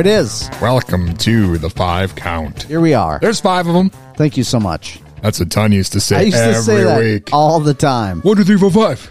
It 0.00 0.06
is. 0.06 0.48
welcome 0.62 1.14
to 1.18 1.58
the 1.58 1.68
five 1.68 2.16
count. 2.16 2.62
Here 2.62 2.80
we 2.80 2.94
are. 2.94 3.18
There's 3.20 3.38
five 3.38 3.66
of 3.66 3.74
them. 3.74 3.90
Thank 4.16 4.38
you 4.38 4.44
so 4.44 4.58
much. 4.58 4.98
That's 5.20 5.38
what 5.38 5.50
Ton 5.50 5.72
used 5.72 5.92
to 5.92 6.00
say 6.00 6.16
I 6.16 6.20
used 6.22 6.38
every 6.38 6.54
to 6.54 6.62
say 6.62 6.84
that 6.84 6.98
week. 7.00 7.28
all 7.34 7.60
the 7.60 7.74
time. 7.74 8.22
One, 8.22 8.34
two, 8.38 8.44
three, 8.44 8.56
four, 8.56 8.70
five. 8.70 9.10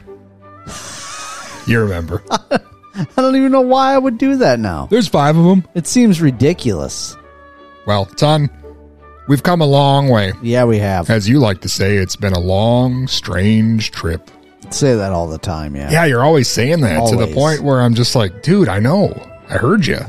you 1.67 1.79
remember? 1.79 2.23
I 2.31 2.59
don't 3.17 3.35
even 3.35 3.51
know 3.51 3.61
why 3.61 3.93
I 3.93 3.99
would 3.99 4.17
do 4.17 4.37
that 4.37 4.59
now. 4.59 4.87
There's 4.87 5.07
five 5.07 5.37
of 5.37 5.45
them. 5.45 5.63
It 5.75 5.85
seems 5.85 6.23
ridiculous. 6.23 7.15
Well, 7.85 8.05
Ton, 8.07 8.49
we've 9.27 9.43
come 9.43 9.61
a 9.61 9.67
long 9.67 10.09
way. 10.09 10.33
Yeah, 10.41 10.63
we 10.63 10.79
have. 10.79 11.07
As 11.11 11.29
you 11.29 11.37
like 11.37 11.61
to 11.61 11.69
say, 11.69 11.97
it's 11.97 12.15
been 12.15 12.33
a 12.33 12.39
long, 12.39 13.05
strange 13.07 13.91
trip. 13.91 14.31
Say 14.71 14.95
that 14.95 15.11
all 15.11 15.27
the 15.27 15.37
time, 15.37 15.75
yeah. 15.75 15.91
Yeah, 15.91 16.05
you're 16.05 16.23
always 16.23 16.47
saying 16.47 16.81
that 16.81 17.07
to 17.09 17.15
the 17.15 17.21
Always. 17.25 17.35
point 17.35 17.61
where 17.61 17.79
I'm 17.79 17.93
just 17.93 18.15
like, 18.15 18.41
dude, 18.41 18.67
I 18.69 18.79
know. 18.79 19.13
I 19.47 19.57
heard 19.57 19.85
you. 19.85 19.99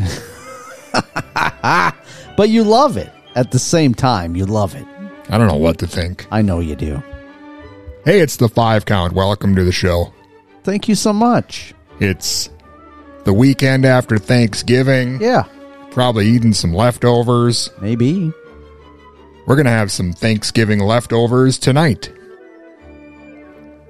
But 2.36 2.48
you 2.48 2.64
love 2.64 2.96
it. 2.96 3.10
At 3.34 3.50
the 3.50 3.58
same 3.58 3.92
time, 3.94 4.34
you 4.34 4.46
love 4.46 4.74
it. 4.74 4.86
I 5.28 5.36
don't 5.36 5.46
know 5.46 5.56
what 5.56 5.78
to 5.80 5.86
think. 5.86 6.26
I 6.30 6.40
know 6.42 6.58
you 6.60 6.74
do. 6.74 7.02
Hey, 8.04 8.20
it's 8.20 8.36
the 8.38 8.48
five 8.48 8.86
count. 8.86 9.12
Welcome 9.12 9.54
to 9.56 9.64
the 9.64 9.72
show. 9.72 10.12
Thank 10.64 10.88
you 10.88 10.94
so 10.94 11.12
much. 11.12 11.74
It's 12.00 12.48
the 13.24 13.32
weekend 13.34 13.84
after 13.84 14.16
Thanksgiving. 14.16 15.20
Yeah, 15.20 15.44
Probably 15.90 16.26
eating 16.28 16.54
some 16.54 16.72
leftovers. 16.72 17.68
maybe. 17.82 18.32
We're 19.46 19.56
going 19.56 19.66
to 19.66 19.70
have 19.72 19.92
some 19.92 20.12
Thanksgiving 20.12 20.78
leftovers 20.80 21.58
tonight. 21.58 22.10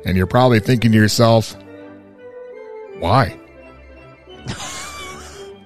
And 0.04 0.16
you're 0.16 0.26
probably 0.26 0.58
thinking 0.60 0.90
to 0.92 0.98
yourself, 0.98 1.54
why? 2.98 3.38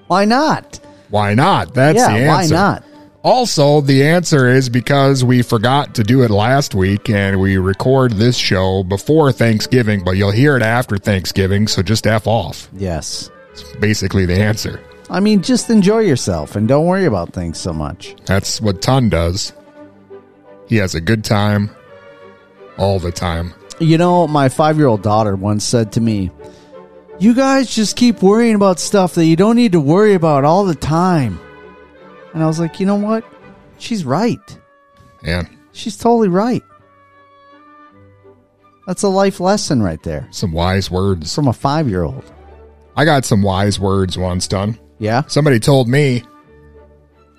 Why 0.07 0.25
not? 0.25 0.79
Why 1.15 1.33
not? 1.33 1.73
That's 1.73 1.97
yeah, 1.97 2.11
the 2.11 2.25
answer. 2.25 2.55
why 2.55 2.59
not? 2.59 2.83
Also, 3.23 3.79
the 3.79 4.03
answer 4.03 4.49
is 4.49 4.67
because 4.67 5.23
we 5.23 5.43
forgot 5.43 5.95
to 5.95 6.03
do 6.03 6.23
it 6.23 6.29
last 6.29 6.75
week 6.75 7.09
and 7.09 7.39
we 7.39 7.55
record 7.55 8.11
this 8.11 8.35
show 8.35 8.83
before 8.83 9.31
Thanksgiving, 9.31 10.03
but 10.03 10.17
you'll 10.17 10.31
hear 10.31 10.57
it 10.57 10.61
after 10.61 10.97
Thanksgiving, 10.97 11.69
so 11.69 11.81
just 11.81 12.05
F 12.05 12.27
off. 12.27 12.67
Yes. 12.73 13.31
It's 13.51 13.63
basically 13.77 14.25
the 14.25 14.35
answer. 14.35 14.81
I 15.09 15.21
mean, 15.21 15.41
just 15.41 15.69
enjoy 15.69 15.99
yourself 15.99 16.57
and 16.57 16.67
don't 16.67 16.85
worry 16.85 17.05
about 17.05 17.31
things 17.31 17.61
so 17.61 17.71
much. 17.71 18.13
That's 18.25 18.59
what 18.59 18.81
Ton 18.81 19.07
does. 19.07 19.53
He 20.67 20.75
has 20.75 20.95
a 20.95 21.01
good 21.01 21.23
time 21.23 21.73
all 22.77 22.99
the 22.99 23.13
time. 23.13 23.53
You 23.79 23.97
know, 23.97 24.27
my 24.27 24.49
five 24.49 24.75
year 24.75 24.87
old 24.87 25.01
daughter 25.01 25.37
once 25.37 25.63
said 25.63 25.93
to 25.93 26.01
me, 26.01 26.29
You 27.17 27.33
guys 27.33 27.73
just 27.73 27.95
keep 27.95 28.21
worrying 28.21 28.55
about 28.55 28.79
stuff 28.79 29.15
that 29.15 29.25
you 29.25 29.35
don't 29.35 29.55
need 29.55 29.71
to 29.71 29.79
worry 29.79 30.13
about 30.15 30.43
all 30.43 30.65
the 30.65 30.75
time. 30.75 31.39
And 32.33 32.43
I 32.43 32.47
was 32.47 32.59
like, 32.59 32.79
You 32.79 32.85
know 32.85 32.95
what? 32.95 33.23
She's 33.77 34.03
right. 34.05 34.59
And 35.23 35.47
She's 35.71 35.97
totally 35.97 36.29
right. 36.29 36.63
That's 38.87 39.03
a 39.03 39.07
life 39.09 39.39
lesson 39.39 39.81
right 39.81 40.01
there 40.03 40.27
some 40.31 40.51
wise 40.51 40.91
words. 40.91 41.33
from 41.33 41.47
a 41.47 41.53
five 41.53 41.89
year 41.89 42.03
old. 42.03 42.23
I 42.95 43.03
got 43.05 43.25
some 43.25 43.41
wise 43.41 43.79
words 43.79 44.17
once 44.17 44.47
done. 44.47 44.79
Yeah? 44.99 45.23
Somebody 45.27 45.59
told 45.59 45.87
me 45.87 46.23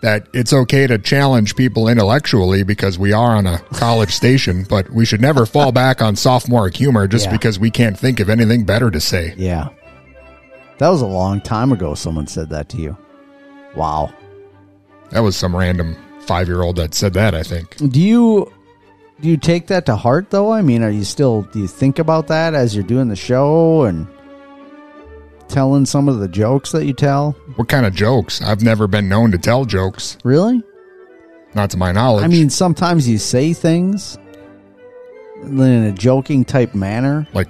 that 0.07 0.29
it's 0.33 0.53
okay 0.53 0.87
to 0.87 0.99
challenge 0.99 1.57
people 1.57 1.89
intellectually 1.89 2.63
because 2.63 2.97
we 2.97 3.13
are 3.13 3.35
on 3.35 3.45
a 3.45 3.59
college 3.75 4.13
station, 4.13 4.65
but 4.69 4.89
we 4.91 5.05
should 5.05 5.21
never 5.21 5.45
fall 5.45 5.73
back 5.73 6.01
on 6.01 6.15
sophomoric 6.15 6.77
humor 6.77 7.09
just 7.09 7.25
Yeah. 7.27 7.33
because 7.33 7.59
we 7.59 7.73
can't 7.73 7.99
think 7.99 8.21
of 8.21 8.31
anything 8.31 8.63
better 8.63 8.89
to 8.89 9.01
say. 9.01 9.35
Yeah. 9.37 9.71
That 10.79 10.91
was 10.91 11.03
a 11.03 11.07
long 11.07 11.41
time 11.41 11.73
ago 11.73 11.97
someone 11.97 12.29
said 12.29 12.51
that 12.51 12.69
to 12.69 12.77
you. 12.77 12.97
Wow. 13.75 14.13
That 15.11 15.25
was 15.25 15.35
some 15.35 15.57
random 15.57 15.97
five 16.21 16.47
year 16.47 16.63
old 16.63 16.77
that 16.77 16.95
said 16.95 17.15
that, 17.15 17.35
I 17.35 17.43
think. 17.43 17.77
Do 17.77 18.01
you 18.01 18.53
do 19.21 19.29
you 19.29 19.37
take 19.37 19.67
that 19.67 19.87
to 19.87 19.97
heart 19.97 20.31
though? 20.31 20.53
I 20.53 20.63
mean, 20.63 20.85
are 20.85 20.91
you 20.91 21.03
still 21.03 21.43
do 21.53 21.59
you 21.59 21.67
think 21.67 21.99
about 21.99 22.29
that 22.29 22.55
as 22.55 22.77
you're 22.77 22.85
doing 22.85 23.09
the 23.09 23.17
show 23.17 23.83
and 23.83 24.07
telling 25.49 25.87
some 25.87 26.09
of 26.09 26.19
the 26.19 26.29
jokes 26.29 26.73
that 26.73 26.85
you 26.87 26.93
tell? 26.93 27.33
What 27.57 27.69
kind 27.69 27.87
of 27.87 27.95
jokes? 27.95 28.41
I've 28.43 28.63
never 28.63 28.87
been 28.87 29.09
known 29.09 29.31
to 29.33 29.39
tell 29.39 29.65
jokes, 29.65 30.19
Really? 30.25 30.63
not 31.55 31.71
to 31.71 31.77
my 31.79 31.91
knowledge. 31.93 32.25
I 32.25 32.29
mean, 32.29 32.51
sometimes 32.51 33.09
you 33.09 33.17
say 33.19 33.53
things 33.55 34.19
in 35.43 35.61
a 35.61 35.93
joking 35.93 36.45
type 36.45 36.75
manner. 36.75 37.27
like, 37.33 37.49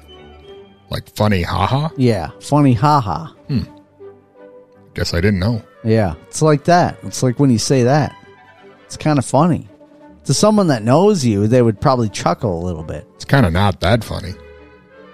like 0.91 1.09
funny, 1.17 1.43
haha. 1.43 1.89
Yeah, 1.97 2.31
funny 2.41 2.73
haha. 2.75 3.27
Hmm. 3.49 3.63
Guess 4.95 5.13
I 5.15 5.21
didn't 5.21 5.41
know. 5.41 5.63
Yeah, 5.85 6.15
it's 6.29 6.43
like 6.43 6.65
that. 6.65 6.99
It's 7.03 7.23
like 7.23 7.39
when 7.39 7.51
you 7.51 7.59
say 7.59 7.83
that. 7.85 8.15
It's 8.85 8.97
kind 8.97 9.19
of 9.19 9.25
funny. 9.25 9.69
To 10.25 10.35
someone 10.35 10.69
that 10.69 10.83
knows 10.83 11.25
you, 11.25 11.47
they 11.49 11.63
would 11.63 11.81
probably 11.81 12.09
chuckle 12.09 12.63
a 12.63 12.65
little 12.65 12.83
bit. 12.83 13.07
It's 13.17 13.25
kind 13.25 13.45
of 13.47 13.53
not 13.53 13.81
that 13.81 14.03
funny. 14.05 14.35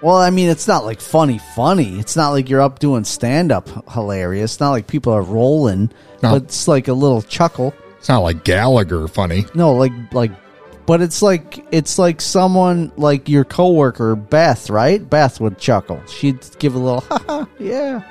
Well, 0.03 0.17
I 0.17 0.31
mean, 0.31 0.49
it's 0.49 0.67
not 0.67 0.83
like 0.83 0.99
funny, 0.99 1.37
funny. 1.55 1.97
It's 1.97 2.17
not 2.17 2.31
like 2.31 2.49
you're 2.49 2.61
up 2.61 2.79
doing 2.79 3.05
stand 3.05 3.53
up 3.53 3.89
hilarious. 3.89 4.53
It's 4.53 4.59
not 4.59 4.71
like 4.71 4.85
people 4.85 5.13
are 5.13 5.21
rolling, 5.21 5.91
No. 6.21 6.31
but 6.33 6.43
it's 6.43 6.67
like 6.67 6.89
a 6.89 6.93
little 6.93 7.21
chuckle. 7.21 7.73
It's 7.99 8.09
not 8.09 8.19
like 8.19 8.43
Gallagher 8.43 9.07
funny. 9.07 9.45
No, 9.55 9.73
like, 9.73 9.93
like, 10.11 10.31
but 10.85 11.01
it's 11.01 11.21
like, 11.21 11.65
it's 11.71 11.97
like 11.97 12.19
someone 12.19 12.91
like 12.97 13.29
your 13.29 13.45
coworker, 13.45 14.17
Beth, 14.17 14.69
right? 14.69 15.09
Beth 15.09 15.39
would 15.39 15.57
chuckle. 15.57 16.01
She'd 16.07 16.45
give 16.59 16.75
a 16.75 16.79
little, 16.79 16.99
ha 17.07 17.23
ha, 17.25 17.47
yeah. 17.57 18.01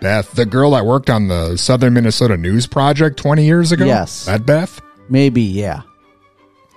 Beth, 0.00 0.32
the 0.32 0.46
girl 0.46 0.72
that 0.72 0.84
worked 0.84 1.08
on 1.10 1.28
the 1.28 1.56
Southern 1.56 1.94
Minnesota 1.94 2.36
News 2.36 2.66
Project 2.66 3.18
20 3.18 3.44
years 3.44 3.70
ago? 3.70 3.84
Yes. 3.84 4.24
That 4.24 4.44
Beth? 4.46 4.80
Maybe, 5.08 5.42
yeah. 5.42 5.82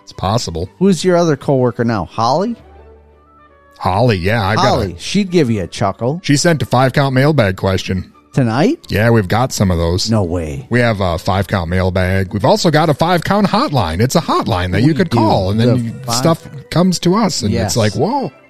It's 0.03 0.13
possible. 0.13 0.69
Who's 0.77 1.03
your 1.03 1.17
other 1.17 1.35
coworker 1.35 1.83
now? 1.83 2.05
Holly? 2.05 2.55
Holly, 3.79 4.17
yeah, 4.17 4.45
I 4.45 4.55
got 4.55 4.65
Holly. 4.65 4.91
it. 4.93 4.99
She'd 5.01 5.31
give 5.31 5.49
you 5.49 5.63
a 5.63 5.67
chuckle. 5.67 6.19
She 6.23 6.35
sent 6.37 6.61
a 6.61 6.65
five 6.65 6.93
count 6.93 7.15
mailbag 7.15 7.55
question. 7.57 8.13
Tonight? 8.33 8.85
Yeah, 8.89 9.09
we've 9.09 9.27
got 9.27 9.51
some 9.51 9.71
of 9.71 9.77
those. 9.77 10.11
No 10.11 10.23
way. 10.23 10.67
We 10.69 10.79
have 10.81 11.01
a 11.01 11.17
five 11.17 11.47
count 11.47 11.69
mailbag. 11.69 12.31
We've 12.33 12.45
also 12.45 12.69
got 12.69 12.89
a 12.89 12.93
five 12.93 13.23
count 13.23 13.47
hotline. 13.47 14.01
It's 14.01 14.15
a 14.15 14.19
hotline 14.21 14.71
that 14.73 14.83
you 14.83 14.93
could 14.93 15.09
do. 15.09 15.17
call, 15.17 15.49
and 15.49 15.59
then 15.59 15.69
The 15.69 15.77
you, 15.79 15.91
five- 16.03 16.15
stuff 16.15 16.69
comes 16.69 16.99
to 16.99 17.15
us, 17.15 17.41
and 17.41 17.51
Yes. 17.51 17.71
it's 17.71 17.77
like, 17.77 17.95
whoa. 17.95 18.31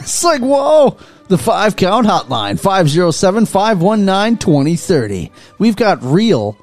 It's 0.00 0.22
like, 0.22 0.42
whoa, 0.42 0.98
the 1.28 1.38
five 1.38 1.76
count 1.76 2.06
hotline, 2.06 2.60
507 2.60 3.46
519 3.46 4.36
2030. 4.36 5.32
We've 5.58 5.76
got 5.76 6.02
real 6.02 6.58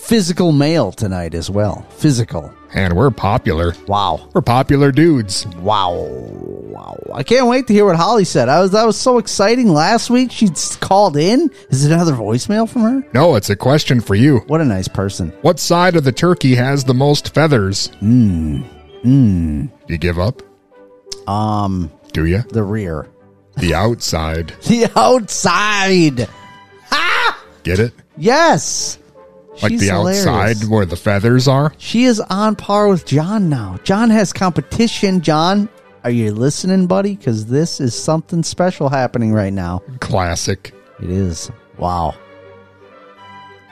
physical 0.00 0.52
male 0.52 0.92
tonight 0.92 1.34
as 1.34 1.50
well. 1.50 1.86
Physical. 1.90 2.52
And 2.74 2.94
we're 2.94 3.10
popular. 3.10 3.74
Wow. 3.86 4.28
We're 4.34 4.42
popular 4.42 4.92
dudes. 4.92 5.46
Wow. 5.58 5.94
Wow. 5.94 6.98
I 7.14 7.22
can't 7.22 7.46
wait 7.46 7.66
to 7.68 7.72
hear 7.72 7.86
what 7.86 7.96
Holly 7.96 8.24
said. 8.24 8.48
I 8.48 8.60
was 8.60 8.72
that 8.72 8.86
was 8.86 8.96
so 8.98 9.18
exciting 9.18 9.68
last 9.68 10.10
week. 10.10 10.30
She 10.30 10.48
called 10.80 11.16
in. 11.16 11.50
Is 11.70 11.84
it 11.84 11.92
another 11.92 12.12
voicemail 12.12 12.68
from 12.68 12.82
her? 12.82 13.02
No, 13.14 13.36
it's 13.36 13.48
a 13.50 13.56
question 13.56 14.00
for 14.00 14.14
you. 14.14 14.38
What 14.46 14.60
a 14.60 14.64
nice 14.66 14.88
person. 14.88 15.30
What 15.42 15.58
side 15.58 15.96
of 15.96 16.04
the 16.04 16.12
turkey 16.12 16.54
has 16.56 16.84
the 16.84 16.94
most 16.94 17.32
feathers? 17.34 17.86
Hmm. 18.00 18.62
Do 19.02 19.68
you 19.88 19.98
give 19.98 20.18
up? 20.18 20.42
Um, 21.26 21.90
Do 22.12 22.26
you? 22.26 22.42
the 22.50 22.62
rear. 22.62 23.08
The 23.56 23.74
outside. 23.74 24.48
The 24.66 24.90
outside. 24.94 26.28
Get 27.64 27.80
it? 27.80 27.92
Yes. 28.16 28.98
Like 29.62 29.72
She's 29.72 29.80
the 29.80 29.86
hilarious. 29.88 30.26
outside 30.26 30.68
where 30.68 30.86
the 30.86 30.96
feathers 30.96 31.48
are? 31.48 31.72
She 31.78 32.04
is 32.04 32.20
on 32.20 32.54
par 32.56 32.88
with 32.88 33.04
John 33.06 33.48
now. 33.48 33.78
John 33.82 34.10
has 34.10 34.32
competition. 34.32 35.20
John, 35.20 35.68
are 36.04 36.10
you 36.10 36.32
listening, 36.32 36.86
buddy? 36.86 37.16
Because 37.16 37.46
this 37.46 37.80
is 37.80 37.94
something 38.00 38.42
special 38.42 38.88
happening 38.88 39.32
right 39.32 39.52
now. 39.52 39.82
Classic. 40.00 40.72
It 41.02 41.10
is. 41.10 41.50
Wow. 41.76 42.14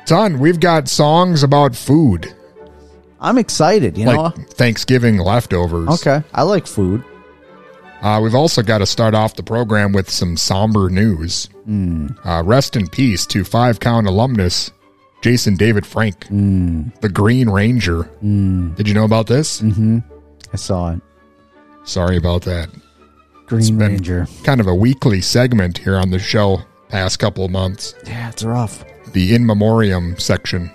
Son, 0.06 0.38
we've 0.38 0.60
got 0.60 0.88
songs 0.88 1.42
about 1.42 1.74
food. 1.74 2.32
I'm 3.20 3.38
excited. 3.38 3.96
You 3.96 4.06
like 4.06 4.16
know. 4.36 4.44
Thanksgiving 4.50 5.18
leftovers. 5.18 5.88
Okay. 5.88 6.22
I 6.32 6.42
like 6.42 6.66
food. 6.66 7.02
Uh, 8.02 8.20
we've 8.22 8.34
also 8.34 8.62
got 8.62 8.78
to 8.78 8.86
start 8.86 9.14
off 9.14 9.34
the 9.36 9.42
program 9.42 9.92
with 9.92 10.10
some 10.10 10.36
somber 10.36 10.90
news. 10.90 11.46
Hmm. 11.64 12.08
Uh, 12.24 12.42
rest 12.44 12.76
in 12.76 12.86
peace 12.88 13.26
to 13.26 13.42
five 13.42 13.80
count 13.80 14.06
alumnus 14.06 14.70
Jason 15.22 15.56
David 15.56 15.84
Frank, 15.86 16.26
Hmm. 16.28 16.88
the 17.00 17.08
Green 17.08 17.48
Ranger. 17.50 18.04
Did 18.22 18.86
you 18.86 18.94
know 18.94 19.04
about 19.04 19.26
this? 19.26 19.60
Mm-hmm. 19.60 19.98
I 20.52 20.56
saw 20.56 20.92
it. 20.92 21.00
Sorry 21.84 22.16
about 22.16 22.42
that. 22.42 22.68
Green 23.46 23.78
Ranger. 23.78 24.26
Kind 24.44 24.60
of 24.60 24.66
a 24.66 24.74
weekly 24.74 25.20
segment 25.20 25.78
here 25.78 25.96
on 25.96 26.10
the 26.10 26.18
show 26.18 26.60
past 26.88 27.18
couple 27.18 27.44
of 27.44 27.50
months. 27.50 27.94
Yeah, 28.06 28.28
it's 28.28 28.42
rough. 28.44 28.84
The 29.12 29.34
in 29.34 29.46
memoriam 29.46 30.18
section. 30.18 30.70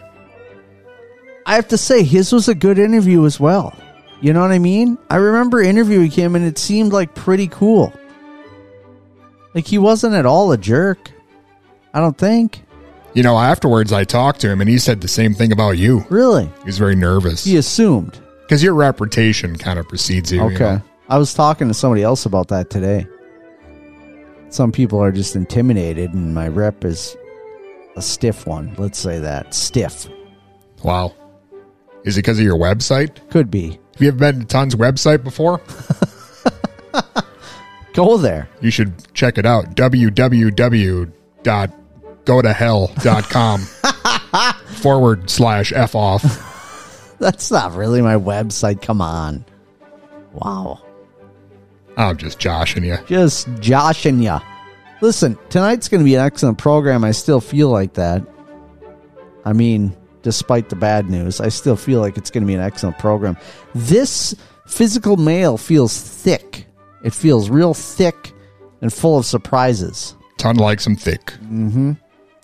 I 1.45 1.55
have 1.55 1.67
to 1.69 1.77
say, 1.77 2.03
his 2.03 2.31
was 2.31 2.47
a 2.47 2.55
good 2.55 2.79
interview 2.79 3.25
as 3.25 3.39
well. 3.39 3.73
You 4.21 4.33
know 4.33 4.41
what 4.41 4.51
I 4.51 4.59
mean? 4.59 4.97
I 5.09 5.15
remember 5.17 5.61
interviewing 5.61 6.11
him 6.11 6.35
and 6.35 6.45
it 6.45 6.57
seemed 6.57 6.93
like 6.93 7.15
pretty 7.15 7.47
cool. 7.47 7.91
Like 9.53 9.65
he 9.67 9.77
wasn't 9.77 10.15
at 10.15 10.25
all 10.25 10.51
a 10.51 10.57
jerk. 10.57 11.11
I 11.93 11.99
don't 11.99 12.17
think. 12.17 12.63
You 13.13 13.23
know, 13.23 13.37
afterwards 13.37 13.91
I 13.91 14.03
talked 14.05 14.39
to 14.41 14.49
him 14.49 14.61
and 14.61 14.69
he 14.69 14.77
said 14.77 15.01
the 15.01 15.07
same 15.07 15.33
thing 15.33 15.51
about 15.51 15.71
you. 15.77 16.05
Really? 16.09 16.45
He 16.45 16.65
was 16.65 16.77
very 16.77 16.95
nervous 16.95 17.43
He 17.43 17.57
assumed. 17.57 18.19
because 18.41 18.63
your 18.63 18.73
reputation 18.73 19.57
kind 19.57 19.77
of 19.79 19.87
precedes 19.87 20.31
you. 20.31 20.39
you 20.39 20.45
Okay. 20.55 20.59
know. 20.59 20.81
I 21.09 21.17
was 21.17 21.33
talking 21.33 21.67
to 21.67 21.73
somebody 21.73 22.03
else 22.03 22.25
about 22.25 22.47
that 22.49 22.69
today. 22.69 23.05
Some 24.49 24.71
people 24.71 24.99
are 25.01 25.11
just 25.11 25.35
intimidated, 25.35 26.13
and 26.13 26.33
my 26.33 26.47
rep 26.47 26.85
is 26.85 27.15
a 27.97 28.01
stiff 28.01 28.45
one. 28.47 28.73
Let's 28.77 28.97
say 28.99 29.19
that. 29.19 29.53
Stiff. 29.53 30.07
Wow. 30.83 31.13
Is 32.05 32.17
it 32.17 32.21
because 32.21 32.37
of 32.39 32.45
your 32.45 32.57
website? 32.57 33.29
Could 33.29 33.51
be. 33.51 33.71
Have 33.93 34.01
you 34.01 34.07
ever 34.07 34.17
been 34.17 34.39
to 34.41 34.45
Ton's 34.45 34.75
website 34.75 35.23
before? 35.23 35.59
Go 37.93 38.17
there. 38.17 38.47
You 38.61 38.71
should 38.71 39.13
check 39.13 39.37
it 39.37 39.45
out. 39.45 39.75
www.gotohell.com 42.25 43.61
forward 44.81 45.29
slash 45.29 45.73
F 45.73 45.95
off. 45.95 46.23
That's 47.19 47.51
not 47.51 47.73
really 47.73 48.01
my 48.01 48.15
website. 48.15 48.81
Come 48.81 49.01
on. 49.01 49.45
Wow. 50.33 50.81
I'm 51.97 52.17
just 52.17 52.39
joshing 52.39 52.83
you. 52.83 52.97
Just 53.05 53.47
joshing 53.59 54.21
you. 54.21 54.39
Listen, 55.01 55.37
tonight's 55.49 55.89
going 55.89 56.01
to 56.01 56.05
be 56.05 56.15
an 56.15 56.21
excellent 56.21 56.57
program. 56.57 57.03
I 57.03 57.11
still 57.11 57.41
feel 57.41 57.69
like 57.69 57.93
that. 57.93 58.23
I 59.45 59.53
mean, 59.53 59.95
despite 60.21 60.69
the 60.69 60.75
bad 60.75 61.09
news, 61.09 61.41
I 61.41 61.49
still 61.49 61.75
feel 61.75 61.99
like 61.99 62.17
it's 62.17 62.29
going 62.29 62.43
to 62.43 62.47
be 62.47 62.53
an 62.53 62.61
excellent 62.61 62.97
program. 62.99 63.37
This 63.73 64.35
physical 64.67 65.17
mail 65.17 65.57
feels 65.57 65.99
thick. 65.99 66.65
It 67.03 67.13
feels 67.13 67.49
real 67.49 67.73
thick 67.73 68.31
and 68.81 68.93
full 68.93 69.17
of 69.17 69.25
surprises. 69.25 70.15
Ton 70.37 70.55
likes 70.57 70.83
them 70.83 70.95
thick. 70.95 71.25
Mm-hmm. 71.43 71.93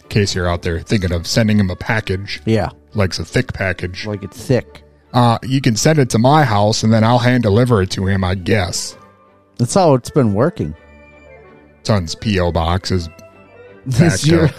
Case 0.10 0.34
you're 0.36 0.48
out 0.48 0.62
there 0.62 0.80
thinking 0.80 1.12
of 1.12 1.28
sending 1.28 1.60
him 1.60 1.70
a 1.70 1.76
package, 1.76 2.42
Yeah, 2.46 2.70
likes 2.94 3.20
a 3.20 3.26
thick 3.26 3.54
package. 3.54 4.06
like 4.06 4.24
it's 4.24 4.42
thick. 4.42 4.84
Uh, 5.14 5.38
you 5.44 5.62
can 5.62 5.76
send 5.76 6.00
it 6.00 6.10
to 6.12 6.20
my 6.20 6.44
house 6.44 6.84
and 6.84 6.92
then 6.94 7.04
I'll 7.04 7.18
hand 7.20 7.44
deliver 7.44 7.82
it 7.82 7.92
to 7.92 8.06
him, 8.06 8.24
I 8.24 8.36
guess. 8.36 8.98
That's 9.58 9.74
how 9.74 9.94
it's 9.96 10.10
been 10.10 10.34
working. 10.34 10.76
Ton's 11.84 12.14
P.O. 12.16 12.52
box 12.52 12.92
is 12.92 13.10
It's 13.86 14.00
Back 14.00 14.26
your, 14.26 14.48
to- 14.50 14.54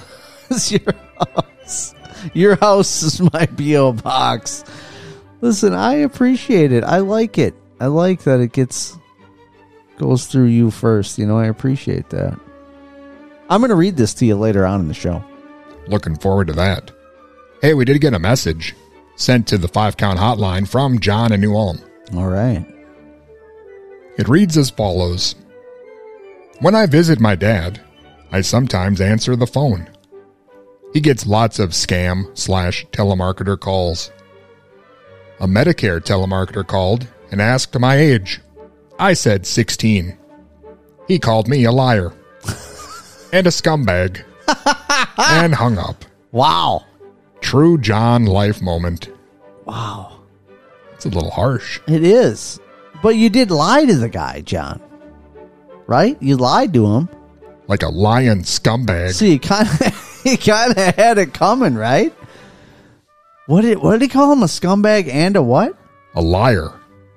it's 0.50 0.72
your 0.72 0.94
house. 1.18 1.94
Your 2.34 2.56
house 2.56 3.02
is 3.02 3.20
my 3.20 3.46
PO 3.46 3.92
box. 3.94 4.64
Listen, 5.40 5.72
I 5.74 5.94
appreciate 5.96 6.72
it. 6.72 6.82
I 6.82 6.98
like 6.98 7.38
it. 7.38 7.54
I 7.80 7.86
like 7.86 8.22
that 8.24 8.40
it 8.40 8.52
gets 8.52 8.96
goes 9.98 10.26
through 10.26 10.46
you 10.46 10.70
first. 10.70 11.18
You 11.18 11.26
know, 11.26 11.38
I 11.38 11.46
appreciate 11.46 12.10
that. 12.10 12.38
I'm 13.50 13.60
going 13.60 13.68
to 13.70 13.76
read 13.76 13.96
this 13.96 14.14
to 14.14 14.26
you 14.26 14.34
later 14.36 14.66
on 14.66 14.80
in 14.80 14.88
the 14.88 14.94
show. 14.94 15.22
Looking 15.90 16.16
forward 16.16 16.48
to 16.48 16.52
that. 16.54 16.90
Hey, 17.60 17.74
we 17.74 17.84
did 17.84 18.00
get 18.00 18.14
a 18.14 18.18
message 18.18 18.74
sent 19.16 19.48
to 19.48 19.58
the 19.58 19.68
five 19.68 19.96
count 19.96 20.18
hotline 20.18 20.66
from 20.66 21.00
John 21.00 21.32
in 21.32 21.40
New 21.40 21.54
Ulm. 21.56 21.80
All 22.14 22.28
right. 22.28 22.64
It 24.16 24.28
reads 24.28 24.56
as 24.56 24.70
follows 24.70 25.34
When 26.60 26.74
I 26.74 26.86
visit 26.86 27.20
my 27.20 27.34
dad, 27.34 27.80
I 28.30 28.40
sometimes 28.40 29.00
answer 29.00 29.36
the 29.36 29.46
phone. 29.46 29.88
He 30.92 31.00
gets 31.00 31.26
lots 31.26 31.58
of 31.58 31.70
scam 31.70 32.36
slash 32.36 32.86
telemarketer 32.92 33.58
calls. 33.58 34.10
A 35.40 35.46
Medicare 35.46 36.00
telemarketer 36.00 36.66
called 36.66 37.06
and 37.30 37.42
asked 37.42 37.78
my 37.78 37.96
age. 37.96 38.40
I 38.98 39.12
said 39.12 39.46
16. 39.46 40.18
He 41.06 41.18
called 41.18 41.48
me 41.48 41.64
a 41.64 41.72
liar 41.72 42.12
and 43.32 43.46
a 43.46 43.50
scumbag 43.50 44.24
and 45.18 45.54
hung 45.54 45.78
up. 45.78 46.04
Wow. 46.32 46.84
True 47.40 47.78
John 47.78 48.26
life 48.26 48.60
moment. 48.60 49.10
Wow. 49.64 50.20
It's 50.94 51.06
a 51.06 51.10
little 51.10 51.30
harsh. 51.30 51.80
It 51.86 52.02
is. 52.02 52.60
But 53.02 53.16
you 53.16 53.30
did 53.30 53.50
lie 53.50 53.84
to 53.84 53.94
the 53.94 54.08
guy, 54.08 54.40
John. 54.40 54.80
Right? 55.86 56.20
You 56.20 56.36
lied 56.36 56.74
to 56.74 56.86
him. 56.86 57.08
Like 57.68 57.82
a 57.82 57.88
lion 57.88 58.42
scumbag. 58.42 59.12
So 59.12 59.24
you 59.24 59.38
kind 59.38 59.68
of 59.68 60.20
you 60.24 60.36
kind 60.38 60.76
of 60.76 60.94
had 60.94 61.18
it 61.18 61.34
coming, 61.34 61.74
right? 61.74 62.12
What 63.46 63.62
did 63.62 63.78
what 63.78 63.92
did 63.92 64.02
he 64.02 64.08
call 64.08 64.32
him? 64.32 64.42
A 64.42 64.46
scumbag 64.46 65.08
and 65.08 65.36
a 65.36 65.42
what? 65.42 65.76
A 66.14 66.20
liar. 66.20 66.72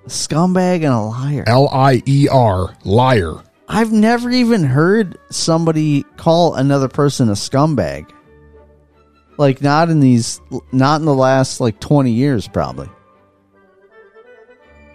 A 0.06 0.10
scumbag 0.10 0.76
and 0.76 0.86
a 0.86 1.00
liar. 1.00 1.44
L 1.48 1.70
I 1.70 2.02
E 2.06 2.28
R. 2.30 2.76
Liar. 2.84 3.42
I've 3.74 3.94
never 3.94 4.30
even 4.30 4.66
heard 4.66 5.18
somebody 5.30 6.04
call 6.18 6.56
another 6.56 6.90
person 6.90 7.30
a 7.30 7.34
scumbag. 7.34 8.12
Like 9.38 9.62
not 9.62 9.90
in 9.90 10.02
these 10.02 10.42
not 10.74 11.00
in 11.00 11.06
the 11.06 11.14
last 11.14 11.62
like 11.62 11.80
20 11.80 12.12
years 12.12 12.50
probably. 12.50 12.90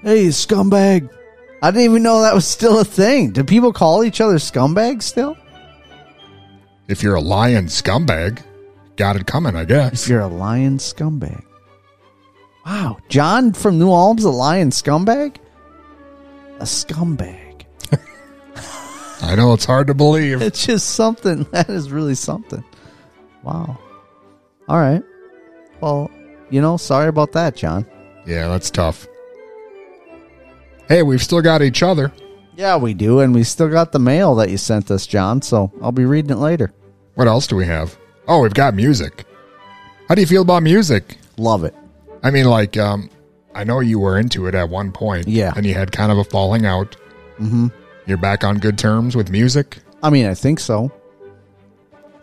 Hey, 0.02 0.26
scumbag. 0.26 1.08
I 1.62 1.70
didn't 1.70 1.84
even 1.84 2.02
know 2.02 2.20
that 2.20 2.34
was 2.34 2.46
still 2.46 2.78
a 2.78 2.84
thing. 2.84 3.30
Do 3.30 3.42
people 3.44 3.72
call 3.72 4.04
each 4.04 4.20
other 4.20 4.36
scumbags 4.36 5.04
still? 5.04 5.38
If 6.86 7.02
you're 7.02 7.14
a 7.14 7.20
lion 7.20 7.66
scumbag, 7.66 8.42
got 8.96 9.16
it 9.16 9.26
coming, 9.26 9.56
I 9.56 9.64
guess. 9.64 10.02
If 10.02 10.10
you're 10.10 10.20
a 10.20 10.28
lion 10.28 10.76
scumbag. 10.76 11.42
Wow. 12.66 12.98
John 13.08 13.54
from 13.54 13.78
New 13.78 13.90
Ulm's 13.90 14.24
a 14.24 14.30
lion 14.30 14.68
scumbag? 14.68 15.36
A 16.60 16.64
scumbag. 16.64 17.45
I 19.22 19.34
know 19.34 19.52
it's 19.54 19.64
hard 19.64 19.86
to 19.86 19.94
believe. 19.94 20.42
It's 20.42 20.66
just 20.66 20.90
something. 20.90 21.44
That 21.52 21.68
is 21.70 21.90
really 21.90 22.14
something. 22.14 22.62
Wow. 23.42 23.78
All 24.68 24.78
right. 24.78 25.02
Well, 25.80 26.10
you 26.50 26.60
know, 26.60 26.76
sorry 26.76 27.08
about 27.08 27.32
that, 27.32 27.56
John. 27.56 27.86
Yeah, 28.26 28.48
that's 28.48 28.70
tough. 28.70 29.06
Hey, 30.88 31.02
we've 31.02 31.22
still 31.22 31.42
got 31.42 31.62
each 31.62 31.82
other. 31.82 32.12
Yeah, 32.56 32.76
we 32.76 32.94
do. 32.94 33.20
And 33.20 33.34
we 33.34 33.44
still 33.44 33.68
got 33.68 33.92
the 33.92 33.98
mail 33.98 34.34
that 34.36 34.50
you 34.50 34.56
sent 34.56 34.90
us, 34.90 35.06
John. 35.06 35.42
So 35.42 35.72
I'll 35.82 35.92
be 35.92 36.04
reading 36.04 36.30
it 36.30 36.38
later. 36.38 36.72
What 37.14 37.28
else 37.28 37.46
do 37.46 37.56
we 37.56 37.66
have? 37.66 37.96
Oh, 38.28 38.40
we've 38.40 38.54
got 38.54 38.74
music. 38.74 39.24
How 40.08 40.14
do 40.14 40.20
you 40.20 40.26
feel 40.26 40.42
about 40.42 40.62
music? 40.62 41.16
Love 41.36 41.64
it. 41.64 41.74
I 42.22 42.30
mean, 42.30 42.46
like, 42.46 42.76
um, 42.76 43.10
I 43.54 43.64
know 43.64 43.80
you 43.80 43.98
were 43.98 44.18
into 44.18 44.46
it 44.46 44.54
at 44.54 44.68
one 44.68 44.92
point. 44.92 45.28
Yeah. 45.28 45.52
And 45.56 45.64
you 45.66 45.74
had 45.74 45.92
kind 45.92 46.12
of 46.12 46.18
a 46.18 46.24
falling 46.24 46.66
out. 46.66 46.94
hmm 47.38 47.68
You're 48.06 48.18
back 48.18 48.44
on 48.44 48.58
good 48.58 48.78
terms 48.78 49.16
with 49.16 49.30
music. 49.30 49.78
I 50.02 50.10
mean, 50.10 50.26
I 50.26 50.34
think 50.34 50.60
so. 50.60 50.92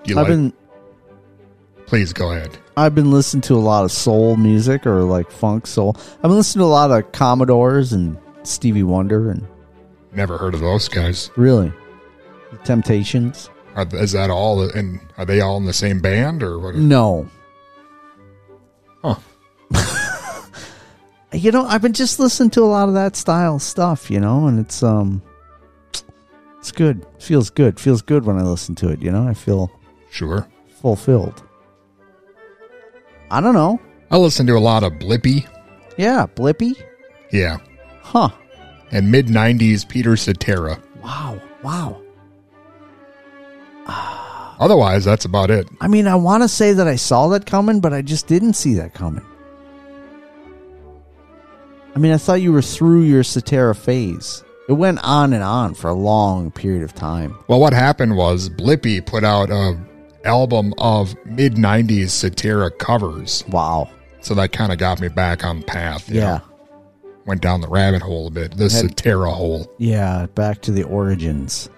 You 0.06 0.16
I've 0.18 0.24
like 0.24 0.28
been. 0.28 0.54
Please 1.86 2.14
go 2.14 2.32
ahead. 2.32 2.58
I've 2.78 2.96
been 2.96 3.12
listening 3.12 3.42
to 3.42 3.56
a 3.56 3.58
lot 3.60 3.84
of 3.84 3.92
soul 3.92 4.36
music 4.38 4.88
or 4.88 5.04
like 5.04 5.30
funk 5.30 5.68
soul. 5.68 5.96
I've 5.98 6.22
been 6.24 6.32
listening 6.32 6.62
to 6.62 6.66
a 6.66 6.68
lot 6.68 6.92
of 6.92 7.12
Commodores 7.12 7.94
and 7.94 8.18
Stevie 8.44 8.84
Wonder 8.84 9.30
and 9.30 9.46
Never 10.14 10.38
heard 10.38 10.54
of 10.54 10.60
those 10.62 10.88
guys. 10.88 11.30
really 11.36 11.72
the 12.52 12.58
Temptations. 12.60 13.50
Are, 13.76 13.88
is 13.94 14.12
that 14.12 14.30
all? 14.30 14.62
And 14.62 15.00
are 15.18 15.26
they 15.26 15.42
all 15.42 15.58
in 15.58 15.66
the 15.66 15.74
same 15.74 16.00
band 16.00 16.44
or 16.44 16.60
what? 16.60 16.76
No. 16.76 17.28
Huh. 19.04 19.16
You 21.34 21.52
know, 21.52 21.66
I've 21.66 21.82
been 21.82 21.94
just 21.94 22.20
listening 22.20 22.52
to 22.52 22.62
a 22.62 22.66
lot 22.70 22.90
of 22.90 22.94
that 22.94 23.16
style 23.16 23.58
stuff, 23.58 24.12
you 24.12 24.20
know, 24.20 24.46
and 24.46 24.60
it's 24.60 24.84
um 24.84 25.24
it's 26.64 26.72
good. 26.72 27.06
Feels 27.20 27.50
good. 27.50 27.78
Feels 27.78 28.02
good 28.02 28.24
when 28.26 28.38
I 28.38 28.44
listen 28.44 28.74
to 28.76 28.88
it, 28.88 29.02
you 29.02 29.12
know? 29.12 29.28
I 29.28 29.34
feel 29.34 29.70
Sure. 30.10 30.48
fulfilled. 30.82 31.44
I 33.30 33.42
don't 33.42 33.54
know. 33.54 33.82
I 34.10 34.16
listen 34.16 34.48
to 34.48 34.54
a 34.54 34.60
lot 34.60 34.82
of 34.84 34.94
Blippi. 34.94 35.46
Yeah, 35.98 36.26
Blippi. 36.26 36.82
Yeah. 37.34 37.58
Huh. 38.02 38.30
And 38.92 39.12
mid 39.12 39.28
90s 39.28 39.84
Peter 39.86 40.16
Cetera. 40.16 40.80
Wow. 41.04 41.42
Wow. 41.64 42.02
Otherwise, 44.62 45.04
that's 45.04 45.26
about 45.26 45.52
it. 45.52 45.68
I 45.82 45.90
mean, 45.90 46.08
I 46.08 46.16
want 46.16 46.44
to 46.44 46.48
say 46.48 46.72
that 46.72 46.88
I 46.88 46.96
saw 46.96 47.28
that 47.30 47.46
coming, 47.46 47.82
but 47.82 47.92
I 47.92 48.02
just 48.02 48.28
didn't 48.28 48.54
see 48.54 48.76
that 48.76 48.94
coming. 48.94 49.26
I 51.94 52.00
mean, 52.00 52.14
I 52.14 52.18
thought 52.18 52.42
you 52.42 52.54
were 52.54 52.62
through 52.62 53.02
your 53.02 53.24
Cetera 53.26 53.76
phase. 53.76 54.46
It 54.70 54.74
went 54.74 55.00
on 55.04 55.34
and 55.34 55.44
on 55.44 55.74
for 55.74 55.90
a 55.90 55.94
long 55.94 56.50
period 56.52 56.84
of 56.84 56.94
time. 56.94 57.38
Well, 57.48 57.60
what 57.60 57.74
happened 57.74 58.16
was 58.16 58.50
Blippi 58.50 59.06
put 59.06 59.24
out 59.24 59.50
a 59.50 59.78
album 60.26 60.74
of 60.78 61.16
mid 61.26 61.56
90s 61.56 62.10
Cetera 62.10 62.72
covers. 62.72 63.44
Wow. 63.50 63.90
So 64.22 64.34
that 64.36 64.54
kind 64.54 64.72
of 64.72 64.78
got 64.78 65.02
me 65.02 65.10
back 65.10 65.44
on 65.44 65.64
path. 65.64 66.10
Yeah. 66.10 66.38
know. 66.38 66.42
Went 67.26 67.42
down 67.42 67.60
the 67.62 67.68
rabbit 67.68 68.02
hole 68.02 68.28
a 68.28 68.32
bit. 68.32 68.56
The 68.56 68.64
Had- 68.64 68.72
Cetera 68.72 69.32
hole. 69.32 69.70
Yeah, 69.78 70.28
back 70.36 70.62
to 70.62 70.72
the 70.72 70.84
origins. 70.84 71.70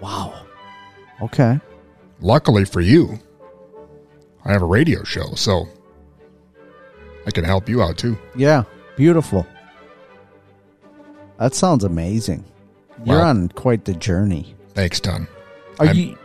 Wow. 0.00 0.34
Okay. 1.22 1.58
Luckily 2.20 2.64
for 2.66 2.80
you, 2.82 3.18
I 4.44 4.52
have 4.52 4.62
a 4.62 4.66
radio 4.66 5.04
show, 5.04 5.34
so 5.34 5.66
I 7.26 7.30
can 7.30 7.44
help 7.44 7.68
you 7.68 7.82
out 7.82 7.96
too. 7.98 8.18
Yeah, 8.34 8.64
beautiful. 8.96 9.46
That 11.40 11.54
sounds 11.54 11.82
amazing. 11.82 12.44
You're 13.04 13.16
Well- 13.16 13.26
on 13.26 13.48
quite 13.48 13.84
the 13.86 13.94
journey. 13.94 14.54
Thanks, 14.74 15.00
Don. 15.00 15.26
Are 15.80 15.86
I'm- 15.86 15.96
you 15.96 16.16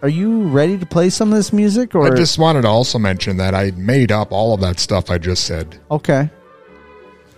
Are 0.00 0.08
you 0.08 0.42
ready 0.44 0.78
to 0.78 0.86
play 0.86 1.10
some 1.10 1.32
of 1.32 1.36
this 1.36 1.52
music 1.52 1.92
or 1.96 2.06
I 2.06 2.16
just 2.16 2.38
wanted 2.38 2.62
to 2.62 2.68
also 2.68 3.00
mention 3.00 3.36
that 3.38 3.52
I 3.52 3.72
made 3.76 4.12
up 4.12 4.30
all 4.30 4.54
of 4.54 4.60
that 4.60 4.78
stuff 4.78 5.10
I 5.10 5.18
just 5.18 5.42
said. 5.44 5.76
Okay. 5.90 6.30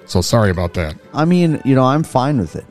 So 0.05 0.21
sorry 0.21 0.51
about 0.51 0.75
that. 0.75 0.95
I 1.15 1.25
mean, 1.25 1.63
you 1.65 1.75
know, 1.75 1.85
I'm 1.87 2.03
fine 2.03 2.37
with 2.39 2.57
it. 2.57 2.67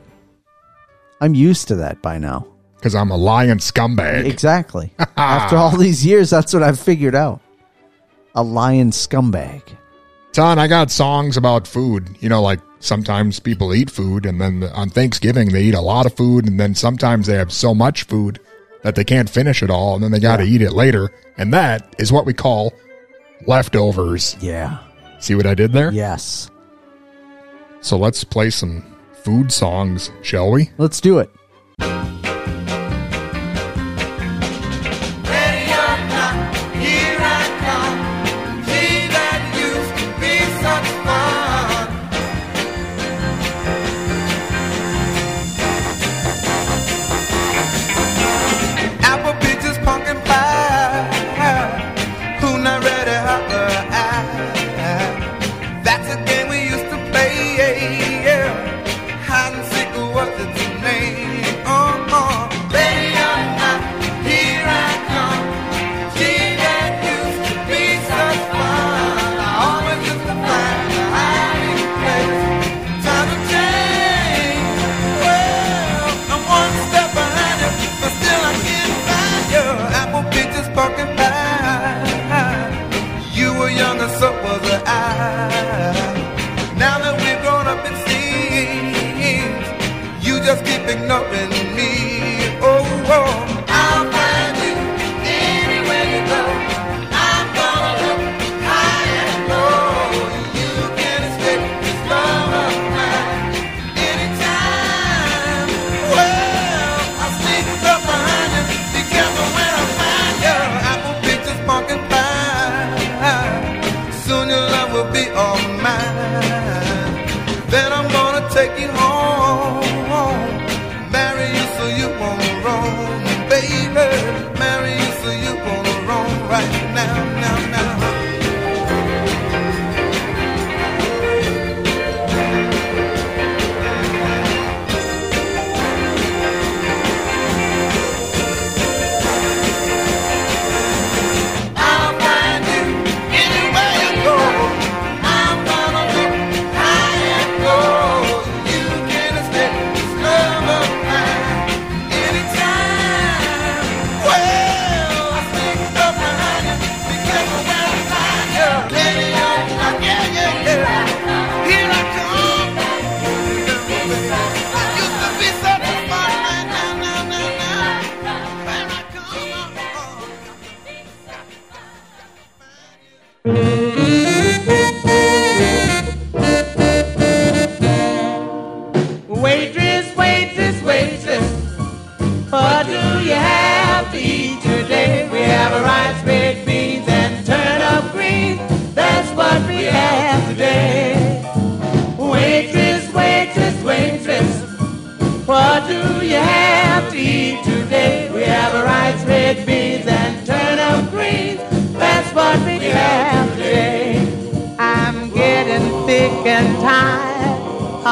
I'm 1.20 1.34
used 1.34 1.66
to 1.68 1.74
that 1.74 2.00
by 2.02 2.18
now. 2.18 2.46
Because 2.76 2.94
I'm 2.94 3.10
a 3.10 3.16
lying 3.16 3.58
scumbag. 3.58 4.26
Exactly. 4.26 4.92
After 5.16 5.56
all 5.56 5.76
these 5.76 6.06
years, 6.06 6.30
that's 6.30 6.54
what 6.54 6.62
I've 6.62 6.78
figured 6.78 7.16
out. 7.16 7.40
A 8.36 8.44
lion 8.44 8.92
scumbag. 8.92 9.62
Ton, 10.32 10.58
I 10.58 10.68
got 10.68 10.90
songs 10.90 11.36
about 11.36 11.66
food. 11.66 12.08
You 12.20 12.28
know, 12.28 12.40
like 12.40 12.60
sometimes 12.78 13.40
people 13.40 13.74
eat 13.74 13.90
food, 13.90 14.26
and 14.26 14.40
then 14.40 14.62
on 14.74 14.88
Thanksgiving 14.90 15.50
they 15.52 15.62
eat 15.64 15.74
a 15.74 15.80
lot 15.80 16.06
of 16.06 16.14
food, 16.16 16.46
and 16.46 16.58
then 16.58 16.74
sometimes 16.74 17.26
they 17.26 17.34
have 17.34 17.52
so 17.52 17.74
much 17.74 18.04
food 18.04 18.38
that 18.82 18.94
they 18.94 19.04
can't 19.04 19.28
finish 19.28 19.62
it 19.62 19.70
all, 19.70 19.94
and 19.94 20.02
then 20.04 20.10
they 20.12 20.20
got 20.20 20.36
to 20.38 20.46
Yeah. 20.46 20.54
eat 20.54 20.62
it 20.62 20.72
later. 20.72 21.10
And 21.36 21.52
that 21.52 21.94
is 21.98 22.12
what 22.12 22.26
we 22.26 22.32
call 22.32 22.72
leftovers. 23.46 24.36
Yeah. 24.40 24.78
See 25.18 25.34
what 25.34 25.46
I 25.46 25.54
did 25.54 25.72
there? 25.72 25.90
Yes. 25.92 26.50
So 27.80 27.96
let's 27.98 28.24
play 28.24 28.50
some 28.50 28.84
food 29.24 29.50
songs, 29.52 30.10
shall 30.22 30.50
we? 30.50 30.70
Let's 30.78 31.00
do 31.00 31.18
it. 31.18 31.30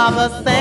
of 0.08 0.32
a 0.32 0.42
thing. 0.42 0.57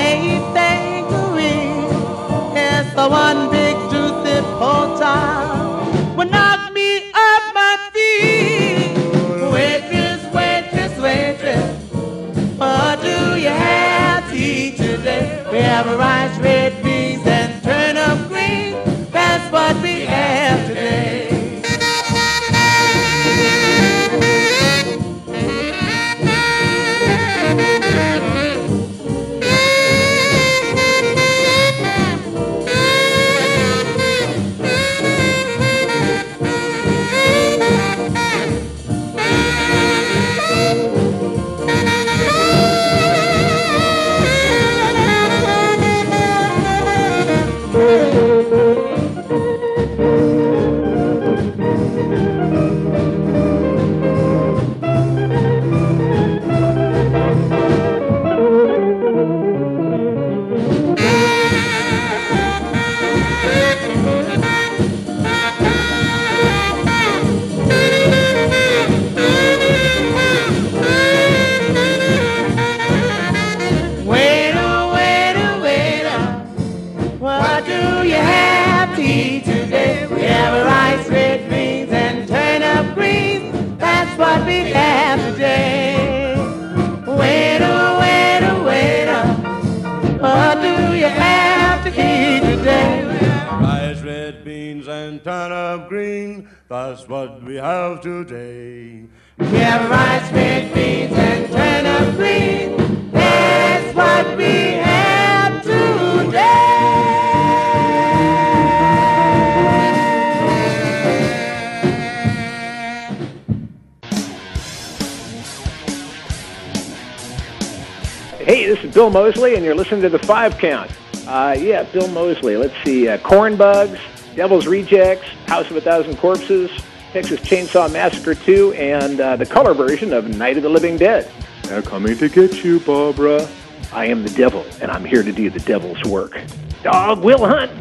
Bill 118.98 119.12
Moseley, 119.12 119.53
and 119.53 119.63
you're 119.63 119.75
listening 119.75 120.01
to 120.01 120.10
the 120.10 120.17
Five 120.17 120.57
Count. 120.57 120.89
Uh, 121.27 121.55
yeah, 121.55 121.83
Bill 121.83 122.07
Moseley. 122.07 122.57
Let's 122.57 122.74
see, 122.83 123.07
uh, 123.07 123.20
Corn 123.20 123.55
Bugs, 123.55 124.00
Devil's 124.35 124.66
Rejects, 124.66 125.27
House 125.46 125.70
of 125.70 125.77
a 125.77 125.81
Thousand 125.81 126.18
Corpses, 126.18 126.72
Texas 127.18 127.40
Chainsaw 127.40 127.92
Massacre 127.92 128.36
2, 128.36 128.74
and 128.74 129.20
uh, 129.20 129.36
the 129.36 129.46
color 129.46 129.74
version 129.74 130.14
of 130.14 130.38
Night 130.38 130.56
of 130.56 130.62
the 130.62 130.70
Living 130.70 130.98
Dead. 130.98 131.27
They're 131.64 131.82
coming 131.82 132.16
to 132.16 132.30
get 132.30 132.64
you, 132.64 132.80
Barbara. 132.82 133.50
I 133.92 134.06
am 134.06 134.22
the 134.22 134.30
devil, 134.30 134.64
and 134.82 134.92
I'm 134.92 135.03
here 135.03 135.24
to 135.24 135.32
do 135.32 135.50
the 135.50 135.58
devil's 135.62 136.00
work. 136.03 136.40
Dog 136.84 137.24
will 137.24 137.44
hunt. 137.44 137.72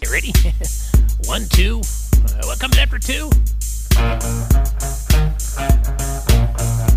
You 0.00 0.10
ready? 0.10 0.32
One, 1.26 1.42
two. 1.50 1.82
Uh, 2.24 2.46
what 2.46 2.58
comes 2.58 2.78
after 2.78 2.98
two? 2.98 3.28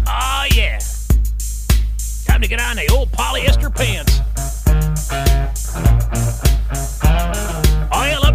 Oh, 0.07 0.47
yeah. 0.55 0.79
Time 2.23 2.39
to 2.39 2.47
get 2.47 2.61
on 2.61 2.77
the 2.77 2.89
old 2.93 3.11
polyester 3.11 3.69
pants 3.75 4.21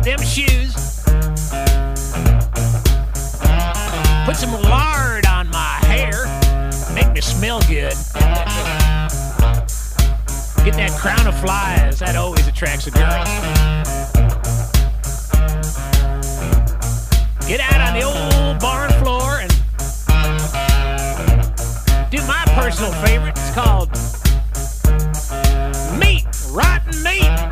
them 0.02 0.18
shoes. 0.20 1.02
Put 4.24 4.36
some 4.36 4.52
lard 4.62 5.26
on 5.26 5.50
my 5.50 5.78
hair, 5.82 6.26
make 6.94 7.12
me 7.12 7.20
smell 7.20 7.60
good. 7.62 7.94
Get 10.64 10.74
that 10.76 10.92
crown 10.98 11.26
of 11.26 11.38
flies, 11.40 11.98
that 11.98 12.16
always 12.16 12.46
attracts 12.46 12.86
a 12.86 12.90
girl. 12.90 13.24
Get 17.46 17.60
out 17.60 17.80
on 17.80 17.94
the 17.98 18.02
old 18.04 18.60
barn 18.60 18.90
floor 19.02 19.40
and 19.40 19.50
do 22.10 22.18
my 22.26 22.44
personal 22.54 22.92
favorite. 23.04 23.36
It's 23.36 23.50
called 23.54 23.90
Meat, 25.98 26.26
Rotten 26.50 27.02
Meat. 27.02 27.49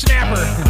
snapper. 0.00 0.69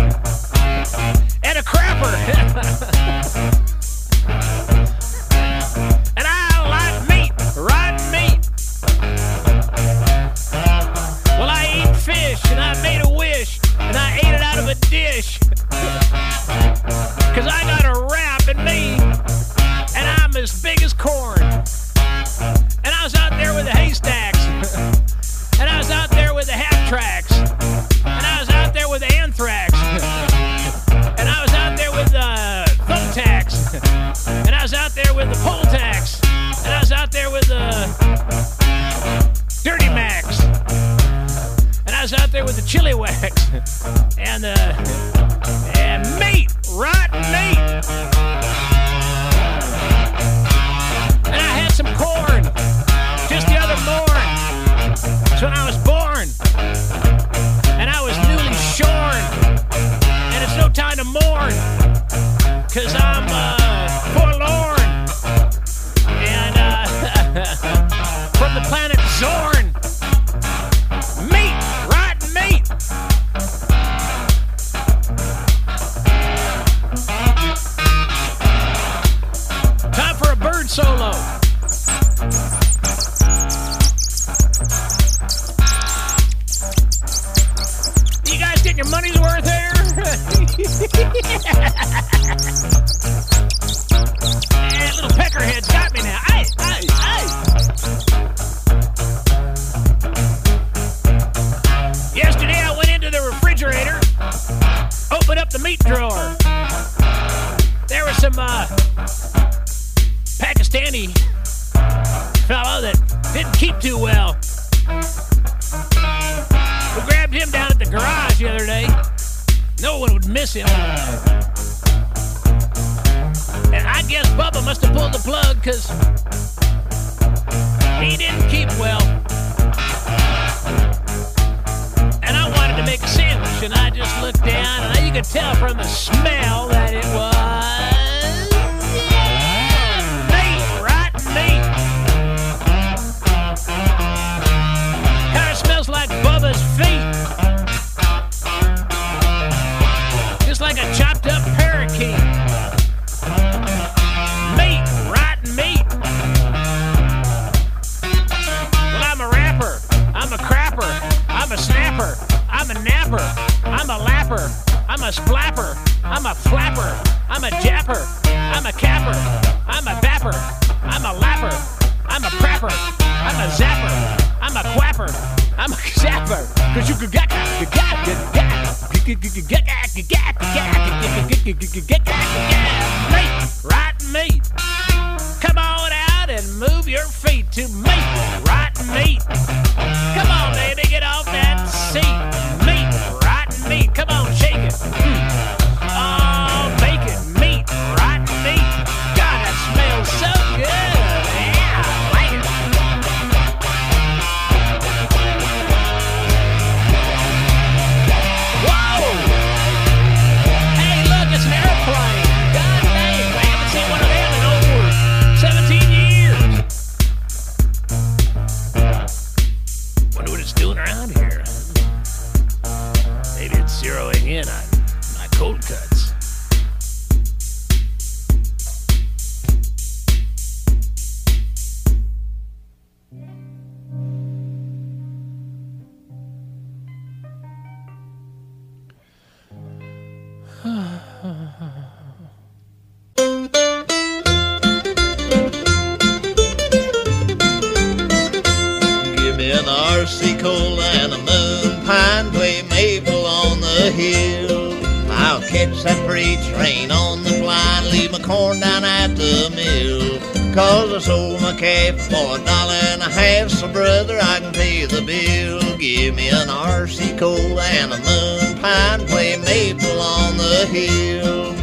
Cause 260.54 260.92
I 260.92 260.98
sold 260.98 261.40
my 261.40 261.54
calf 261.54 261.94
for 262.10 262.34
a 262.34 262.44
dollar 262.44 262.80
and 262.90 263.02
a 263.02 263.08
half, 263.08 263.50
so 263.50 263.72
brother, 263.72 264.18
I 264.20 264.40
can 264.40 264.52
pay 264.52 264.84
the 264.84 265.00
bill. 265.00 265.78
Give 265.78 266.16
me 266.16 266.28
an 266.28 266.48
RC 266.48 267.16
cola 267.16 267.62
and 267.62 267.92
a 267.92 267.98
Moon 267.98 268.58
Pie, 268.60 268.98
play 269.06 269.36
maple 269.36 270.00
on 270.00 270.36
the 270.36 270.66
hill. 270.66 271.54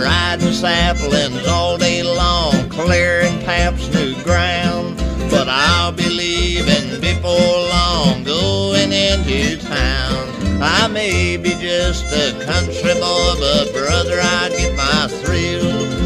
Riding 0.00 0.52
saplings 0.52 1.44
all 1.48 1.76
day 1.76 2.04
long, 2.04 2.68
clearing 2.68 3.40
Pap's 3.40 3.92
new 3.92 4.14
ground. 4.22 4.96
But 5.28 5.48
I'll 5.48 5.90
be 5.90 6.08
leaving 6.08 7.00
before 7.00 7.32
long, 7.34 8.22
going 8.22 8.92
into 8.92 9.58
town. 9.58 10.62
I 10.62 10.86
may 10.86 11.36
be 11.36 11.50
just 11.54 12.04
a 12.12 12.30
country 12.44 12.94
boy, 12.94 13.34
but 13.40 13.72
brother, 13.72 14.20
I 14.22 14.50
get 14.56 14.76
my 14.76 15.08
thrill 15.08 15.99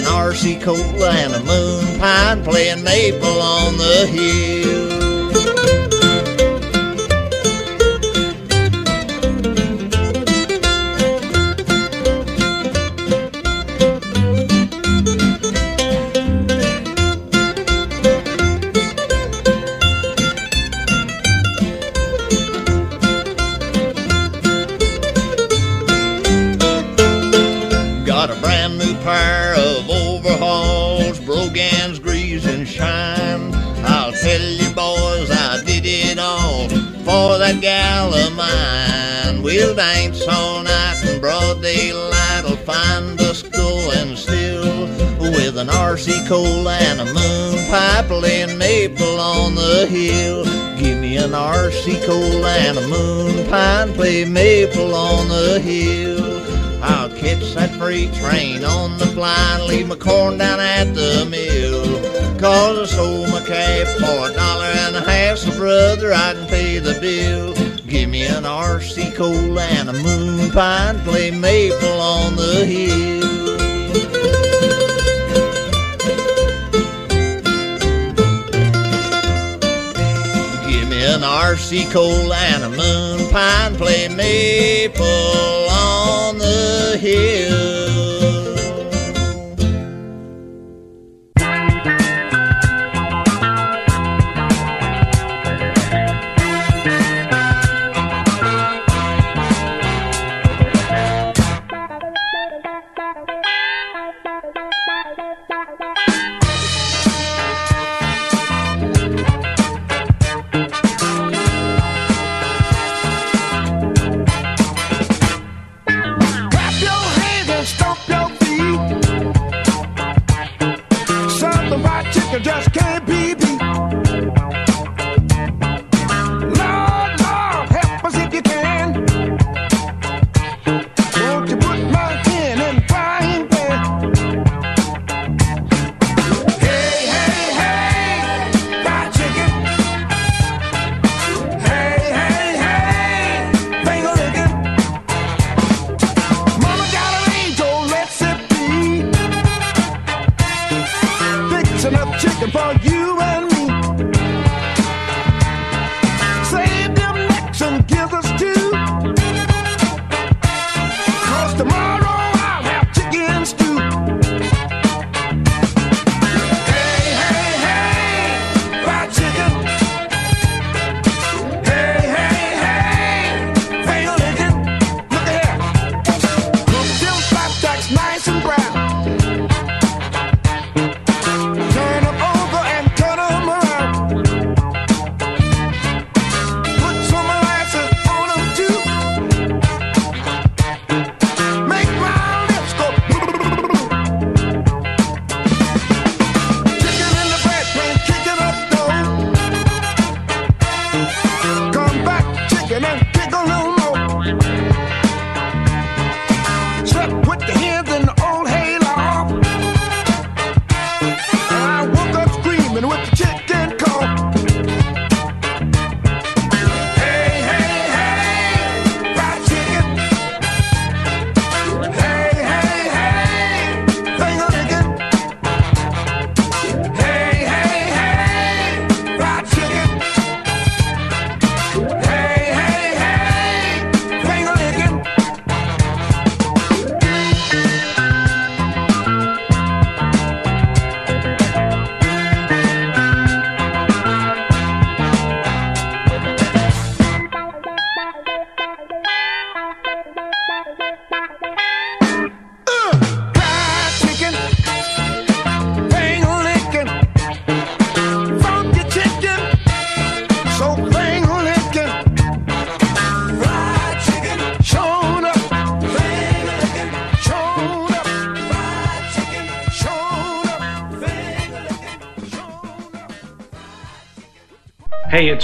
an 0.00 0.06
RC 0.06 0.62
cola 0.62 1.10
and 1.10 1.34
a 1.34 1.40
Moon 1.44 1.98
Pie 1.98 2.40
playing 2.42 2.82
maple 2.82 3.42
on 3.42 3.76
the 3.76 4.06
hill. 4.06 5.09
We'll 39.50 39.74
dance 39.74 40.24
all 40.28 40.62
night 40.62 41.04
in 41.08 41.20
broad 41.20 41.60
daylight. 41.60 42.44
will 42.44 42.54
find 42.58 43.20
us 43.20 43.42
going 43.42 44.14
still 44.14 44.86
with 45.18 45.58
an 45.58 45.66
RC 45.66 46.28
cola 46.28 46.76
and 46.78 47.00
a 47.00 47.04
Moon 47.06 47.58
Pie 47.68 48.04
playing 48.06 48.58
maple 48.58 49.18
on 49.18 49.56
the 49.56 49.88
hill. 49.90 50.44
Give 50.78 50.98
me 50.98 51.16
an 51.16 51.32
RC 51.32 52.06
cola 52.06 52.48
and 52.58 52.78
a 52.78 52.86
Moon 52.86 53.44
Pie, 53.50 53.90
play 53.96 54.24
maple 54.24 54.94
on 54.94 55.26
the 55.26 55.58
hill. 55.58 56.22
I'll 56.80 57.10
catch 57.10 57.52
that 57.54 57.74
freight 57.74 58.14
train 58.14 58.64
on 58.64 58.98
the 58.98 59.06
blind, 59.06 59.64
leave 59.64 59.88
my 59.88 59.96
corn 59.96 60.38
down 60.38 60.60
at 60.60 60.94
the 60.94 61.26
mill. 61.28 62.38
Cause 62.38 62.92
I 62.92 62.96
sold 62.96 63.30
my 63.30 63.44
calf 63.44 63.88
for 63.98 64.30
a 64.30 64.32
dollar 64.32 64.66
and 64.86 64.94
a 64.94 65.00
half, 65.00 65.38
so 65.38 65.50
brother, 65.56 66.12
I 66.12 66.34
can 66.34 66.46
pay 66.46 66.78
the 66.78 67.00
bill. 67.00 67.69
Give 67.90 68.08
me 68.08 68.24
an 68.24 68.44
RC 68.44 69.16
cola 69.16 69.62
and 69.62 69.88
a 69.88 69.92
Moon 69.92 70.52
Pie, 70.52 70.94
play 71.02 71.32
maple 71.32 72.00
on 72.00 72.36
the 72.36 72.64
hill. 72.64 73.56
Give 80.70 80.88
me 80.88 81.04
an 81.04 81.22
RC 81.22 81.90
cola 81.90 82.36
and 82.36 82.62
a 82.62 82.68
Moon 82.68 83.28
Pie, 83.28 83.74
play 83.76 84.06
maple 84.06 85.04
on 85.68 86.38
the 86.38 86.96
hill. 86.96 87.79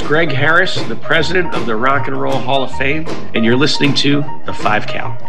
Greg 0.07 0.31
Harris, 0.31 0.81
the 0.83 0.95
president 0.95 1.53
of 1.53 1.67
the 1.67 1.75
Rock 1.75 2.07
and 2.07 2.17
Roll 2.17 2.39
Hall 2.39 2.63
of 2.63 2.71
Fame, 2.77 3.09
and 3.35 3.45
you're 3.45 3.57
listening 3.57 3.93
to 3.95 4.25
The 4.45 4.55
Five 4.55 4.87
Count. 4.87 5.21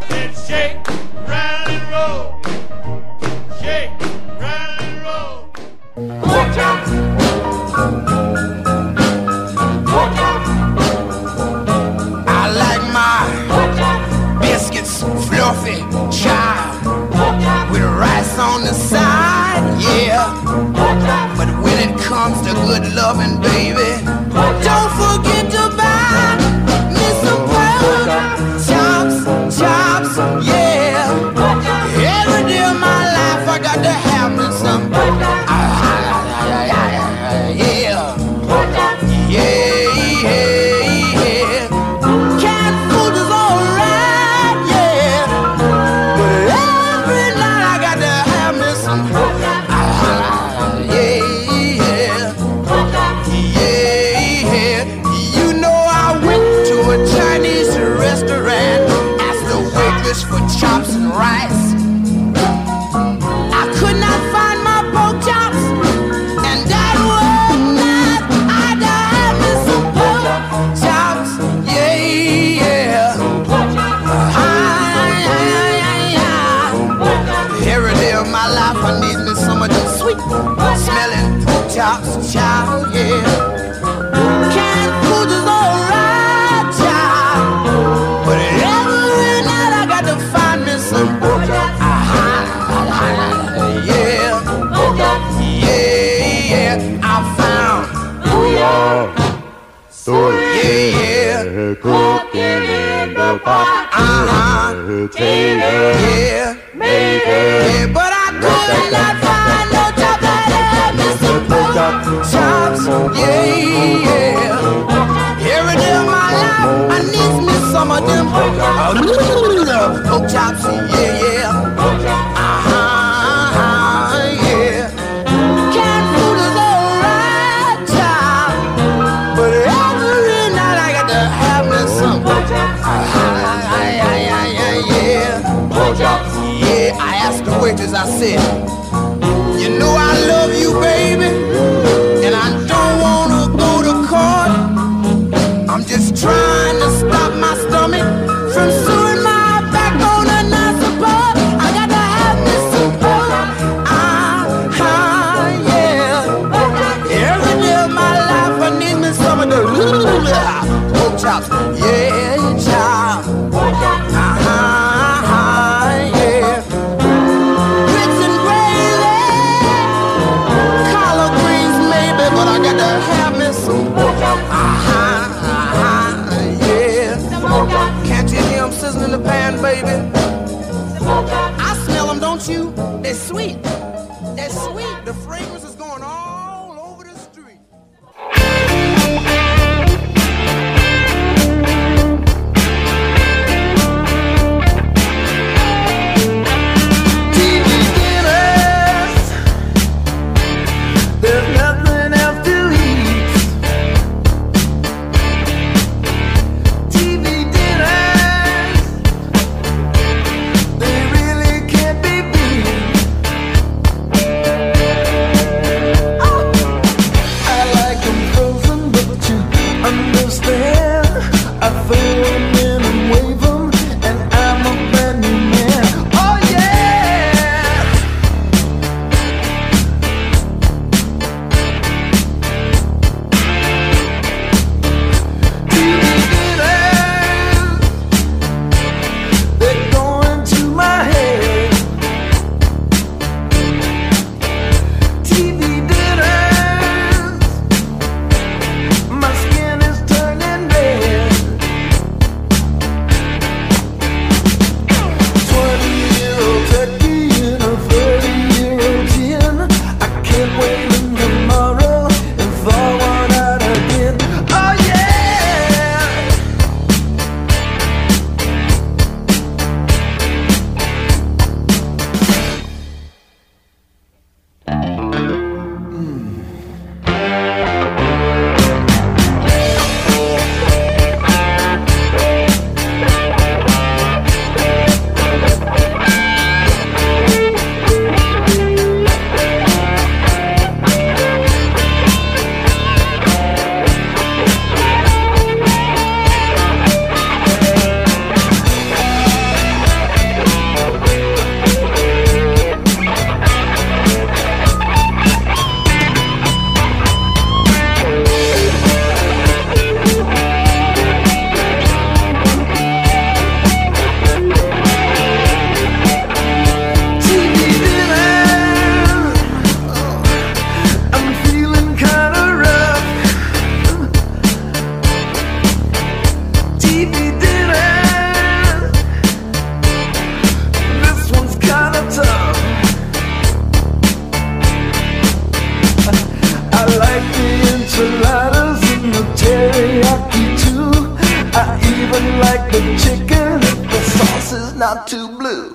Not 344.77 345.07
too 345.07 345.27
blue. 345.27 345.73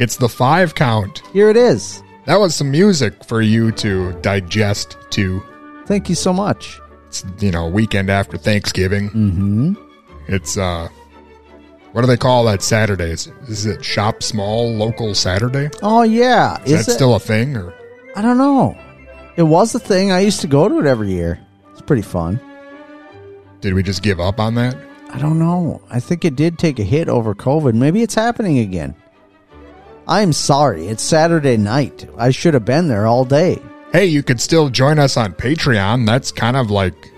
It's 0.00 0.16
the 0.16 0.30
five 0.30 0.74
count. 0.74 1.22
Here 1.34 1.50
it 1.50 1.58
is. 1.58 2.02
That 2.24 2.40
was 2.40 2.54
some 2.54 2.70
music 2.70 3.22
for 3.22 3.42
you 3.42 3.70
to 3.72 4.12
digest 4.22 4.96
to. 5.10 5.42
Thank 5.84 6.08
you 6.08 6.14
so 6.14 6.32
much. 6.32 6.80
It's, 7.08 7.22
you 7.38 7.50
know, 7.50 7.68
weekend 7.68 8.08
after 8.08 8.38
Thanksgiving. 8.38 9.10
Mm-hmm. 9.10 9.74
It's, 10.28 10.56
uh, 10.56 10.88
what 11.92 12.00
do 12.00 12.06
they 12.06 12.16
call 12.16 12.44
that 12.44 12.62
Saturdays? 12.62 13.26
Is 13.48 13.66
it 13.66 13.84
Shop 13.84 14.22
Small 14.22 14.72
Local 14.72 15.14
Saturday? 15.14 15.68
Oh 15.82 16.02
yeah. 16.02 16.62
Is, 16.62 16.86
that 16.86 16.92
it? 16.92 16.94
still 16.94 17.14
a 17.14 17.20
thing? 17.20 17.54
Or 17.56 17.74
I 18.16 18.22
don't 18.22 18.38
know. 18.38 18.78
It 19.36 19.42
was 19.42 19.74
a 19.74 19.78
thing. 19.78 20.12
I 20.12 20.20
used 20.20 20.40
to 20.40 20.46
go 20.46 20.66
to 20.66 20.78
it 20.78 20.86
every 20.86 21.10
year. 21.10 21.38
It's 21.72 21.82
pretty 21.82 22.02
fun. 22.02 22.40
did 23.60 23.74
we 23.74 23.82
just 23.82 24.02
give 24.02 24.18
up 24.18 24.40
on 24.40 24.54
that? 24.54 24.78
I 25.10 25.18
don't 25.18 25.38
know. 25.38 25.82
I 25.90 26.00
think 26.00 26.24
it 26.24 26.36
did 26.36 26.58
take 26.58 26.78
a 26.78 26.84
hit 26.84 27.10
over 27.10 27.34
COVID. 27.34 27.74
Maybe 27.74 28.02
it's 28.02 28.14
happening 28.14 28.60
again. 28.60 28.94
I'm 30.08 30.32
sorry. 30.32 30.86
It's 30.88 31.02
Saturday 31.02 31.56
night. 31.56 32.08
I 32.18 32.30
should 32.30 32.54
have 32.54 32.64
been 32.64 32.88
there 32.88 33.06
all 33.06 33.24
day. 33.24 33.60
Hey, 33.92 34.06
you 34.06 34.22
could 34.22 34.40
still 34.40 34.68
join 34.68 34.98
us 34.98 35.16
on 35.16 35.32
Patreon. 35.34 36.06
That's 36.06 36.32
kind 36.32 36.56
of 36.56 36.70
like 36.70 37.12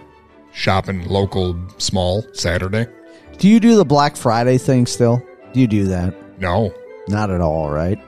shopping 0.52 1.06
local 1.08 1.58
small 1.78 2.24
Saturday. 2.34 2.86
Do 3.38 3.48
you 3.48 3.60
do 3.60 3.76
the 3.76 3.84
Black 3.84 4.16
Friday 4.16 4.58
thing 4.58 4.86
still? 4.86 5.22
Do 5.52 5.60
you 5.60 5.66
do 5.66 5.84
that? 5.84 6.14
No, 6.40 6.72
Not 7.08 7.30
at 7.30 7.40
all, 7.40 7.70
right? 7.70 7.98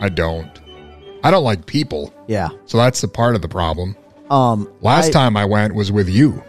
I 0.00 0.08
don't. 0.08 0.50
I 1.24 1.30
don't 1.30 1.44
like 1.44 1.66
people. 1.66 2.12
Yeah. 2.28 2.48
So 2.66 2.78
that's 2.78 3.00
the 3.00 3.08
part 3.08 3.34
of 3.34 3.42
the 3.42 3.48
problem. 3.48 3.96
Um 4.30 4.70
Last 4.82 5.08
I- 5.08 5.12
time 5.12 5.36
I 5.36 5.44
went 5.44 5.74
was 5.74 5.90
with 5.92 6.08
you. 6.08 6.42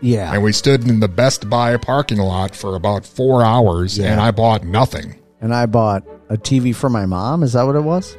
Yeah. 0.00 0.32
And 0.32 0.42
we 0.42 0.52
stood 0.52 0.88
in 0.88 1.00
the 1.00 1.08
Best 1.08 1.48
Buy 1.48 1.76
parking 1.76 2.18
lot 2.18 2.54
for 2.56 2.74
about 2.74 3.04
four 3.06 3.42
hours 3.44 3.98
and 3.98 4.20
I 4.20 4.30
bought 4.32 4.64
nothing. 4.64 5.16
And 5.40 5.54
I 5.54 5.66
bought 5.66 6.04
a 6.32 6.36
TV 6.38 6.74
for 6.74 6.88
my 6.88 7.04
mom. 7.04 7.42
Is 7.42 7.52
that 7.52 7.64
what 7.64 7.76
it 7.76 7.82
was? 7.82 8.16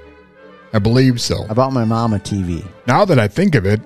I 0.71 0.79
believe 0.79 1.19
so. 1.19 1.45
I 1.49 1.53
bought 1.53 1.73
my 1.73 1.83
mom 1.83 2.13
a 2.13 2.19
TV. 2.19 2.65
Now 2.87 3.05
that 3.05 3.17
I 3.17 3.27
think 3.27 3.55
of 3.55 3.65
it, 3.65 3.81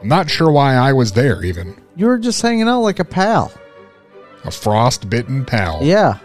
I'm 0.00 0.08
not 0.08 0.30
sure 0.30 0.50
why 0.50 0.74
I 0.74 0.92
was 0.92 1.12
there 1.12 1.42
even. 1.42 1.80
You 1.96 2.06
were 2.06 2.18
just 2.18 2.40
hanging 2.42 2.68
out 2.68 2.80
like 2.80 2.98
a 2.98 3.04
pal. 3.04 3.52
A 4.44 4.50
frostbitten 4.50 5.44
pal. 5.44 5.82
Yeah. 5.82 6.18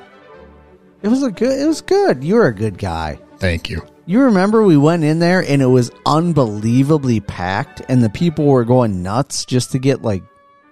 It 1.02 1.08
was 1.08 1.24
a 1.24 1.32
good 1.32 1.60
it 1.60 1.66
was 1.66 1.82
good. 1.82 2.24
You 2.24 2.36
were 2.36 2.48
a 2.48 2.54
good 2.54 2.78
guy. 2.78 3.20
Thank 3.38 3.70
you. 3.70 3.82
You 4.06 4.22
remember 4.22 4.64
we 4.64 4.78
went 4.78 5.04
in 5.04 5.20
there 5.20 5.44
and 5.46 5.62
it 5.62 5.68
was 5.68 5.92
unbelievably 6.06 7.22
packed 7.22 7.82
and 7.88 8.04
the 8.04 8.10
people 8.10 8.46
were 8.46 8.66
going 8.66 9.02
nuts 9.02 9.46
just 9.46 9.72
to 9.72 9.80
get 9.80 10.02
like 10.02 10.24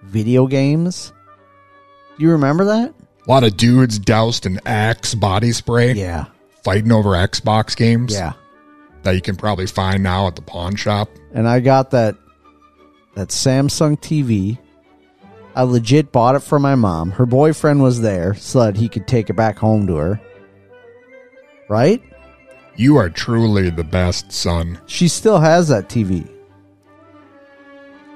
video 0.03 0.47
games? 0.47 1.13
You 2.17 2.31
remember 2.31 2.65
that? 2.65 2.93
A 3.25 3.29
lot 3.29 3.43
of 3.43 3.57
dudes 3.57 3.99
doused 3.99 4.45
in 4.45 4.59
Axe 4.65 5.15
body 5.15 5.51
spray. 5.51 5.93
Yeah. 5.93 6.25
Fighting 6.63 6.91
over 6.91 7.09
Xbox 7.09 7.75
games. 7.75 8.13
Yeah. 8.13 8.33
That 9.03 9.15
you 9.15 9.21
can 9.21 9.35
probably 9.35 9.65
find 9.65 10.03
now 10.03 10.27
at 10.27 10.35
the 10.35 10.41
pawn 10.41 10.75
shop. 10.75 11.09
And 11.33 11.47
I 11.47 11.59
got 11.59 11.91
that 11.91 12.15
that 13.15 13.29
Samsung 13.29 13.99
TV. 13.99 14.57
I 15.53 15.63
legit 15.63 16.11
bought 16.13 16.35
it 16.35 16.39
for 16.39 16.59
my 16.59 16.75
mom. 16.75 17.11
Her 17.11 17.25
boyfriend 17.25 17.81
was 17.81 17.99
there 18.01 18.35
so 18.35 18.59
that 18.59 18.77
he 18.77 18.87
could 18.87 19.05
take 19.05 19.29
it 19.29 19.35
back 19.35 19.57
home 19.57 19.85
to 19.87 19.95
her. 19.97 20.21
Right? 21.67 22.01
You 22.77 22.95
are 22.97 23.09
truly 23.09 23.69
the 23.69 23.83
best 23.83 24.31
son. 24.31 24.79
She 24.85 25.07
still 25.07 25.39
has 25.39 25.67
that 25.67 25.89
TV. 25.89 26.29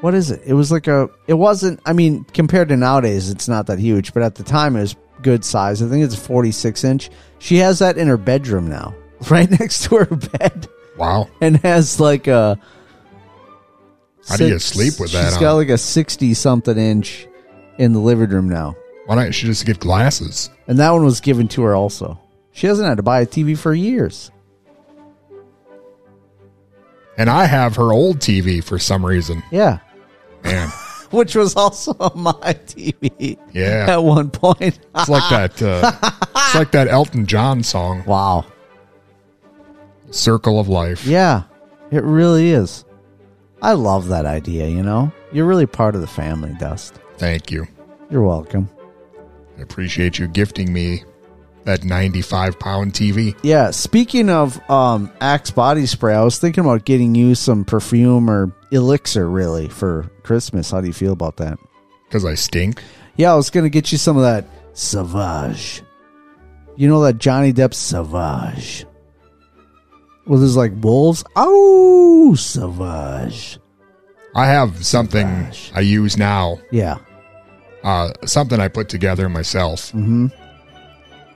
What 0.02 0.14
is 0.14 0.32
it? 0.32 0.41
It 0.46 0.54
was 0.54 0.72
like 0.72 0.88
a. 0.88 1.10
It 1.28 1.34
wasn't. 1.34 1.80
I 1.86 1.93
mean, 1.93 2.26
compared 2.26 2.70
to 2.70 2.78
nowadays, 2.78 3.30
it's 3.30 3.48
not 3.48 3.68
that 3.68 3.80
huge, 3.80 4.14
but 4.14 4.24
at 4.24 4.36
the 4.36 4.43
time, 4.43 4.76
it 4.76 4.82
was 4.82 4.96
good 5.26 5.43
size. 5.43 5.82
I 5.82 5.89
think 5.89 6.05
it's 6.05 6.13
a 6.13 6.19
46 6.19 6.84
inch. 6.84 7.09
She 7.39 7.57
has 7.57 7.80
that 7.80 7.97
in 7.97 8.07
her 8.07 8.15
bedroom 8.15 8.67
now, 8.67 8.95
right 9.30 9.49
next 9.49 9.86
to 9.86 9.97
her 9.97 10.15
bed. 10.15 10.67
Wow. 10.97 11.28
And 11.41 11.57
has 11.57 11.99
like 11.99 12.28
a. 12.28 12.57
How 14.30 14.38
do 14.38 14.47
you 14.47 14.59
sleep 14.59 14.93
with 14.99 15.11
that 15.11 15.26
She's 15.26 15.36
on? 15.36 15.41
got 15.41 15.53
like 15.53 15.69
a 15.69 15.78
60 15.78 16.34
something 16.36 16.78
inch 16.78 17.28
in 17.78 17.91
the 17.93 17.99
living 17.99 18.30
room 18.30 18.47
now. 18.47 18.76
Why 19.07 19.15
don't 19.15 19.32
she 19.34 19.45
just 19.47 19.65
get 19.65 19.80
glasses? 19.80 20.49
And 20.67 20.80
that 20.80 20.91
one 20.91 21.03
was 21.03 21.19
given 21.21 21.47
to 21.49 21.63
her 21.63 21.76
also. 21.76 22.19
She 22.51 22.67
hasn't 22.67 22.88
had 22.88 22.97
to 22.97 23.03
buy 23.03 23.21
a 23.21 23.26
TV 23.26 23.57
for 23.57 23.73
years. 23.73 24.32
And 27.17 27.30
I 27.30 27.45
have 27.45 27.76
her 27.76 27.91
old 27.91 28.19
TV 28.19 28.63
for 28.63 28.80
some 28.80 29.05
reason. 29.05 29.43
Yeah. 29.51 29.80
Man. 30.43 30.69
Which 31.16 31.36
was 31.36 31.55
also 31.55 31.93
on 31.99 32.20
my 32.20 32.34
TV. 32.34 33.38
Yeah. 33.53 33.86
At 33.89 34.03
one 34.03 34.30
point. 34.30 34.80
It's 34.95 35.09
like 35.09 35.30
that 35.30 35.61
uh, 35.61 35.91
it's 36.36 36.55
like 36.55 36.72
that 36.72 36.88
Elton 36.88 37.26
John 37.26 37.63
song. 37.63 38.03
Wow. 38.05 38.45
Circle 40.11 40.59
of 40.59 40.68
Life. 40.68 41.05
Yeah, 41.05 41.43
it 41.91 42.03
really 42.03 42.51
is. 42.51 42.86
I 43.61 43.74
love 43.74 44.09
that 44.09 44.26
idea, 44.26 44.68
you 44.68 44.84
know? 44.84 45.11
You're 45.32 45.45
really 45.45 45.66
part 45.66 45.95
of 45.95 46.01
the 46.01 46.07
family, 46.07 46.53
Dust. 46.59 46.99
Thank 47.18 47.51
you. 47.51 47.68
You're 48.09 48.24
welcome. 48.24 48.70
I 49.57 49.61
appreciate 49.61 50.20
you 50.20 50.28
gifting 50.28 50.72
me 50.72 51.03
that 51.66 51.84
95 51.84 52.57
pound 52.59 52.93
TV. 52.93 53.38
Yeah, 53.43 53.72
speaking 53.72 54.30
of 54.30 54.57
um, 54.70 55.11
Axe 55.20 55.51
body 55.51 55.86
spray, 55.86 56.16
I 56.16 56.24
was 56.24 56.39
thinking 56.39 56.63
about 56.63 56.86
getting 56.86 57.13
you 57.16 57.36
some 57.36 57.66
perfume 57.66 58.30
or 58.30 58.55
elixir, 58.72 59.30
really, 59.30 59.68
for 59.68 60.09
Christmas. 60.24 60.72
How 60.72 60.82
do 60.82 60.88
you 60.88 60.93
feel 60.93 61.13
about 61.13 61.38
that? 61.38 61.59
Because 62.07 62.24
I 62.24 62.36
stink? 62.36 62.82
Yeah, 63.18 63.34
I 63.34 63.36
was 63.36 63.49
going 63.49 63.66
to 63.66 63.70
get 63.70 63.91
you 63.91 63.97
some 63.97 64.16
of 64.16 64.24
that 64.24 64.45
Sauvage. 64.74 65.82
You 66.76 66.88
know 66.88 67.01
that 67.03 67.18
Johnny 67.18 67.53
Depp 67.53 67.74
Sauvage? 67.74 68.86
Well, 70.28 70.39
there's 70.39 70.57
like 70.57 70.74
wolves. 70.82 71.24
Oh, 71.36 72.36
Sauvage. 72.36 73.59
I 74.36 74.47
have 74.47 74.86
something 74.86 75.47
I 75.74 75.80
use 75.80 76.18
now. 76.18 76.59
Yeah. 76.72 76.97
Uh, 77.84 78.11
something 78.26 78.59
I 78.59 78.68
put 78.68 78.89
together 78.89 79.30
myself. 79.30 79.91
Mm-hmm. 79.93 80.28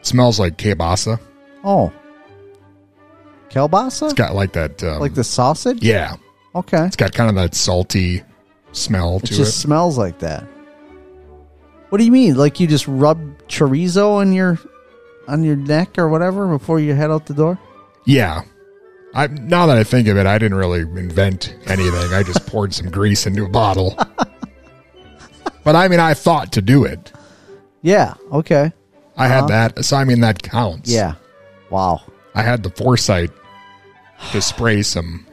Smells 0.02 0.40
like 0.40 0.58
kielbasa. 0.58 1.20
Oh. 1.64 1.92
Kielbasa? 3.50 4.04
It's 4.06 4.14
got 4.14 4.36
like 4.36 4.54
that. 4.54 4.84
Um, 4.84 5.00
like 5.00 5.14
the 5.16 5.24
sausage? 5.24 5.82
Yeah. 5.82 6.16
Okay. 6.56 6.86
It's 6.86 6.96
got 6.96 7.14
kind 7.14 7.30
of 7.30 7.36
that 7.36 7.56
salty 7.56 8.24
smell 8.72 9.20
to 9.20 9.26
It 9.26 9.28
to 9.30 9.34
just 9.36 9.58
it. 9.58 9.62
smells 9.62 9.98
like 9.98 10.20
that. 10.20 10.44
What 11.90 11.98
do 11.98 12.04
you 12.06 12.12
mean? 12.12 12.36
Like 12.36 12.60
you 12.60 12.68
just 12.68 12.88
rub 12.88 13.20
chorizo 13.48 14.12
on 14.16 14.32
your 14.34 14.60
on 15.28 15.44
your 15.44 15.56
neck 15.56 15.98
or 15.98 16.08
whatever 16.10 16.48
before 16.48 16.80
you 16.80 16.94
head 16.94 17.10
out 17.10 17.26
the 17.26 17.34
door? 17.34 17.60
Yeah. 18.06 18.44
I 19.16 19.26
now 19.28 19.66
that 19.66 19.78
I 19.78 19.84
think 19.84 20.08
of 20.08 20.18
it, 20.18 20.28
I 20.28 20.38
didn't 20.38 20.58
really 20.58 20.82
invent 20.82 21.56
anything. 21.66 22.14
I 22.14 22.22
just 22.22 22.46
poured 22.46 22.74
some 22.76 22.92
grease 22.92 23.26
into 23.26 23.44
a 23.46 23.50
bottle. 23.50 23.96
but 25.64 25.76
I 25.76 25.88
mean, 25.88 26.00
I 26.00 26.14
thought 26.14 26.52
to 26.54 26.62
do 26.62 26.84
it. 26.86 27.12
Yeah. 27.82 28.14
Okay. 28.32 28.72
I 29.20 29.28
had 29.28 29.40
Uh-huh. 29.44 29.48
that, 29.48 29.86
so 29.86 29.98
I 29.98 30.04
mean 30.06 30.22
that 30.22 30.42
counts. 30.42 30.90
Yeah. 30.90 31.14
Wow. 31.70 32.02
I 32.34 32.42
had 32.42 32.64
the 32.64 32.70
foresight 32.72 33.30
to 34.32 34.42
spray 34.42 34.82
some 34.82 35.26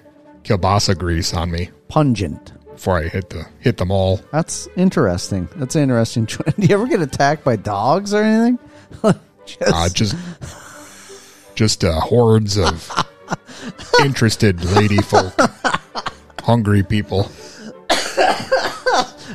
kielbasa 0.42 0.96
grease 0.98 1.32
on 1.32 1.50
me 1.50 1.70
Pungent. 1.88 2.52
before 2.72 2.98
I 2.98 3.04
hit 3.08 3.30
the 3.30 3.46
hit 3.60 3.76
them 3.78 3.90
all. 3.90 4.20
That's 4.32 4.68
interesting. 4.76 5.48
That's 5.56 5.74
an 5.76 5.82
interesting. 5.82 6.24
Do 6.26 6.42
you 6.58 6.74
ever 6.74 6.86
get 6.86 7.00
attacked 7.00 7.44
by 7.44 7.56
dogs 7.56 8.12
or 8.12 8.22
anything? 8.22 8.58
just, 9.46 9.62
Uh, 9.72 9.88
just 9.90 10.16
just 11.54 11.84
uh, 11.84 12.00
hordes 12.00 12.58
of 12.58 12.90
interested 14.04 14.62
lady 14.76 14.98
folk, 14.98 15.32
hungry 16.42 16.82
people. 16.82 17.30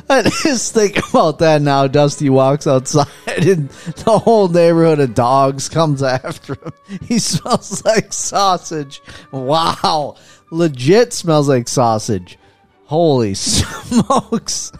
I 0.08 0.22
just 0.22 0.72
think 0.74 0.98
about 1.10 1.38
that 1.40 1.60
now. 1.62 1.86
Dusty 1.86 2.30
walks 2.30 2.66
outside 2.66 3.06
and 3.26 3.68
the 3.68 4.18
whole 4.18 4.48
neighborhood 4.48 5.00
of 5.00 5.14
dogs 5.14 5.68
comes 5.68 6.02
after 6.02 6.54
him. 6.54 6.72
He 7.02 7.18
smells 7.18 7.84
like 7.84 8.12
sausage. 8.12 9.02
Wow. 9.30 10.16
Legit 10.50 11.12
smells 11.12 11.48
like 11.48 11.68
sausage. 11.68 12.38
Holy 12.84 13.34
smokes. 13.34 14.72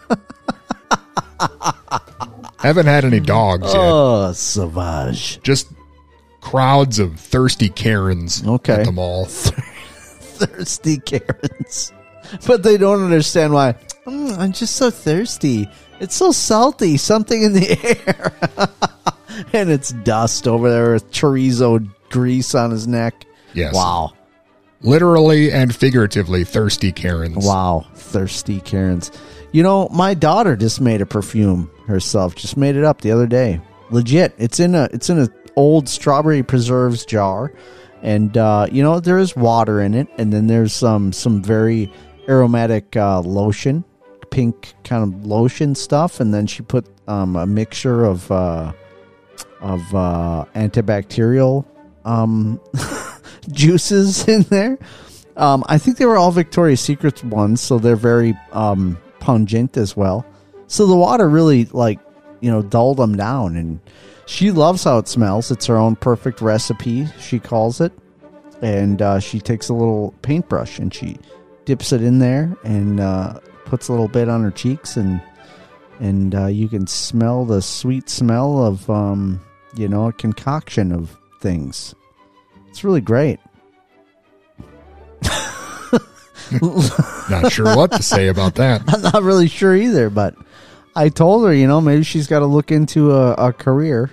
Haven't 2.59 2.85
had 2.85 3.03
any 3.05 3.19
dogs 3.19 3.65
yet. 3.65 3.75
Oh, 3.75 4.31
Savage. 4.33 5.41
Just 5.43 5.67
crowds 6.41 6.99
of 6.99 7.19
thirsty 7.19 7.69
Karens 7.69 8.45
Okay. 8.45 8.73
at 8.73 8.85
the 8.85 8.91
mall. 8.91 9.25
Thirsty 10.35 10.97
Karens. 10.97 11.91
But 12.47 12.63
they 12.63 12.77
don't 12.77 13.03
understand 13.03 13.53
why. 13.53 13.75
"Mm, 14.05 14.37
I'm 14.37 14.51
just 14.51 14.75
so 14.75 14.89
thirsty. 14.89 15.69
It's 15.99 16.15
so 16.15 16.31
salty. 16.31 16.97
Something 16.97 17.43
in 17.43 17.53
the 17.53 17.77
air. 18.07 18.33
and 19.53 19.69
it's 19.69 19.89
dust 19.89 20.47
over 20.47 20.69
there 20.69 20.93
with 20.93 21.11
chorizo 21.11 21.87
grease 22.09 22.55
on 22.55 22.71
his 22.71 22.87
neck. 22.87 23.25
Yes. 23.53 23.73
Wow. 23.73 24.13
Literally 24.81 25.51
and 25.51 25.73
figuratively 25.73 26.43
thirsty 26.43 26.91
Karens. 26.91 27.45
Wow. 27.45 27.85
Thirsty 27.95 28.59
Karens. 28.59 29.11
You 29.51 29.63
know, 29.63 29.87
my 29.89 30.13
daughter 30.13 30.55
just 30.55 30.81
made 30.81 31.01
a 31.01 31.05
perfume 31.05 31.69
herself. 31.87 32.35
Just 32.35 32.57
made 32.57 32.75
it 32.75 32.83
up 32.83 33.01
the 33.01 33.11
other 33.11 33.27
day. 33.27 33.61
Legit. 33.91 34.33
It's 34.37 34.59
in 34.59 34.75
a 34.75 34.89
it's 34.91 35.09
in 35.09 35.19
a 35.19 35.29
old 35.55 35.87
strawberry 35.87 36.43
preserves 36.43 37.05
jar. 37.05 37.53
And 38.01 38.35
uh, 38.37 38.67
you 38.71 38.83
know, 38.83 38.99
there 38.99 39.19
is 39.19 39.35
water 39.35 39.79
in 39.79 39.93
it, 39.93 40.09
and 40.17 40.33
then 40.33 40.47
there's 40.47 40.73
some 40.73 41.13
some 41.13 41.41
very 41.41 41.89
aromatic 42.27 42.97
uh, 42.97 43.21
lotion, 43.21 43.85
pink 44.33 44.73
kind 44.83 45.03
of 45.03 45.27
lotion 45.27 45.75
stuff, 45.75 46.19
and 46.19 46.33
then 46.33 46.47
she 46.47 46.63
put 46.63 46.87
um, 47.07 47.35
a 47.35 47.45
mixture 47.45 48.03
of 48.03 48.29
uh, 48.31 48.73
of 49.61 49.95
uh, 49.95 50.45
antibacterial 50.55 51.65
um, 52.03 52.59
juices 53.51 54.27
in 54.27 54.41
there. 54.43 54.79
Um, 55.37 55.63
I 55.67 55.77
think 55.77 55.97
they 55.97 56.05
were 56.07 56.17
all 56.17 56.31
Victoria's 56.31 56.81
Secret 56.81 57.23
ones, 57.23 57.61
so 57.61 57.77
they're 57.77 57.95
very 57.95 58.35
um, 58.51 58.97
pungent 59.19 59.77
as 59.77 59.95
well. 59.95 60.25
So 60.65 60.87
the 60.87 60.95
water 60.95 61.29
really, 61.29 61.65
like, 61.65 61.99
you 62.41 62.49
know, 62.49 62.63
dulled 62.63 62.97
them 62.97 63.15
down. 63.15 63.55
And 63.55 63.79
she 64.25 64.49
loves 64.49 64.83
how 64.83 64.97
it 64.97 65.07
smells. 65.07 65.51
It's 65.51 65.67
her 65.67 65.77
own 65.77 65.95
perfect 65.95 66.41
recipe, 66.41 67.05
she 67.19 67.39
calls 67.39 67.81
it. 67.81 67.93
And 68.63 68.99
uh, 69.01 69.19
she 69.19 69.39
takes 69.39 69.69
a 69.69 69.73
little 69.73 70.13
paintbrush 70.23 70.79
and 70.79 70.91
she 70.91 71.17
dips 71.65 71.91
it 71.91 72.01
in 72.01 72.19
there 72.19 72.55
and 72.63 72.99
uh, 72.99 73.39
puts 73.73 73.87
a 73.87 73.91
little 73.91 74.07
bit 74.07 74.29
on 74.29 74.43
her 74.43 74.51
cheeks, 74.51 74.97
and 74.97 75.19
and 75.99 76.35
uh, 76.35 76.45
you 76.45 76.69
can 76.69 76.85
smell 76.85 77.43
the 77.43 77.59
sweet 77.59 78.07
smell 78.07 78.63
of, 78.63 78.87
um, 78.87 79.41
you 79.75 79.87
know, 79.87 80.05
a 80.05 80.13
concoction 80.13 80.91
of 80.91 81.17
things. 81.41 81.95
It's 82.69 82.83
really 82.83 83.01
great. 83.01 83.39
Not 87.31 87.51
sure 87.51 87.75
what 87.75 87.91
to 87.93 88.03
say 88.03 88.27
about 88.27 88.53
that. 88.55 88.83
I'm 88.87 89.01
not 89.01 89.23
really 89.23 89.47
sure 89.47 89.75
either, 89.75 90.11
but 90.11 90.35
I 90.95 91.09
told 91.09 91.43
her, 91.47 91.53
you 91.53 91.65
know, 91.65 91.81
maybe 91.81 92.03
she's 92.03 92.27
got 92.27 92.39
to 92.39 92.45
look 92.45 92.71
into 92.71 93.11
a, 93.11 93.33
a 93.33 93.53
career 93.53 94.11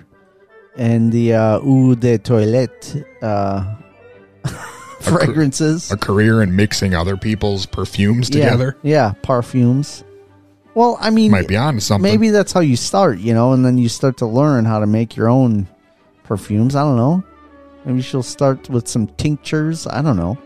in 0.75 1.11
the 1.11 1.35
uh, 1.35 1.59
eau 1.59 1.93
de 1.93 2.17
toilette 2.17 2.95
uh, 3.21 3.75
fragrances. 5.01 5.91
A 5.91 5.97
career 5.97 6.41
in 6.41 6.55
mixing 6.55 6.93
other 6.93 7.17
people's 7.17 7.65
perfumes 7.65 8.29
Yeah, 8.29 8.45
together. 8.45 8.77
Yeah, 8.83 9.13
perfumes. 9.23 10.03
Well, 10.73 10.97
I 11.01 11.09
mean, 11.09 11.31
Might 11.31 11.47
be 11.49 11.57
on 11.57 11.79
something. 11.81 12.09
Maybe 12.09 12.29
that's 12.29 12.53
how 12.53 12.61
you 12.61 12.77
start, 12.77 13.19
you 13.19 13.33
know, 13.33 13.51
and 13.51 13.65
then 13.65 13.77
you 13.77 13.89
start 13.89 14.17
to 14.17 14.25
learn 14.25 14.63
how 14.63 14.79
to 14.79 14.87
make 14.87 15.17
your 15.17 15.27
own 15.27 15.67
perfumes. 16.23 16.75
I 16.75 16.83
don't 16.83 16.95
know. 16.95 17.23
Maybe 17.83 18.01
she'll 18.01 18.23
start 18.23 18.69
with 18.69 18.87
some 18.87 19.07
tinctures. 19.07 19.85
I 19.87 20.01
don't 20.01 20.15
know. 20.17 20.37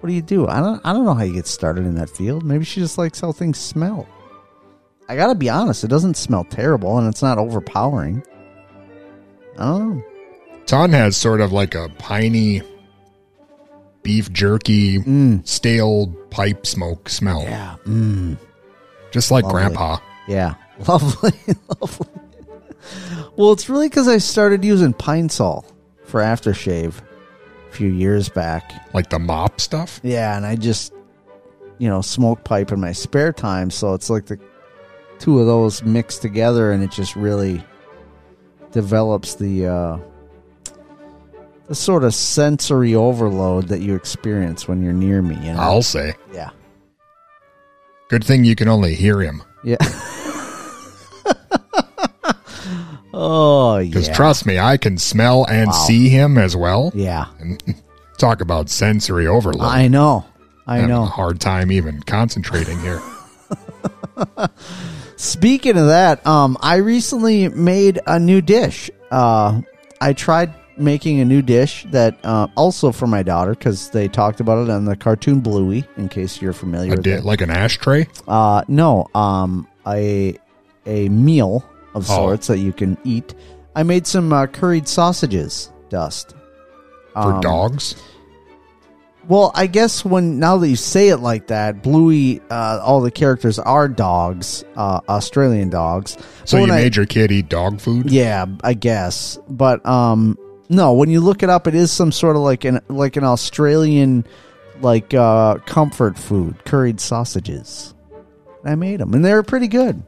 What 0.00 0.08
do 0.08 0.12
you 0.14 0.22
do? 0.22 0.46
I 0.46 0.60
don't. 0.60 0.80
I 0.84 0.92
don't 0.92 1.04
know 1.04 1.14
how 1.14 1.24
you 1.24 1.32
get 1.32 1.48
started 1.48 1.86
in 1.86 1.96
that 1.96 2.08
field. 2.10 2.44
Maybe 2.44 2.64
she 2.64 2.78
just 2.80 2.98
likes 2.98 3.20
how 3.20 3.32
things 3.32 3.58
smell. 3.58 4.06
I 5.08 5.16
gotta 5.16 5.34
be 5.34 5.48
honest. 5.48 5.82
It 5.82 5.88
doesn't 5.88 6.16
smell 6.16 6.44
terrible, 6.44 6.98
and 6.98 7.08
it's 7.08 7.22
not 7.22 7.38
overpowering. 7.38 8.22
I 9.58 9.64
don't 9.64 9.96
know. 9.96 10.04
Ton 10.66 10.92
has 10.92 11.16
sort 11.16 11.40
of 11.40 11.50
like 11.50 11.74
a 11.74 11.88
piney 11.98 12.62
beef 14.08 14.32
jerky, 14.32 15.02
stale 15.44 16.06
pipe 16.30 16.66
smoke 16.66 17.10
smell. 17.10 17.42
Yeah. 17.42 17.76
Mm. 17.84 18.38
Just 19.10 19.30
like 19.30 19.44
Lovely. 19.44 19.60
grandpa. 19.60 19.98
Yeah, 20.26 20.54
lovely, 20.88 21.32
lovely. 21.78 22.08
Well, 23.36 23.52
it's 23.52 23.68
really 23.68 23.90
because 23.90 24.08
I 24.08 24.16
started 24.16 24.64
using 24.64 24.94
Pine 24.94 25.28
Sol 25.28 25.66
for 26.04 26.22
aftershave 26.22 26.94
a 27.68 27.72
few 27.72 27.88
years 27.88 28.30
back. 28.30 28.72
Like 28.94 29.10
the 29.10 29.18
mop 29.18 29.60
stuff? 29.60 30.00
Yeah, 30.02 30.38
and 30.38 30.46
I 30.46 30.56
just, 30.56 30.94
you 31.76 31.90
know, 31.90 32.00
smoke 32.00 32.44
pipe 32.44 32.72
in 32.72 32.80
my 32.80 32.92
spare 32.92 33.34
time. 33.34 33.70
So 33.70 33.92
it's 33.92 34.08
like 34.08 34.24
the 34.24 34.40
two 35.18 35.38
of 35.38 35.44
those 35.44 35.82
mixed 35.82 36.22
together, 36.22 36.72
and 36.72 36.82
it 36.82 36.90
just 36.90 37.14
really 37.14 37.62
develops 38.72 39.34
the 39.34 39.66
uh, 39.66 39.98
the 41.68 41.74
sort 41.74 42.02
of 42.04 42.14
sensory 42.14 42.94
overload 42.94 43.68
that 43.68 43.80
you 43.80 43.94
experience 43.94 44.66
when 44.66 44.82
you're 44.82 44.92
near 44.92 45.20
me. 45.22 45.34
You 45.36 45.52
know, 45.52 45.60
I'll 45.60 45.82
say. 45.82 46.14
Yeah. 46.32 46.50
Good 48.08 48.24
thing 48.24 48.44
you 48.44 48.56
can 48.56 48.68
only 48.68 48.94
hear 48.94 49.20
him. 49.20 49.42
Yeah. 49.62 49.76
oh, 53.12 53.78
yeah. 53.78 53.88
Because 53.88 54.08
trust 54.08 54.46
me, 54.46 54.58
I 54.58 54.76
can 54.76 54.98
smell 54.98 55.44
and 55.44 55.68
Wow. 55.68 55.72
see 55.86 56.08
him 56.08 56.38
as 56.38 56.56
well. 56.56 56.90
Yeah. 56.94 57.26
And 57.38 57.62
talk 58.18 58.40
about 58.40 58.70
sensory 58.70 59.26
overload. 59.26 59.68
I 59.70 59.88
know. 59.88 60.24
I 60.66 60.84
know. 60.86 61.02
a 61.02 61.06
hard 61.06 61.40
time 61.40 61.72
even 61.72 62.02
concentrating 62.02 62.78
here. 62.80 63.00
Speaking 65.16 65.76
of 65.78 65.86
that, 65.86 66.26
um, 66.26 66.56
I 66.60 66.76
recently 66.76 67.48
made 67.48 67.98
a 68.06 68.18
new 68.18 68.40
dish. 68.42 68.90
Uh, 69.10 69.62
I 70.00 70.12
tried 70.12 70.52
making 70.78 71.20
a 71.20 71.24
new 71.24 71.42
dish 71.42 71.86
that 71.90 72.18
uh, 72.24 72.46
also 72.56 72.92
for 72.92 73.06
my 73.06 73.22
daughter 73.22 73.52
because 73.52 73.90
they 73.90 74.08
talked 74.08 74.40
about 74.40 74.62
it 74.66 74.70
on 74.70 74.84
the 74.84 74.96
cartoon 74.96 75.40
Bluey. 75.40 75.84
In 75.96 76.08
case 76.08 76.40
you're 76.40 76.52
familiar 76.52 76.96
with 76.96 77.06
it, 77.06 77.24
like 77.24 77.40
an 77.40 77.50
ashtray? 77.50 78.06
uh, 78.26 78.62
no, 78.68 79.06
um, 79.14 79.66
a 79.86 80.36
a 80.86 81.08
meal 81.08 81.64
of 81.94 82.08
Oh. 82.10 82.14
sorts 82.16 82.46
that 82.48 82.58
you 82.58 82.72
can 82.72 82.96
eat. 83.04 83.34
I 83.76 83.82
made 83.82 84.06
some 84.06 84.32
uh, 84.32 84.46
curried 84.46 84.88
sausages. 84.88 85.70
Dust 85.90 86.34
For 87.14 87.32
Um, 87.34 87.40
dogs? 87.40 87.94
Well, 89.26 89.52
I 89.54 89.66
guess 89.66 90.04
when 90.06 90.38
now 90.38 90.56
that 90.56 90.68
you 90.68 90.76
say 90.76 91.08
it 91.08 91.18
like 91.18 91.48
that, 91.48 91.82
Bluey, 91.82 92.40
uh, 92.50 92.80
all 92.82 93.02
the 93.02 93.10
characters 93.10 93.58
are 93.58 93.86
dogs, 93.86 94.64
uh, 94.74 95.00
Australian 95.06 95.68
dogs. 95.68 96.16
So 96.46 96.56
you 96.56 96.62
when 96.62 96.70
I- 96.70 96.76
made 96.76 96.96
your 96.96 97.04
kid 97.04 97.30
eat 97.30 97.50
dog 97.50 97.78
food? 97.80 98.10
yeah, 98.10 98.46
I 98.64 98.72
guess. 98.72 99.38
But 99.50 99.84
um 99.86 100.38
no, 100.68 100.92
when 100.92 101.08
you 101.10 101.20
look 101.20 101.42
it 101.42 101.50
up 101.50 101.66
it 101.66 101.74
is 101.74 101.90
some 101.90 102.12
sort 102.12 102.36
of 102.36 102.42
like 102.42 102.64
an 102.64 102.80
like 102.88 103.16
an 103.16 103.24
Australian 103.24 104.24
like 104.80 105.12
uh 105.14 105.56
comfort 105.66 106.18
food, 106.18 106.64
curried 106.64 107.00
sausages. 107.00 107.94
I 108.64 108.74
made 108.74 109.00
them 109.00 109.14
and 109.14 109.24
they're 109.24 109.42
pretty 109.42 109.68
good. 109.68 110.02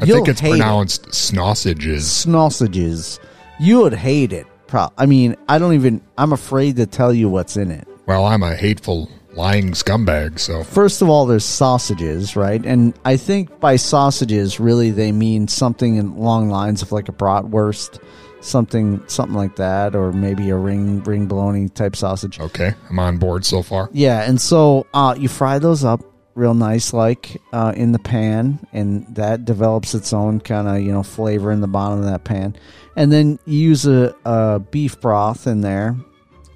I 0.00 0.04
You'll 0.06 0.16
think 0.18 0.28
it's 0.28 0.40
hate 0.40 0.48
it. 0.48 0.58
pronounced 0.58 1.14
sausages. 1.14 2.10
Sausages. 2.10 3.20
You 3.60 3.80
would 3.82 3.94
hate 3.94 4.32
it. 4.32 4.46
Pro- 4.66 4.90
I 4.98 5.06
mean, 5.06 5.36
I 5.48 5.58
don't 5.58 5.74
even 5.74 6.00
I'm 6.18 6.32
afraid 6.32 6.76
to 6.76 6.86
tell 6.86 7.12
you 7.12 7.28
what's 7.28 7.56
in 7.56 7.70
it. 7.70 7.86
Well, 8.06 8.24
I'm 8.26 8.42
a 8.42 8.54
hateful, 8.56 9.08
lying 9.34 9.70
scumbag, 9.70 10.38
so 10.38 10.62
First 10.64 11.00
of 11.00 11.08
all, 11.08 11.24
there's 11.26 11.44
sausages, 11.44 12.36
right? 12.36 12.64
And 12.66 12.92
I 13.04 13.16
think 13.16 13.60
by 13.60 13.76
sausages, 13.76 14.58
really, 14.60 14.90
they 14.90 15.10
mean 15.12 15.48
something 15.48 15.98
along 15.98 16.50
lines 16.50 16.82
of 16.82 16.92
like 16.92 17.08
a 17.08 17.12
bratwurst, 17.12 17.98
something, 18.44 19.02
something 19.08 19.36
like 19.36 19.56
that, 19.56 19.94
or 19.96 20.12
maybe 20.12 20.50
a 20.50 20.56
ring, 20.56 21.02
ring 21.02 21.26
bologna 21.26 21.68
type 21.68 21.96
sausage. 21.96 22.38
okay, 22.40 22.74
I'm 22.90 22.98
on 22.98 23.18
board 23.18 23.44
so 23.44 23.62
far. 23.62 23.88
Yeah, 23.92 24.22
and 24.22 24.40
so 24.40 24.86
uh, 24.94 25.14
you 25.18 25.28
fry 25.28 25.58
those 25.58 25.84
up 25.84 26.02
real 26.34 26.54
nice, 26.54 26.92
like 26.92 27.40
uh, 27.52 27.72
in 27.76 27.92
the 27.92 27.98
pan, 27.98 28.58
and 28.72 29.06
that 29.14 29.44
develops 29.44 29.94
its 29.94 30.12
own 30.12 30.40
kind 30.40 30.68
of 30.68 30.80
you 30.80 30.92
know 30.92 31.02
flavor 31.02 31.50
in 31.52 31.60
the 31.60 31.68
bottom 31.68 31.98
of 32.00 32.04
that 32.04 32.24
pan, 32.24 32.56
and 32.96 33.12
then 33.12 33.38
you 33.46 33.58
use 33.58 33.86
a, 33.86 34.14
a 34.24 34.58
beef 34.58 35.00
broth 35.00 35.46
in 35.46 35.60
there, 35.60 35.96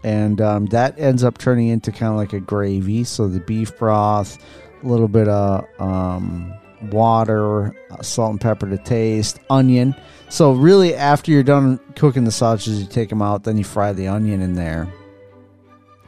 and 0.04 0.40
um, 0.40 0.66
that 0.66 0.98
ends 0.98 1.24
up 1.24 1.38
turning 1.38 1.68
into 1.68 1.92
kind 1.92 2.12
of 2.12 2.16
like 2.16 2.32
a 2.32 2.40
gravy. 2.40 3.04
So 3.04 3.28
the 3.28 3.40
beef 3.40 3.76
broth, 3.78 4.38
a 4.82 4.86
little 4.86 5.08
bit 5.08 5.28
of 5.28 5.64
um, 5.80 6.57
water, 6.82 7.74
uh, 7.90 8.02
salt 8.02 8.32
and 8.32 8.40
pepper 8.40 8.68
to 8.68 8.78
taste, 8.78 9.40
onion. 9.50 9.94
So 10.28 10.52
really, 10.52 10.94
after 10.94 11.30
you're 11.30 11.42
done 11.42 11.78
cooking 11.96 12.24
the 12.24 12.32
sausages, 12.32 12.80
you 12.80 12.86
take 12.86 13.08
them 13.08 13.22
out, 13.22 13.44
then 13.44 13.58
you 13.58 13.64
fry 13.64 13.92
the 13.92 14.08
onion 14.08 14.40
in 14.40 14.54
there 14.54 14.92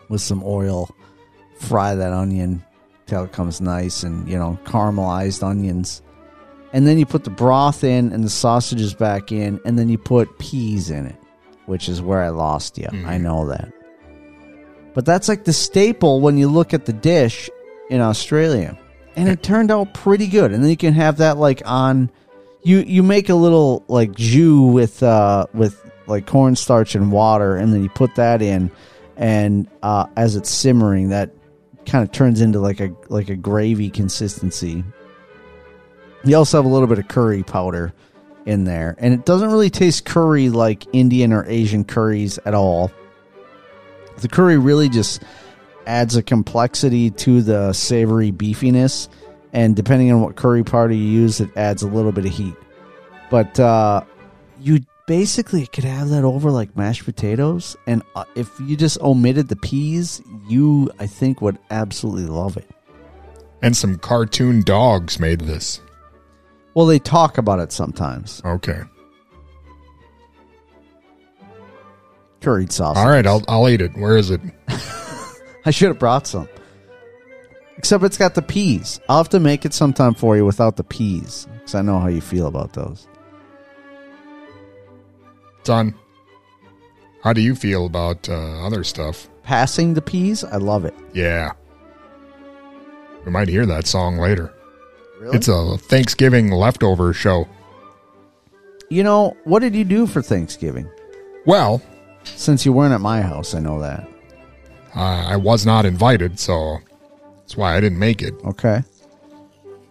with 0.09 0.21
some 0.21 0.43
oil. 0.45 0.95
Fry 1.59 1.95
that 1.95 2.13
onion 2.13 2.65
till 3.07 3.25
it 3.25 3.33
comes 3.33 3.61
nice 3.61 4.03
and 4.03 4.27
you 4.29 4.39
know 4.39 4.59
caramelized 4.65 5.43
onions, 5.43 6.01
and 6.73 6.87
then 6.87 6.99
you 6.99 7.05
put 7.05 7.25
the 7.25 7.31
broth 7.31 7.85
in 7.85 8.13
and 8.13 8.25
the 8.25 8.31
sausages 8.31 8.95
back 8.95 9.31
in, 9.31 9.61
and 9.67 9.79
then 9.79 9.91
you 9.91 9.99
put 9.99 10.39
peas 10.39 10.91
in 10.91 11.05
it, 11.05 11.17
which 11.67 11.87
is 11.89 12.01
where 12.01 12.23
I 12.23 12.31
lost 12.31 12.79
you. 12.79 12.89
I 13.05 13.19
know 13.19 13.47
that, 13.49 13.71
but 14.95 15.05
that's 15.05 15.29
like 15.29 15.45
the 15.45 15.53
staple 15.53 16.23
when 16.23 16.39
you 16.39 16.49
look 16.49 16.73
at 16.73 16.87
the 16.87 16.95
dish 16.95 17.51
in 17.91 18.01
Australia, 18.01 18.79
and 19.17 19.29
it 19.29 19.43
turned 19.43 19.71
out 19.71 19.95
pretty 19.95 20.27
good. 20.27 20.53
And 20.53 20.63
then 20.63 20.71
you 20.71 20.77
can 20.77 20.95
have 20.95 21.19
that 21.19 21.37
like 21.39 21.63
on. 21.65 22.11
You 22.63 22.79
you 22.79 23.03
make 23.03 23.31
a 23.31 23.35
little 23.35 23.85
like 23.89 24.13
jus 24.13 24.73
with 24.73 25.03
uh 25.03 25.47
with 25.55 25.91
like 26.07 26.27
cornstarch 26.27 26.95
and 26.95 27.11
water, 27.11 27.57
and 27.57 27.73
then 27.73 27.83
you 27.83 27.89
put 27.89 28.17
that 28.17 28.43
in, 28.43 28.71
and 29.17 29.69
uh, 29.83 30.07
as 30.17 30.37
it's 30.37 30.51
simmering, 30.51 31.11
that 31.11 31.31
kind 31.87 32.05
of 32.05 32.13
turns 32.13 32.41
into 32.41 32.61
like 32.61 32.81
a 32.81 32.95
like 33.09 33.31
a 33.31 33.37
gravy 33.37 33.89
consistency. 33.89 34.85
You 36.25 36.37
also 36.37 36.59
have 36.59 36.67
a 36.67 36.69
little 36.69 36.89
bit 36.89 36.99
of 36.99 37.09
curry 37.09 37.43
powder 37.43 37.95
in 38.45 38.65
there, 38.65 38.97
and 38.99 39.15
it 39.15 39.25
doesn't 39.25 39.51
really 39.51 39.71
taste 39.71 40.05
curry 40.05 40.51
like 40.51 40.85
Indian 40.93 41.33
or 41.33 41.47
Asian 41.47 41.85
curries 41.85 42.39
at 42.45 42.55
all. 42.55 42.91
The 44.19 44.29
curry 44.29 44.59
really 44.59 44.91
just 44.91 45.23
adds 45.87 46.17
a 46.17 46.23
complexity 46.23 47.11
to 47.11 47.43
the 47.43 47.73
savory 47.73 48.33
beefiness, 48.33 49.09
and 49.53 49.75
depending 49.75 50.13
on 50.13 50.21
what 50.21 50.37
curry 50.37 50.65
powder 50.65 50.93
you 50.93 51.03
use, 51.03 51.41
it 51.41 51.57
adds 51.57 51.83
a 51.83 51.87
little 51.89 52.13
bit 52.13 52.27
of 52.27 52.33
heat. 52.33 52.55
But 53.31 53.59
uh, 53.59 54.03
you 54.61 54.81
basically 55.07 55.67
could 55.67 55.85
have 55.85 56.11
that 56.11 56.25
over 56.25 56.51
like 56.51 56.77
mashed 56.77 57.05
potatoes, 57.05 57.77
and 57.87 58.03
uh, 58.15 58.25
if 58.35 58.49
you 58.61 58.77
just 58.77 59.01
omitted 59.01 59.49
the 59.49 59.57
peas, 59.57 60.23
you 60.49 60.91
I 60.99 61.07
think 61.07 61.41
would 61.41 61.59
absolutely 61.71 62.27
love 62.27 62.57
it. 62.57 62.69
And 63.63 63.77
some 63.77 63.99
cartoon 63.99 64.63
dogs 64.63 65.19
made 65.19 65.41
this. 65.41 65.81
Well, 66.75 66.87
they 66.87 66.99
talk 66.99 67.39
about 67.39 67.61
it 67.61 67.73
sometimes. 67.73 68.41
Okay. 68.45 68.83
Curried 72.41 72.73
sauce. 72.73 72.97
All 72.97 73.09
right, 73.09 73.27
I'll 73.27 73.43
I'll 73.49 73.69
eat 73.69 73.83
it. 73.83 73.97
Where 73.97 74.17
is 74.17 74.31
it? 74.31 74.41
I 75.65 75.71
should 75.71 75.89
have 75.89 75.99
brought 75.99 76.27
some. 76.27 76.49
Except 77.77 78.05
it's 78.05 78.19
got 78.19 78.35
the 78.35 78.43
peas. 78.43 79.01
I'll 79.09 79.19
have 79.19 79.29
to 79.31 79.41
make 79.41 79.65
it 79.65 79.73
sometime 79.73 80.15
for 80.15 80.37
you 80.37 80.45
without 80.45 80.77
the 80.77 80.85
peas, 80.85 81.47
because 81.55 81.75
I 81.75 81.83
know 81.83 81.99
how 81.99 82.09
you 82.09 82.21
feel 82.21 82.47
about 82.47 82.73
those. 82.75 83.07
Son, 85.65 85.95
how 87.23 87.33
do 87.33 87.41
you 87.41 87.55
feel 87.55 87.87
about 87.87 88.29
uh, 88.29 88.67
other 88.67 88.85
stuff? 88.85 89.29
Passing 89.43 89.95
the 89.95 90.03
peas, 90.03 90.45
I 90.45 90.57
love 90.57 90.85
it. 90.85 90.95
Yeah. 91.13 91.53
We 93.25 93.33
might 93.33 93.49
hear 93.49 93.67
that 93.67 93.87
song 93.87 94.17
later. 94.19 94.53
Really? 95.19 95.37
It's 95.37 95.49
a 95.49 95.77
Thanksgiving 95.77 96.51
leftover 96.51 97.13
show. 97.13 97.47
You 98.89 99.03
know, 99.05 99.37
what 99.45 99.61
did 99.61 99.75
you 99.75 99.85
do 99.85 100.07
for 100.07 100.23
Thanksgiving? 100.23 100.89
Well, 101.47 101.83
Since 102.25 102.67
you 102.67 102.73
weren't 102.73 102.95
at 102.95 103.01
my 103.01 103.23
house, 103.23 103.55
I 103.55 103.61
know 103.61 103.81
that. 103.81 104.09
Uh, 104.95 105.27
I 105.29 105.37
was 105.37 105.65
not 105.65 105.85
invited, 105.87 106.39
so 106.39 106.79
that's 107.39 107.57
why 107.57 107.77
I 107.77 107.81
didn't 107.81 107.99
make 107.99 108.23
it. 108.23 108.35
Okay. 108.45 108.83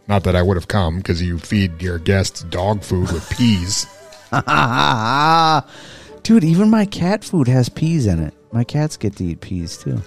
Not 0.07 0.23
that 0.23 0.35
I 0.35 0.41
would 0.41 0.57
have 0.57 0.67
come 0.67 0.97
because 0.97 1.21
you 1.21 1.37
feed 1.37 1.81
your 1.81 1.99
guests 1.99 2.43
dog 2.43 2.83
food 2.83 3.11
with 3.11 3.29
peas. 3.29 3.85
Dude, 6.23 6.43
even 6.43 6.69
my 6.69 6.85
cat 6.85 7.23
food 7.23 7.47
has 7.47 7.69
peas 7.69 8.07
in 8.07 8.19
it. 8.19 8.33
My 8.51 8.63
cats 8.63 8.97
get 8.97 9.15
to 9.17 9.23
eat 9.23 9.41
peas 9.41 9.77
too. 9.77 10.01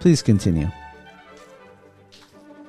Please 0.00 0.22
continue. 0.22 0.70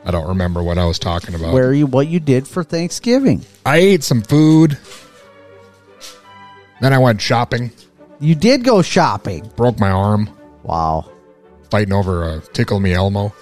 I 0.03 0.11
don't 0.11 0.27
remember 0.27 0.63
what 0.63 0.77
I 0.77 0.85
was 0.85 0.99
talking 0.99 1.35
about. 1.35 1.53
Where 1.53 1.73
you 1.73 1.85
what 1.87 2.07
you 2.07 2.19
did 2.19 2.47
for 2.47 2.63
Thanksgiving? 2.63 3.45
I 3.65 3.77
ate 3.77 4.03
some 4.03 4.21
food. 4.21 4.77
Then 6.81 6.93
I 6.93 6.97
went 6.97 7.21
shopping. 7.21 7.71
You 8.19 8.35
did 8.35 8.63
go 8.63 8.81
shopping. 8.81 9.49
Broke 9.55 9.79
my 9.79 9.89
arm. 9.89 10.29
Wow. 10.67 11.09
Fighting 11.71 11.93
over 11.93 12.29
a 12.29 12.41
Tickle 12.53 12.79
Me 12.79 12.93
Elmo. 12.93 13.33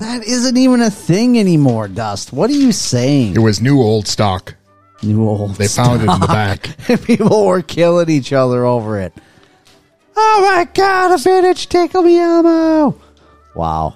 That 0.00 0.24
isn't 0.24 0.56
even 0.56 0.82
a 0.82 0.90
thing 0.90 1.38
anymore, 1.38 1.88
Dust. 1.88 2.32
What 2.32 2.50
are 2.50 2.54
you 2.54 2.72
saying? 2.72 3.34
It 3.34 3.38
was 3.38 3.60
new 3.62 3.80
old 3.80 4.06
stock. 4.06 4.54
New 5.02 5.26
old. 5.26 5.54
They 5.54 5.68
found 5.68 6.02
it 6.02 6.12
in 6.12 6.20
the 6.20 6.26
back. 6.26 6.76
People 7.04 7.46
were 7.46 7.62
killing 7.62 8.10
each 8.10 8.32
other 8.32 8.64
over 8.64 9.00
it. 9.00 9.14
Oh 10.16 10.52
my 10.54 10.64
god, 10.72 11.12
a 11.12 11.18
vintage 11.18 11.68
Tickle 11.68 12.02
Me 12.02 12.18
Elmo! 12.18 12.98
Wow. 13.54 13.94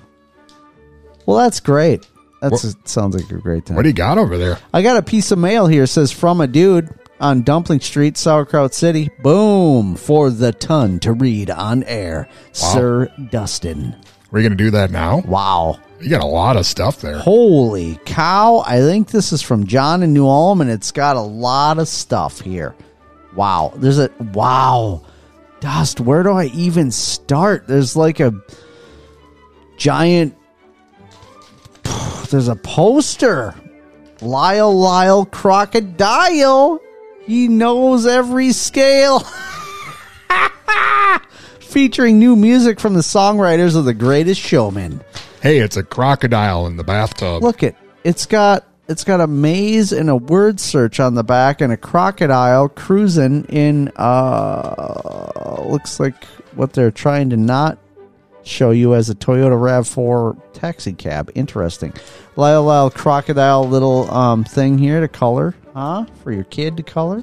Well, 1.27 1.39
that's 1.39 1.61
great. 1.61 2.07
That 2.41 2.57
sounds 2.85 3.15
like 3.15 3.31
a 3.31 3.41
great 3.41 3.67
time. 3.67 3.77
What 3.77 3.83
do 3.83 3.89
you 3.89 3.95
got 3.95 4.17
over 4.17 4.39
there? 4.39 4.59
I 4.73 4.83
got 4.83 4.97
a 4.97 5.03
piece 5.03 5.31
of 5.31 5.39
mail 5.39 5.67
here. 5.67 5.83
It 5.83 5.89
says 5.89 6.13
from 6.13 6.41
a 6.41 6.47
dude 6.47 6.89
on 7.21 7.43
Dumpling 7.43 7.81
Street, 7.81 8.17
Sauerkraut 8.17 8.75
City. 8.75 9.11
Boom 9.23 9.95
for 9.95 10.31
the 10.31 10.53
ton 10.53 10.99
to 11.01 11.13
read 11.13 11.51
on 11.51 11.85
air, 11.85 12.29
Sir 12.53 13.13
Dustin. 13.31 13.95
We're 14.31 14.41
going 14.41 14.53
to 14.53 14.57
do 14.57 14.71
that 14.71 14.91
now? 14.91 15.21
Wow. 15.21 15.79
You 16.01 16.09
got 16.09 16.23
a 16.23 16.27
lot 16.27 16.57
of 16.57 16.65
stuff 16.65 17.01
there. 17.01 17.19
Holy 17.19 17.99
cow. 18.07 18.63
I 18.67 18.79
think 18.79 19.09
this 19.11 19.33
is 19.33 19.43
from 19.43 19.67
John 19.67 20.03
in 20.03 20.15
New 20.15 20.27
Ulm, 20.27 20.61
and 20.61 20.71
it's 20.71 20.93
got 20.93 21.17
a 21.17 21.21
lot 21.21 21.79
of 21.79 21.89
stuff 21.89 22.41
here. 22.41 22.75
Wow. 23.35 23.73
There's 23.77 23.99
a. 23.99 24.11
Wow. 24.33 25.03
Dust, 25.61 26.01
where 26.01 26.23
do 26.23 26.31
I 26.31 26.47
even 26.47 26.91
start? 26.91 27.67
There's 27.67 27.97
like 27.97 28.19
a 28.19 28.33
giant. 29.77 30.35
There's 32.31 32.49
a 32.49 32.57
poster. 32.57 33.55
Lyle 34.23 34.79
Lyle 34.79 35.27
Crocodile. 35.27 36.81
He 37.31 37.47
knows 37.47 38.09
every 38.09 38.51
scale. 38.51 39.21
Featuring 41.61 42.19
new 42.19 42.35
music 42.35 42.81
from 42.81 42.95
the 42.95 43.03
songwriters 43.03 43.77
of 43.77 43.85
The 43.85 43.95
Greatest 43.95 44.41
Showman. 44.41 45.01
Hey, 45.41 45.61
it's 45.61 45.77
a 45.77 45.85
crocodile 45.85 46.67
in 46.67 46.77
the 46.77 46.83
bathtub. 46.83 47.45
Look 47.45 47.63
it. 47.63 47.77
It's 48.03 48.27
got 48.27 48.67
it's 48.89 49.05
got 49.05 49.21
a 49.21 49.29
maze 49.29 49.93
and 49.93 50.11
a 50.11 50.17
word 50.17 50.59
search 50.59 50.99
on 50.99 51.15
the 51.15 51.23
back 51.23 51.61
and 51.61 51.73
a 51.73 51.77
crocodile 51.77 52.69
cruising 52.69 53.45
in 53.45 53.93
uh 53.95 55.63
looks 55.69 56.01
like 56.01 56.25
what 56.57 56.73
they're 56.73 56.91
trying 56.91 57.31
to 57.31 57.37
not 57.37 57.79
show 58.43 58.73
you 58.73 58.97
as 58.97 59.09
a 59.09 59.15
Toyota 59.15 59.57
RAV4 59.57 60.37
taxi 60.53 60.95
cab. 60.95 61.31
Interesting. 61.37 61.93
Lyle 62.35 62.65
Lyle 62.65 62.91
crocodile 62.91 63.69
little 63.69 64.11
um 64.11 64.43
thing 64.43 64.79
here 64.79 65.01
to 65.01 65.07
color, 65.07 65.55
huh? 65.75 66.07
For 66.23 66.33
your 66.33 66.45
kid 66.45 66.77
to 66.77 66.83
color. 66.83 67.23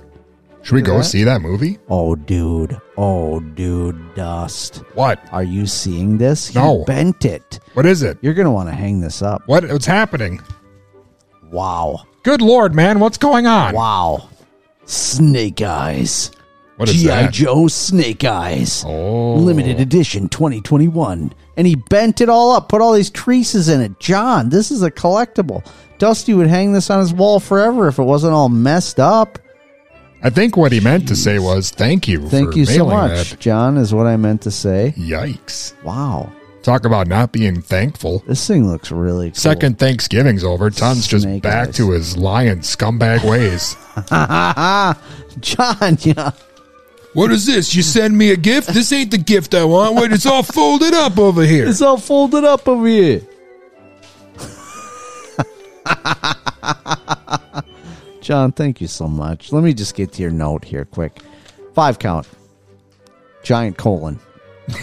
Should 0.64 0.76
we 0.76 0.82
go 0.82 0.98
that. 0.98 1.06
see 1.06 1.24
that 1.24 1.42
movie? 1.42 1.78
Oh 1.90 2.16
dude. 2.16 2.78
Oh 2.98 3.40
dude, 3.40 4.16
dust. 4.16 4.84
What? 4.96 5.20
Are 5.32 5.44
you 5.44 5.66
seeing 5.66 6.18
this? 6.18 6.48
He 6.50 6.60
No. 6.60 6.84
bent 6.86 7.24
it. 7.24 7.60
What 7.74 7.86
is 7.86 8.04
it? 8.04 8.18
You're 8.22 8.34
gonna 8.34 8.52
want 8.52 8.68
to 8.70 8.76
hang 8.76 9.00
this 9.00 9.22
up. 9.22 9.44
What? 9.46 9.64
What's 9.70 9.86
happening? 9.86 10.42
Wow. 11.52 12.02
Good 12.24 12.42
lord, 12.42 12.76
man, 12.76 13.00
what's 13.00 13.18
going 13.18 13.48
on? 13.48 13.74
Wow. 13.74 14.30
Snake 14.86 15.62
Eyes. 15.62 16.32
What 16.76 16.90
is 16.90 16.96
G.I. 17.02 17.28
Joe 17.28 17.68
Snake 17.68 18.24
Eyes. 18.24 18.84
Oh. 18.86 19.36
Limited 19.36 19.80
edition 19.80 20.30
2021. 20.30 21.34
And 21.56 21.66
he 21.68 21.76
bent 21.76 22.22
it 22.22 22.30
all 22.30 22.52
up, 22.52 22.70
put 22.70 22.82
all 22.82 22.94
these 22.94 23.10
creases 23.10 23.68
in 23.68 23.82
it. 23.82 24.00
John, 24.00 24.50
this 24.50 24.70
is 24.70 24.84
a 24.84 24.92
collectible. 24.92 25.66
Dusty 25.98 26.34
would 26.34 26.48
hang 26.48 26.74
this 26.74 26.90
on 26.90 27.00
his 27.00 27.14
wall 27.14 27.40
forever 27.40 27.88
if 27.88 28.00
it 28.00 28.04
wasn't 28.04 28.34
all 28.34 28.50
messed 28.50 29.00
up. 29.00 29.40
I 30.24 30.30
think 30.30 30.58
what 30.58 30.72
he 30.72 30.80
meant 30.80 31.08
to 31.10 31.16
say 31.16 31.40
was 31.40 31.70
thank 31.70 32.08
you 32.08 32.28
Thank 32.28 32.56
you 32.56 32.66
so 32.66 32.86
much, 32.88 33.32
that. 33.32 33.40
John, 33.40 33.78
is 33.78 33.94
what 33.94 34.08
I 34.08 34.18
meant 34.18 34.42
to 34.44 34.52
say. 34.52 34.94
Yikes. 34.98 35.82
Wow. 35.84 36.32
Talk 36.64 36.86
about 36.86 37.08
not 37.08 37.32
being 37.32 37.62
thankful. 37.62 38.24
This 38.28 38.46
thing 38.46 38.68
looks 38.68 38.92
really 38.92 39.30
cool. 39.30 39.36
Second 39.36 39.80
Thanksgiving's 39.80 40.44
over. 40.44 40.70
Ton's 40.70 41.08
just 41.08 41.26
back 41.42 41.70
eyes. 41.70 41.76
to 41.78 41.92
his 41.92 42.18
lying 42.18 42.60
scumbag 42.60 43.24
ways. 43.24 43.76
John, 45.40 45.98
yeah. 46.02 46.32
What 47.14 47.32
is 47.32 47.46
this? 47.46 47.74
You 47.74 47.84
send 47.84 48.18
me 48.18 48.32
a 48.32 48.36
gift? 48.36 48.74
This 48.74 48.92
ain't 48.92 49.12
the 49.12 49.18
gift 49.18 49.56
I 49.56 49.64
want. 49.64 49.96
Wait, 49.96 50.12
it's 50.12 50.26
all 50.26 50.44
folded 50.44 50.94
up 50.94 51.18
over 51.18 51.44
here. 51.44 51.68
It's 51.68 51.82
all 51.82 51.98
folded 51.98 52.44
up 52.44 52.68
over 52.68 52.86
here. 52.86 53.22
John, 58.22 58.52
thank 58.52 58.82
you 58.82 58.88
so 58.88 59.08
much. 59.08 59.52
Let 59.52 59.64
me 59.64 59.74
just 59.74 59.96
get 59.96 60.14
to 60.14 60.22
your 60.22 60.32
note 60.32 60.66
here 60.66 60.86
quick. 60.86 61.22
Five 61.74 62.00
count. 62.00 62.28
Giant 63.44 63.78
colon. 63.78 64.20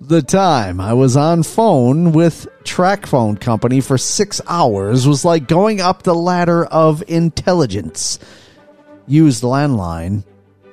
the 0.00 0.22
time 0.26 0.80
I 0.80 0.92
was 0.92 1.16
on 1.16 1.42
phone 1.42 2.12
with 2.12 2.46
TracFone 2.64 3.40
Company 3.40 3.80
for 3.80 3.96
six 3.96 4.40
hours 4.48 5.06
was 5.06 5.24
like 5.24 5.48
going 5.48 5.80
up 5.80 6.02
the 6.02 6.14
ladder 6.14 6.66
of 6.66 7.02
intelligence. 7.08 8.18
Used 9.06 9.42
landline 9.42 10.24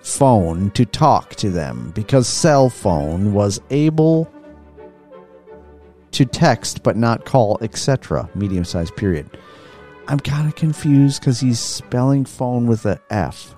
phone 0.01 0.71
to 0.71 0.85
talk 0.85 1.35
to 1.35 1.49
them 1.49 1.91
because 1.95 2.27
cell 2.27 2.69
phone 2.69 3.33
was 3.33 3.61
able 3.69 4.29
to 6.13 6.25
text 6.25 6.83
but 6.83 6.97
not 6.97 7.25
call, 7.25 7.57
etc. 7.61 8.29
Medium 8.35 8.63
sized 8.63 8.95
period. 8.95 9.29
I'm 10.07 10.19
kind 10.19 10.47
of 10.47 10.55
confused 10.55 11.21
because 11.21 11.39
he's 11.39 11.59
spelling 11.59 12.25
phone 12.25 12.67
with 12.67 12.85
a 12.85 12.99
F. 13.09 13.55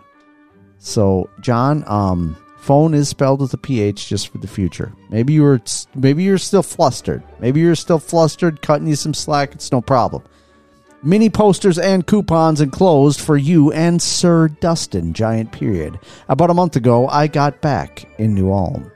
So, 0.77 1.29
John, 1.39 1.83
um, 1.87 2.37
phone 2.57 2.93
is 2.93 3.09
spelled 3.09 3.41
with 3.41 3.53
a 3.53 3.57
PH 3.57 4.07
just 4.07 4.27
for 4.27 4.37
the 4.37 4.47
future. 4.47 4.93
Maybe 5.09 5.33
you 5.33 5.43
were, 5.43 5.61
maybe 5.95 6.23
you're 6.23 6.37
still 6.37 6.61
flustered. 6.61 7.23
Maybe 7.39 7.61
you're 7.61 7.75
still 7.75 7.99
flustered, 7.99 8.61
cutting 8.61 8.87
you 8.87 8.95
some 8.95 9.13
slack. 9.13 9.53
It's 9.53 9.71
no 9.71 9.81
problem. 9.81 10.23
Mini 11.01 11.29
posters 11.29 11.77
and 11.77 12.07
coupons 12.07 12.61
enclosed 12.61 13.21
for 13.21 13.37
you 13.37 13.71
and 13.71 14.01
Sir 14.01 14.47
Dustin, 14.47 15.13
giant 15.13 15.51
period. 15.51 15.99
About 16.29 16.49
a 16.49 16.55
month 16.55 16.75
ago, 16.75 17.07
I 17.07 17.27
got 17.27 17.61
back 17.61 18.07
in 18.17 18.33
New 18.33 18.51
Ulm 18.51 18.91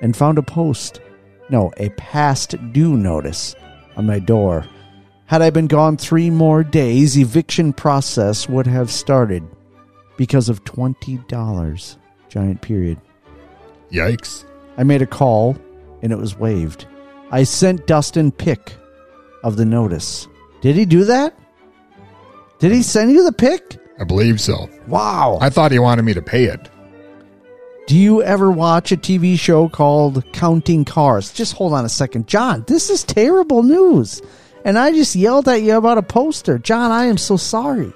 and 0.00 0.16
found 0.16 0.38
a 0.38 0.42
post, 0.42 1.00
no, 1.48 1.72
a 1.76 1.90
past 1.90 2.54
due 2.72 2.96
notice 2.96 3.54
on 3.96 4.06
my 4.06 4.18
door. 4.18 4.66
Had 5.26 5.42
I 5.42 5.50
been 5.50 5.66
gone 5.66 5.96
three 5.96 6.30
more 6.30 6.62
days, 6.62 7.16
eviction 7.16 7.72
process 7.72 8.48
would 8.48 8.66
have 8.66 8.90
started 8.90 9.42
because 10.16 10.48
of 10.48 10.64
$20, 10.64 11.96
giant 12.28 12.60
period. 12.60 13.00
Yikes. 13.90 14.44
I 14.76 14.84
made 14.84 15.02
a 15.02 15.06
call 15.06 15.56
and 16.02 16.12
it 16.12 16.18
was 16.18 16.36
waived. 16.36 16.86
I 17.30 17.44
sent 17.44 17.86
Dustin 17.86 18.30
pic 18.30 18.74
of 19.42 19.56
the 19.56 19.64
notice. 19.64 20.28
Did 20.60 20.76
he 20.76 20.84
do 20.84 21.04
that? 21.04 21.36
Did 22.58 22.72
he 22.72 22.82
send 22.82 23.10
you 23.12 23.24
the 23.24 23.32
pic? 23.32 23.78
I 23.98 24.04
believe 24.04 24.40
so. 24.40 24.68
Wow. 24.86 25.38
I 25.40 25.50
thought 25.50 25.72
he 25.72 25.78
wanted 25.78 26.02
me 26.02 26.14
to 26.14 26.22
pay 26.22 26.44
it. 26.44 26.68
Do 27.92 27.98
you 27.98 28.22
ever 28.22 28.50
watch 28.50 28.90
a 28.90 28.96
TV 28.96 29.38
show 29.38 29.68
called 29.68 30.24
Counting 30.32 30.86
Cars? 30.86 31.30
Just 31.30 31.52
hold 31.52 31.74
on 31.74 31.84
a 31.84 31.90
second. 31.90 32.26
John, 32.26 32.64
this 32.66 32.88
is 32.88 33.04
terrible 33.04 33.62
news. 33.62 34.22
And 34.64 34.78
I 34.78 34.92
just 34.92 35.14
yelled 35.14 35.46
at 35.46 35.60
you 35.60 35.76
about 35.76 35.98
a 35.98 36.02
poster. 36.02 36.58
John, 36.58 36.90
I 36.90 37.04
am 37.04 37.18
so 37.18 37.36
sorry. 37.36 37.92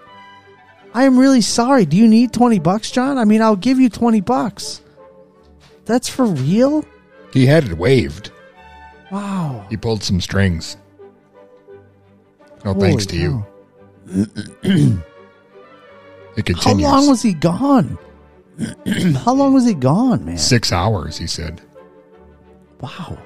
I 0.92 1.04
am 1.04 1.18
really 1.18 1.40
sorry. 1.40 1.86
Do 1.86 1.96
you 1.96 2.06
need 2.08 2.34
20 2.34 2.58
bucks, 2.58 2.90
John? 2.90 3.16
I 3.16 3.24
mean, 3.24 3.40
I'll 3.40 3.56
give 3.56 3.80
you 3.80 3.88
20 3.88 4.20
bucks. 4.20 4.82
That's 5.86 6.10
for 6.10 6.26
real? 6.26 6.84
He 7.32 7.46
had 7.46 7.64
it 7.64 7.78
waived. 7.78 8.32
Wow. 9.10 9.64
He 9.70 9.78
pulled 9.78 10.02
some 10.02 10.20
strings. 10.20 10.76
No 12.66 12.74
Holy 12.74 12.88
thanks 12.88 13.06
to 13.06 13.16
you. 13.16 15.02
It 16.36 16.44
continues. 16.44 16.86
How 16.86 16.98
long 16.98 17.08
was 17.08 17.22
he 17.22 17.32
gone? 17.32 17.96
How 19.24 19.34
long 19.34 19.54
was 19.54 19.66
he 19.66 19.74
gone, 19.74 20.24
man? 20.24 20.38
Six 20.38 20.72
hours, 20.72 21.18
he 21.18 21.26
said. 21.26 21.60
Wow. 22.80 23.18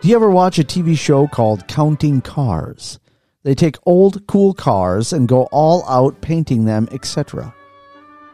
Do 0.00 0.08
you 0.08 0.16
ever 0.16 0.30
watch 0.30 0.58
a 0.58 0.64
TV 0.64 0.96
show 0.96 1.26
called 1.26 1.68
Counting 1.68 2.20
Cars? 2.20 2.98
They 3.42 3.54
take 3.54 3.76
old 3.86 4.26
cool 4.26 4.54
cars 4.54 5.12
and 5.12 5.28
go 5.28 5.44
all 5.50 5.88
out 5.88 6.20
painting 6.20 6.64
them, 6.64 6.88
etc. 6.92 7.54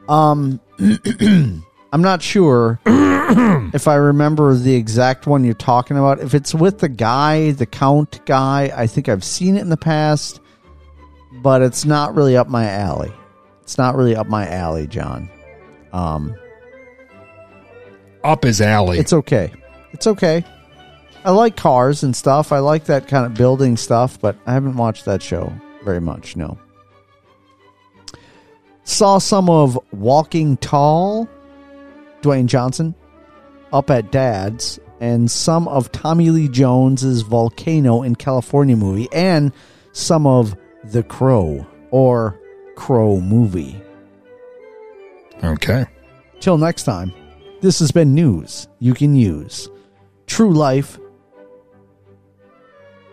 Um 0.09 0.61
I'm 1.93 2.03
not 2.03 2.23
sure 2.23 2.81
if 2.87 3.89
I 3.89 3.95
remember 3.95 4.55
the 4.55 4.75
exact 4.75 5.27
one 5.27 5.45
you're 5.45 5.55
talking 5.55 5.97
about. 5.97 6.21
If 6.21 6.35
it's 6.35 6.55
with 6.55 6.79
the 6.79 6.89
guy, 6.89 7.53
the 7.53 7.67
count 7.67 8.21
guy, 8.27 8.73
I 8.75 8.87
think 8.87 9.09
I've 9.09 9.25
seen 9.25 9.57
it 9.57 9.61
in 9.61 9.71
the 9.71 9.77
past, 9.77 10.41
but 11.33 11.63
it's 11.63 11.85
not 11.85 12.15
really 12.15 12.37
up 12.37 12.49
my 12.49 12.69
alley. 12.69 13.13
It's 13.63 13.79
not 13.79 13.97
really 13.97 14.15
up 14.15 14.27
my 14.27 14.47
alley, 14.49 14.87
John. 14.87 15.31
Um 15.97 16.37
up 18.23 18.43
his 18.43 18.61
alley. 18.61 18.99
It's 18.99 19.13
okay. 19.13 19.53
It's 19.93 20.07
okay. 20.07 20.45
I 21.25 21.31
like 21.31 21.57
cars 21.57 22.03
and 22.03 22.15
stuff. 22.15 22.53
I 22.53 22.59
like 22.59 22.85
that 22.85 23.09
kind 23.09 23.25
of 23.27 23.35
building 23.35 23.77
stuff, 23.77 24.21
but 24.21 24.37
I 24.47 24.53
haven't 24.53 24.77
watched 24.77 25.05
that 25.07 25.23
show 25.23 25.53
very 25.85 26.01
much. 26.01 26.37
No. 26.37 26.59
Saw 28.85 29.19
some 29.19 29.51
of 29.51 29.79
Walking 29.93 30.57
Tall, 30.59 31.29
Dwayne 32.23 32.47
Johnson, 32.47 32.95
up 33.73 33.91
at 33.91 34.13
Dad's, 34.13 34.79
and 35.01 35.29
some 35.31 35.67
of 35.67 35.91
Tommy 35.91 36.31
Lee 36.31 36.49
Jones's 36.49 37.23
Volcano 37.23 38.03
in 38.03 38.15
California 38.15 38.77
movie, 38.77 39.09
and 39.13 39.53
some 39.93 40.27
of 40.27 40.57
The 40.85 41.03
Crow 41.03 41.67
or 41.91 42.41
Crow 42.77 43.21
movie. 43.21 43.81
Okay. 45.45 45.87
Till 46.41 46.59
next 46.59 46.85
time, 46.85 47.13
this 47.61 47.79
has 47.79 47.91
been 47.91 48.15
news 48.15 48.69
you 48.79 48.95
can 48.95 49.17
use. 49.17 49.69
True 50.27 50.53
life, 50.53 50.99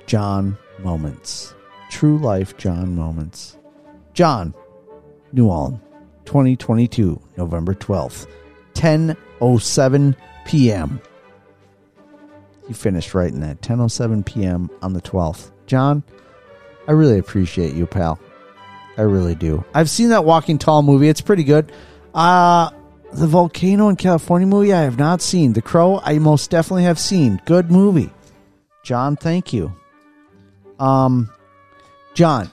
John 0.05 0.57
Moments. 0.79 1.53
True 1.89 2.17
life, 2.17 2.57
John 2.57 2.95
Moments. 2.95 3.57
John, 4.13 4.53
New 5.31 5.49
Ulm, 5.49 5.81
2022, 6.25 7.19
November 7.37 7.73
12th, 7.73 8.27
10.07 8.73 10.15
p.m. 10.45 11.01
He 12.67 12.73
finished 12.73 13.13
writing 13.13 13.39
that 13.41 13.61
10.07 13.61 14.25
p.m. 14.25 14.69
on 14.81 14.93
the 14.93 15.01
12th. 15.01 15.51
John, 15.65 16.03
I 16.87 16.91
really 16.91 17.19
appreciate 17.19 17.73
you, 17.73 17.85
pal. 17.85 18.19
I 18.97 19.01
really 19.01 19.35
do. 19.35 19.63
I've 19.73 19.89
seen 19.89 20.09
that 20.09 20.25
Walking 20.25 20.57
Tall 20.57 20.83
movie. 20.83 21.09
It's 21.09 21.21
pretty 21.21 21.43
good. 21.43 21.71
Uh 22.13 22.69
the 23.13 23.27
Volcano 23.27 23.89
in 23.89 23.95
California 23.95 24.47
movie 24.47 24.73
I 24.73 24.81
have 24.81 24.97
not 24.97 25.21
seen. 25.21 25.53
The 25.53 25.61
Crow 25.61 25.99
I 26.03 26.17
most 26.19 26.49
definitely 26.49 26.83
have 26.83 26.99
seen. 26.99 27.41
Good 27.45 27.69
movie. 27.71 28.11
John, 28.83 29.15
thank 29.15 29.53
you. 29.53 29.73
Um 30.79 31.29
John, 32.15 32.51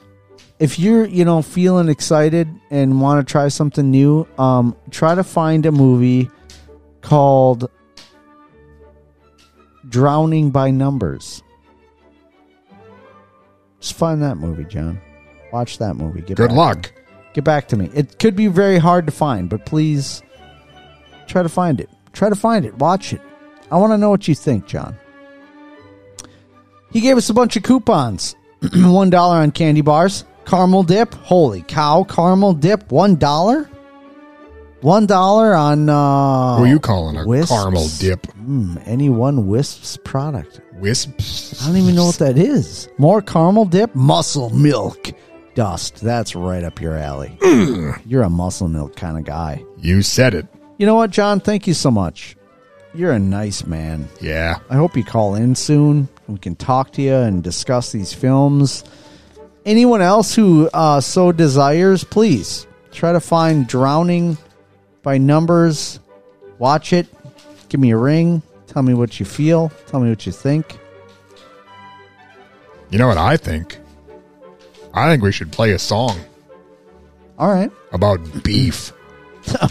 if 0.59 0.79
you're, 0.79 1.05
you 1.07 1.25
know, 1.25 1.43
feeling 1.43 1.89
excited 1.89 2.49
and 2.71 3.01
want 3.01 3.27
to 3.27 3.31
try 3.31 3.49
something 3.49 3.91
new, 3.91 4.27
um 4.39 4.77
try 4.91 5.15
to 5.15 5.25
find 5.25 5.67
a 5.67 5.73
movie 5.73 6.31
called 7.01 7.71
Drowning 9.89 10.51
by 10.51 10.71
Numbers. 10.71 11.43
Just 13.81 13.95
find 13.95 14.23
that 14.23 14.37
movie, 14.37 14.65
John. 14.65 15.01
Watch 15.53 15.79
that 15.79 15.95
movie. 15.95 16.21
Get 16.21 16.37
Good 16.37 16.53
luck. 16.53 16.93
Get 17.35 17.45
back 17.45 17.69
to 17.69 17.77
me. 17.77 17.91
It 17.95 18.19
could 18.19 18.35
be 18.37 18.49
very 18.49 18.79
hard 18.79 19.07
to 19.07 19.13
find, 19.13 19.49
but 19.49 19.65
please 19.65 20.23
try 21.27 21.43
to 21.43 21.49
find 21.49 21.81
it. 21.81 21.89
Try 22.13 22.29
to 22.29 22.35
find 22.35 22.65
it. 22.65 22.75
Watch 22.79 23.13
it. 23.13 23.21
I 23.71 23.77
want 23.77 23.93
to 23.93 23.99
know 23.99 24.11
what 24.11 24.27
you 24.27 24.35
think, 24.35 24.67
John. 24.67 24.97
He 26.93 27.01
gave 27.01 27.17
us 27.17 27.31
a 27.31 27.35
bunch 27.35 27.57
of 27.57 27.63
coupons. 27.63 28.35
One 28.75 29.11
dollar 29.11 29.37
on 29.37 29.53
candy 29.53 29.81
bars. 29.81 30.25
Caramel 30.45 30.83
dip. 30.83 31.15
Holy 31.15 31.63
cow! 31.63 32.03
Caramel 32.05 32.55
dip. 32.55 32.91
One 32.91 33.15
dollar. 33.15 33.71
One 34.81 35.07
dollar 35.07 35.55
on. 35.55 35.89
Uh, 35.89 36.57
Who 36.57 36.65
are 36.65 36.67
you 36.67 36.81
calling 36.81 37.17
a 37.17 37.25
Whisps? 37.25 37.51
caramel 37.53 37.87
dip? 38.01 38.23
Mm, 38.43 38.83
any 38.87 39.09
one 39.09 39.47
Whisps 39.47 39.99
product. 40.03 40.61
Whisps. 40.81 41.63
I 41.63 41.67
don't 41.69 41.77
even 41.77 41.95
know 41.95 42.07
what 42.07 42.17
that 42.17 42.37
is. 42.39 42.89
More 42.99 43.23
caramel 43.23 43.67
dip. 43.67 43.95
Muscle 43.95 44.51
milk 44.51 45.13
dust. 45.55 45.97
That's 45.97 46.35
right 46.35 46.65
up 46.65 46.81
your 46.81 46.97
alley. 46.97 47.37
You're 48.07 48.23
a 48.23 48.31
muscle 48.31 48.69
milk 48.69 48.97
kind 48.97 49.19
of 49.19 49.25
guy. 49.25 49.65
You 49.79 50.03
said 50.03 50.35
it. 50.35 50.47
You 50.79 50.87
know 50.87 50.95
what, 50.95 51.11
John? 51.11 51.41
Thank 51.41 51.67
you 51.67 51.75
so 51.75 51.91
much. 51.91 52.37
You're 52.95 53.13
a 53.13 53.19
nice 53.19 53.67
man. 53.67 54.09
Yeah. 54.21 54.59
I 54.69 54.77
hope 54.77 54.97
you 54.97 55.05
call 55.05 55.35
in 55.35 55.55
soon. 55.55 56.09
We 56.27 56.39
can 56.39 56.57
talk 56.57 56.93
to 56.93 57.03
you 57.03 57.15
and 57.15 57.43
discuss 57.43 57.93
these 57.93 58.13
films. 58.13 58.85
Anyone 59.65 60.01
else 60.01 60.35
who 60.35 60.69
uh, 60.73 61.01
so 61.01 61.33
desires, 61.33 62.03
please 62.03 62.67
try 62.93 63.13
to 63.13 63.21
find 63.21 63.67
Drowning 63.67 64.39
by 65.03 65.19
Numbers. 65.19 66.01
Watch 66.59 66.93
it. 66.93 67.07
Give 67.69 67.81
me 67.81 67.91
a 67.91 67.97
ring. 67.97 68.43
Tell 68.67 68.83
me 68.83 68.95
what 68.95 69.21
you 69.21 69.27
feel. 69.27 69.71
Tell 69.87 70.01
me 70.01 70.09
what 70.09 70.27
you 70.27 70.33
think. 70.33 70.79
You 72.91 72.99
know 72.99 73.07
what 73.07 73.19
I 73.19 73.37
think? 73.37 73.79
I 74.95 75.09
think 75.11 75.23
we 75.23 75.33
should 75.33 75.53
play 75.53 75.73
a 75.73 75.79
song 75.79 76.19
All 77.39 77.49
right. 77.49 77.71
about 77.93 78.21
beef. 78.43 78.93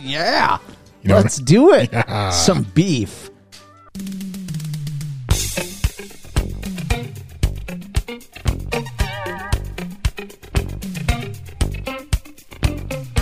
yeah. 0.00 0.58
You 1.02 1.08
know 1.10 1.16
Let's 1.16 1.38
what- 1.40 1.46
do 1.48 1.72
it. 1.74 1.90
Yeah. 1.92 2.30
Some 2.30 2.62
beef. 2.74 3.30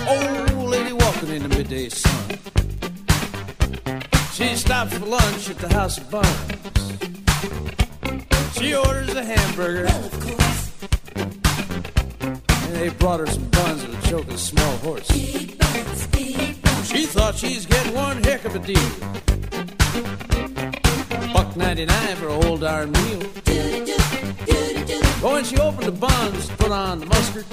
Old 0.07 0.69
lady 0.69 0.93
walking 0.93 1.29
in 1.29 1.43
the 1.43 1.49
midday 1.49 1.89
sun. 1.89 2.39
She 4.33 4.55
stops 4.55 4.97
for 4.97 5.05
lunch 5.05 5.49
at 5.49 5.57
the 5.57 5.69
House 5.73 5.97
of 5.97 6.09
Buns. 6.11 6.27
She 8.57 8.75
orders 8.75 9.13
a 9.15 9.23
hamburger. 9.23 9.87
And 11.19 12.75
they 12.75 12.89
brought 12.89 13.19
her 13.19 13.27
some 13.27 13.45
buns 13.49 13.83
that 13.85 14.03
a 14.03 14.09
choke 14.09 14.27
a 14.27 14.37
small 14.37 14.77
horse. 14.77 15.07
She 15.07 17.05
thought 17.05 17.35
she's 17.35 17.65
getting 17.65 17.93
one 17.93 18.23
heck 18.23 18.45
of 18.45 18.55
a 18.55 18.59
deal. 18.59 18.89
Buck 21.33 21.55
99 21.55 22.15
for 22.17 22.27
a 22.27 22.33
whole 22.33 22.57
darn 22.57 22.91
meal. 22.91 23.19
But 25.21 25.31
when 25.31 25.43
she 25.43 25.57
opened 25.57 25.87
the 25.87 25.91
buns, 25.91 26.49
put 26.51 26.71
on 26.71 26.99
the 26.99 27.05
mustard, 27.07 27.45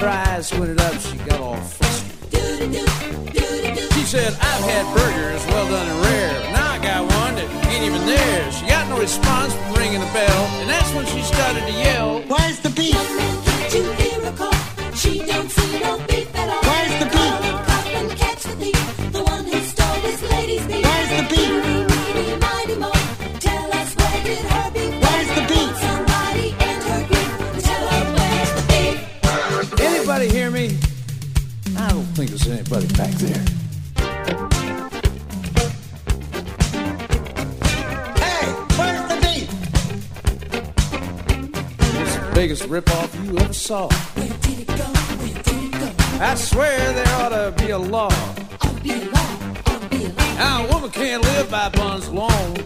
her 0.00 0.08
eyes 0.08 0.48
squinted 0.48 0.80
up, 0.80 0.94
she 1.00 1.16
got 1.18 1.40
all 1.40 1.56
flustered. 1.56 2.19
She 2.30 4.04
said, 4.06 4.32
I've 4.34 4.64
had 4.64 4.84
burgers, 4.94 5.46
well 5.46 5.68
done 5.68 5.86
and 5.86 6.00
rare. 6.02 6.40
but 6.40 6.52
Now 6.52 6.72
I 6.72 6.78
got 6.78 7.02
one 7.02 7.34
that 7.36 7.48
ain't 7.66 7.84
even 7.84 8.04
there. 8.06 8.52
She 8.52 8.66
got 8.66 8.88
no 8.88 8.98
response 8.98 9.54
from 9.54 9.74
ringing 9.74 10.00
the 10.00 10.12
bell, 10.12 10.44
and 10.60 10.68
that's 10.70 10.92
when 10.94 11.06
she 11.06 11.22
started 11.22 11.62
to 11.66 11.72
yell, 11.72 12.22
Where's 12.28 12.60
the 12.60 12.70
beef? 12.70 13.39
Anybody 32.50 32.86
back 32.94 33.10
there. 33.12 33.44
Hey, 38.16 38.46
where's 38.76 39.02
the 39.08 39.16
beef? 39.22 39.48
It's 42.00 42.16
the 42.16 42.32
biggest 42.34 42.62
ripoff 42.64 43.14
you 43.24 43.38
ever 43.38 43.52
saw. 43.52 43.88
Where 43.88 44.28
did 44.28 44.60
it 44.60 44.66
go? 44.66 44.74
Where 44.74 45.42
did 45.42 45.64
it 45.64 45.72
go? 45.72 46.24
I 46.24 46.34
swear 46.34 46.92
there 46.92 47.14
ought 47.16 47.28
to 47.30 47.54
be 47.62 47.70
a 47.70 47.78
law. 47.78 48.08
To 48.08 48.80
be 48.82 48.92
a 48.92 49.04
law. 49.04 49.28
To 49.64 49.88
be 49.88 50.04
a 50.04 50.08
law. 50.08 50.34
Now, 50.34 50.66
a 50.66 50.72
woman 50.72 50.90
can't 50.90 51.22
live 51.22 51.50
by 51.50 51.68
buns 51.68 52.08
alone. 52.08 52.56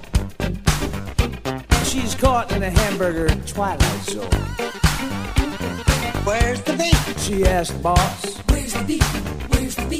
She's 1.85 2.15
caught 2.15 2.53
in 2.53 2.63
a 2.63 2.71
hamburger 2.71 3.29
twilight 3.47 4.03
zone. 4.05 4.31
Where's 6.25 6.63
the 6.63 6.73
beef? 6.73 7.21
She 7.21 7.45
asked 7.45 7.83
boss. 7.83 8.39
Where's 8.49 8.73
the 8.73 8.85
beef? 8.85 9.24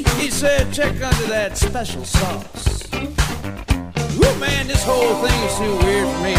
He 0.03 0.29
said, 0.29 0.73
check 0.73 0.93
under 1.01 1.27
that 1.27 1.57
special 1.57 2.03
sauce. 2.03 2.93
Ooh, 2.93 4.39
man, 4.39 4.67
this 4.67 4.83
whole 4.83 5.15
thing 5.23 5.39
is 5.47 5.57
too 5.57 5.85
weird 5.85 6.07
for 6.07 6.21
me. 6.23 6.35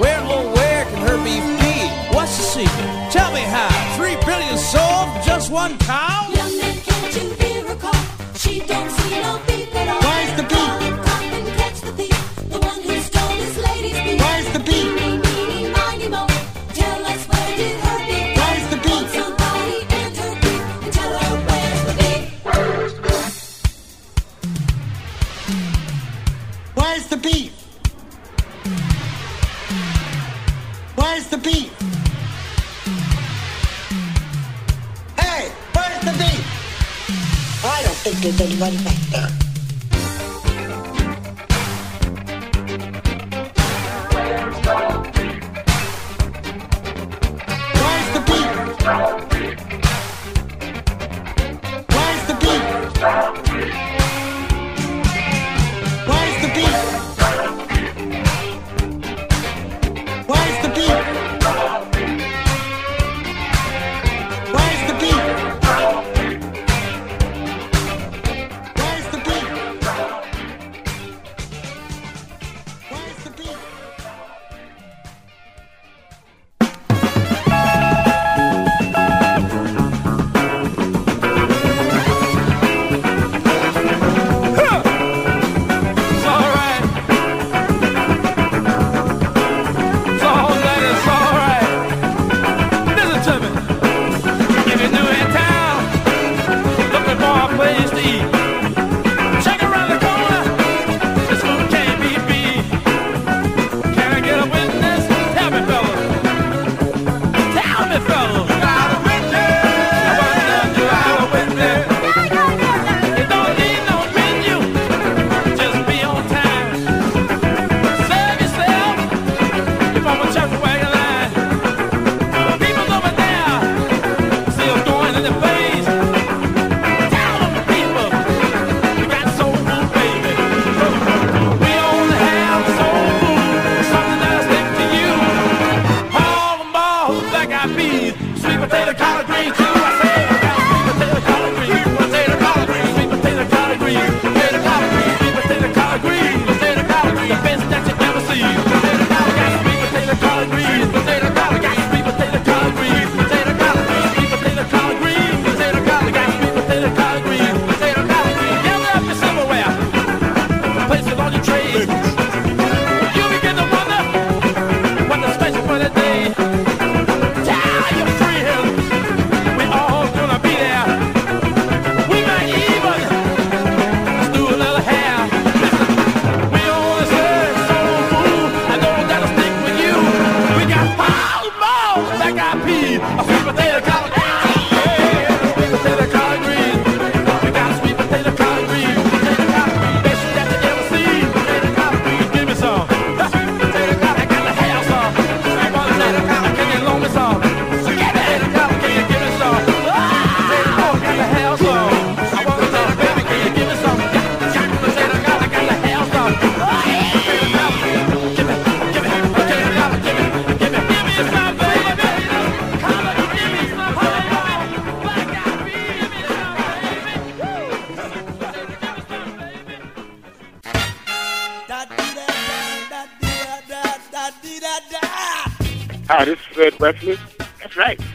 Where, 0.00 0.20
oh, 0.22 0.52
where 0.54 0.84
can 0.84 1.00
her 1.08 1.16
beef 1.24 1.44
be? 1.60 2.14
What's 2.14 2.36
the 2.36 2.44
secret? 2.44 3.10
Tell 3.10 3.32
me 3.32 3.40
how. 3.40 3.68
Three 3.96 4.16
billion 4.24 4.56
sold 4.58 5.08
just 5.24 5.50
one 5.50 5.76
cow? 5.78 6.28
Young 6.34 6.56
man, 6.58 6.76
can't 6.78 7.16
you 7.16 7.30
hear 7.34 7.66
her 7.66 7.76
call? 7.76 8.34
She 8.34 8.60
don't 8.60 8.90
see 8.90 9.20
no 9.20 9.49
the 27.10 27.16
beat? 27.16 27.50
Where's 30.94 31.26
the 31.26 31.38
beat? 31.38 31.72
Hey, 35.18 35.50
where's 35.74 36.04
the 36.04 36.12
beat? 36.12 36.44
I 37.64 37.82
don't 37.82 37.96
think 37.96 38.16
there's 38.18 38.40
anybody 38.40 38.76
back 38.84 39.00
there. 39.10 39.30
Where's 44.14 44.56
the 44.64 45.00
beat? 45.16 45.42
Where's 47.84 48.08
the 48.14 48.20
beat? 49.30 49.69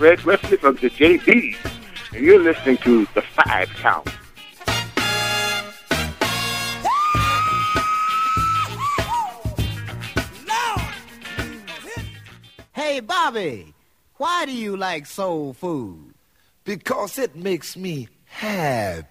Red 0.05 0.23
Wrestling 0.23 0.59
from 0.59 0.75
the 0.75 0.91
JBs, 0.91 1.57
and 2.13 2.23
you're 2.23 2.39
listening 2.39 2.77
to 2.77 3.07
The 3.15 3.23
Five 3.23 3.67
Count. 3.69 4.07
Hey, 12.71 12.99
Bobby, 12.99 13.73
why 14.17 14.45
do 14.45 14.51
you 14.51 14.77
like 14.77 15.07
soul 15.07 15.53
food? 15.53 16.13
Because 16.63 17.17
it 17.17 17.35
makes 17.35 17.75
me 17.75 18.07
happy. 18.25 19.04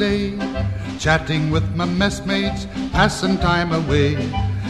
Day, 0.00 0.32
chatting 0.98 1.50
with 1.50 1.76
my 1.76 1.84
messmates, 1.84 2.66
passing 2.90 3.36
time 3.38 3.72
away, 3.72 4.16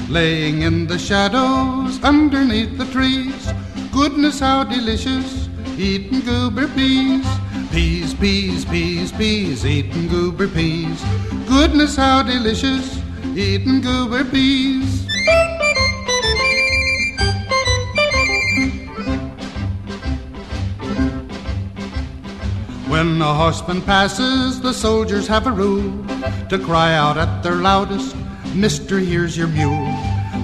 laying 0.08 0.62
in 0.62 0.88
the 0.88 0.98
shadows 0.98 2.02
underneath 2.02 2.76
the 2.76 2.84
trees. 2.86 3.52
Goodness, 3.92 4.40
how 4.40 4.64
delicious, 4.64 5.48
eating 5.78 6.20
goober 6.20 6.66
peas. 6.74 7.26
Peas, 7.70 8.12
peas, 8.14 8.64
peas, 8.64 9.12
peas, 9.12 9.64
eating 9.64 10.08
goober 10.08 10.48
peas. 10.48 11.00
Goodness, 11.46 11.94
how 11.94 12.24
delicious, 12.24 13.00
eating 13.36 13.80
goober 13.80 14.24
peas. 14.24 14.89
When 23.00 23.22
a 23.22 23.32
horseman 23.32 23.80
passes, 23.80 24.60
the 24.60 24.74
soldiers 24.74 25.26
have 25.26 25.46
a 25.46 25.50
rule 25.50 25.90
to 26.50 26.58
cry 26.58 26.92
out 26.92 27.16
at 27.16 27.42
their 27.42 27.54
loudest, 27.54 28.14
Mister, 28.54 28.98
here's 28.98 29.38
your 29.38 29.48
mule. 29.48 29.90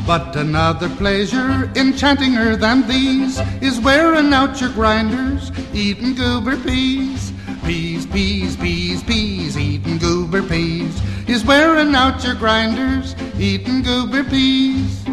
But 0.07 0.35
another 0.35 0.89
pleasure 0.89 1.71
enchantinger 1.75 2.59
than 2.59 2.89
these 2.89 3.39
is 3.61 3.79
wearing 3.79 4.33
out 4.33 4.59
your 4.59 4.71
grinders, 4.71 5.53
eating 5.75 6.15
goober 6.15 6.57
peas. 6.57 7.31
Peas, 7.63 8.07
peas, 8.07 8.57
peas, 8.57 9.03
peas, 9.03 9.59
eating 9.59 9.99
goober 9.99 10.43
peas 10.43 10.99
is 11.29 11.45
wearing 11.45 11.95
out 11.95 12.25
your 12.25 12.37
grinders, 12.37 13.15
eating 13.39 13.83
goober 13.83 14.25
peas. 14.25 15.06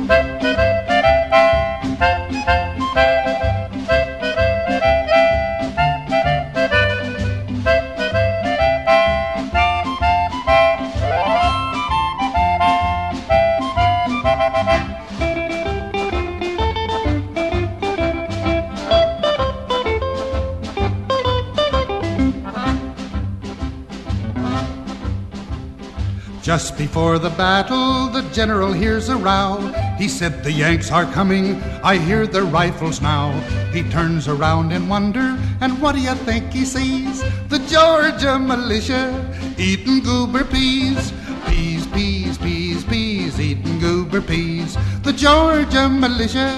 Just 26.54 26.78
before 26.78 27.18
the 27.18 27.32
battle, 27.32 28.10
the 28.10 28.22
general 28.30 28.72
hears 28.72 29.10
a 29.10 29.18
row. 29.18 29.74
He 29.98 30.08
said, 30.08 30.44
The 30.44 30.52
Yanks 30.52 30.92
are 30.92 31.12
coming, 31.12 31.56
I 31.82 31.98
hear 31.98 32.28
their 32.28 32.44
rifles 32.44 33.02
now. 33.02 33.32
He 33.74 33.82
turns 33.90 34.28
around 34.28 34.72
in 34.72 34.88
wonder, 34.88 35.36
and 35.62 35.82
what 35.82 35.96
do 35.96 36.02
you 36.02 36.14
think 36.30 36.54
he 36.54 36.64
sees? 36.64 37.24
The 37.50 37.58
Georgia 37.68 38.38
militia 38.38 39.10
eating 39.58 40.02
goober 40.02 40.44
peas. 40.44 41.12
Peas, 41.48 41.88
peas, 41.88 42.38
peas, 42.38 42.84
peas, 42.84 43.40
eating 43.40 43.80
goober 43.80 44.22
peas. 44.22 44.78
The 45.02 45.14
Georgia 45.14 45.90
militia 45.90 46.54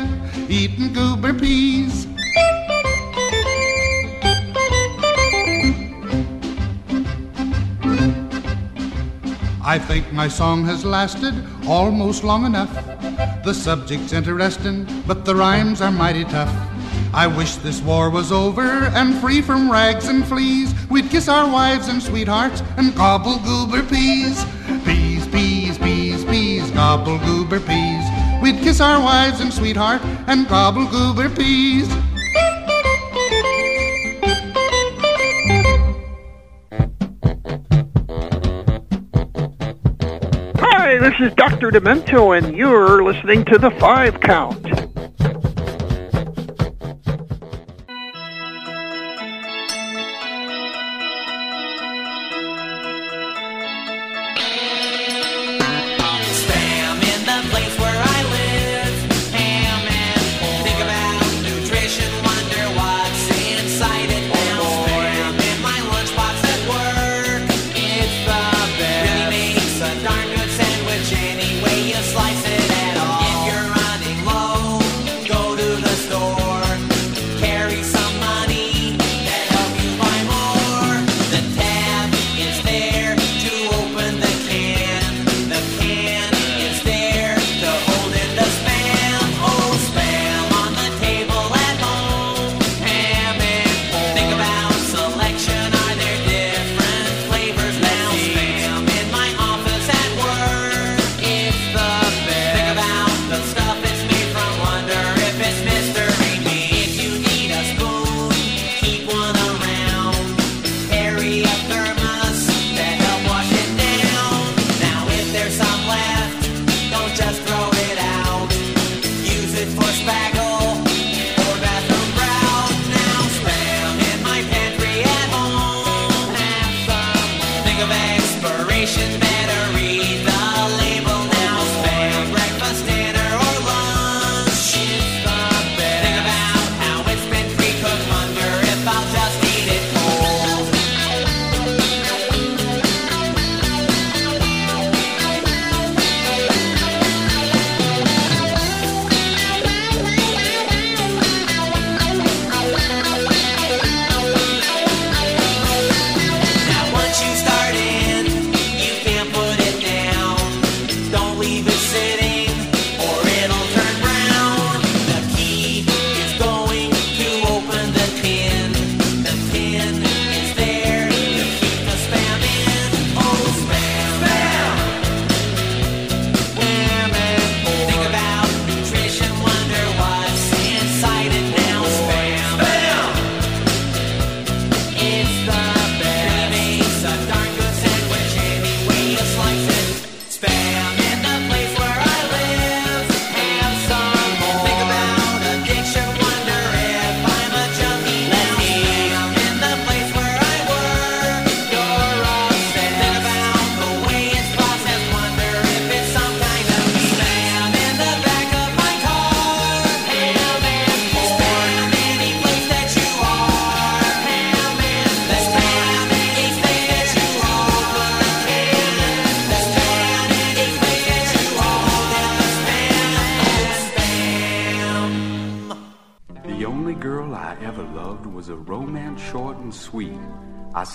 eating 0.50 0.91
goober 0.91 1.34
peas. 1.34 2.05
I 9.76 9.80
think 9.80 10.13
my 10.13 10.30
song 10.30 10.63
has 10.63 10.86
lasted 10.86 11.34
almost 11.67 12.23
long 12.23 12.45
enough. 12.45 12.73
The 13.43 13.53
subject's 13.53 14.13
interesting, 14.13 14.88
but 15.05 15.26
the 15.26 15.36
rhymes 15.36 15.82
are 15.82 15.91
mighty 15.91 16.23
tough. 16.23 16.49
I 17.13 17.28
wish 17.28 17.57
this 17.57 17.82
war 17.82 18.09
was 18.09 18.32
over 18.32 18.86
and 18.95 19.19
free 19.19 19.41
from 19.41 19.69
rags 19.69 20.07
and 20.07 20.26
fleas. 20.26 20.73
We'd 20.89 21.10
kiss 21.10 21.27
our 21.27 21.52
wives 21.52 21.89
and 21.89 22.02
sweethearts 22.02 22.64
and 22.77 22.95
gobble 22.95 23.38
goober 23.39 23.84
peas. 23.84 24.45
Peas, 24.85 25.27
peas, 25.27 25.77
peas, 25.77 26.23
peas, 26.23 26.72
gobble 26.72 27.19
goober 27.19 27.60
peas. 27.60 28.06
We'd 28.41 28.64
kiss 28.64 28.80
our 28.80 29.02
wives 29.03 29.41
and 29.41 29.53
sweetheart 29.53 30.02
and 30.27 30.47
gobble 30.47 30.88
goober 30.88 31.30
peas. 31.30 31.93
This 41.06 41.19
is 41.19 41.34
Dr. 41.36 41.69
Demento, 41.69 42.36
and 42.36 42.57
you're 42.57 43.03
listening 43.03 43.45
to 43.45 43.60
The 43.60 43.69
Five 43.69 44.19
Count. 44.22 44.65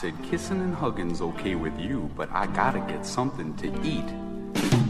Said, 0.00 0.14
kissing 0.30 0.62
and 0.62 0.74
hugging's 0.74 1.20
okay 1.20 1.54
with 1.54 1.78
you, 1.78 2.10
but 2.16 2.30
I 2.32 2.46
gotta 2.46 2.80
get 2.90 3.04
something 3.04 3.54
to 3.56 3.66
eat. 3.84 4.06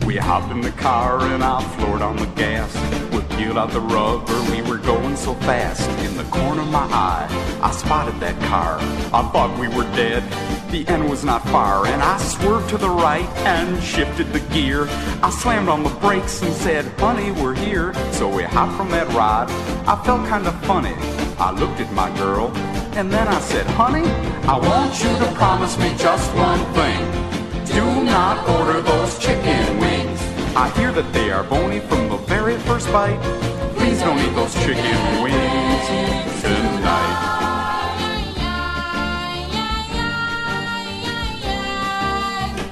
We 0.07 0.17
hopped 0.17 0.53
in 0.53 0.61
the 0.61 0.71
car 0.71 1.19
and 1.21 1.43
I 1.43 1.61
floored 1.75 2.01
on 2.01 2.15
the 2.15 2.27
gas. 2.37 2.73
We 3.13 3.21
peeled 3.37 3.59
out 3.59 3.73
the 3.73 3.81
rubber, 3.81 4.41
we 4.53 4.63
were 4.63 4.77
going 4.79 5.17
so 5.17 5.35
fast. 5.35 5.91
In 6.07 6.17
the 6.17 6.23
corner 6.31 6.63
of 6.63 6.69
my 6.69 6.85
eye, 6.85 7.27
I 7.61 7.73
spotted 7.73 8.21
that 8.21 8.41
car. 8.43 8.79
I 9.13 9.29
thought 9.33 9.59
we 9.59 9.67
were 9.67 9.83
dead. 9.97 10.23
The 10.71 10.87
end 10.87 11.11
was 11.11 11.25
not 11.25 11.43
far, 11.49 11.89
and 11.89 12.01
I 12.01 12.17
swerved 12.19 12.71
to 12.71 12.79
the 12.79 12.89
right 12.89 13.27
and 13.39 13.83
shifted 13.83 14.33
the 14.33 14.41
gear. 14.55 14.87
I 15.25 15.31
slammed 15.31 15.69
on 15.69 15.83
the 15.83 15.91
brakes 15.99 16.41
and 16.41 16.55
said, 16.55 16.85
Honey, 17.01 17.33
we're 17.33 17.57
here. 17.57 17.95
So 18.13 18.29
we 18.29 18.45
hopped 18.45 18.77
from 18.77 18.91
that 18.91 19.09
ride. 19.09 19.51
I 19.89 20.01
felt 20.05 20.25
kind 20.29 20.47
of 20.47 20.55
funny. 20.67 20.95
I 21.41 21.51
looked 21.51 21.81
at 21.81 21.93
my 21.95 22.17
girl, 22.17 22.53
and 22.95 23.11
then 23.11 23.29
I 23.29 23.41
said, 23.41 23.67
Honey, 23.67 24.09
I 24.49 24.59
want 24.59 25.03
you 25.03 25.11
to 25.25 25.33
promise 25.35 25.79
me 25.79 25.95
just 25.97 26.35
one 26.35 26.61
thing. 26.75 27.01
Do 27.67 28.05
not 28.05 28.49
order 28.49 28.81
those 28.81 29.19
chicken 29.19 29.79
wings. 29.79 30.21
I 30.57 30.71
hear 30.77 30.93
that 30.93 31.13
they 31.13 31.31
are 31.31 31.45
bony 31.45 31.81
from 31.81 32.09
the 32.09 32.17
very 32.17 32.57
first 32.59 32.91
bite. 32.93 33.21
Please 33.77 34.01
don't 34.01 34.19
eat 34.19 34.35
those 34.35 34.55
chicken 34.55 35.23
wings 35.23 35.87
tonight. 36.43 37.27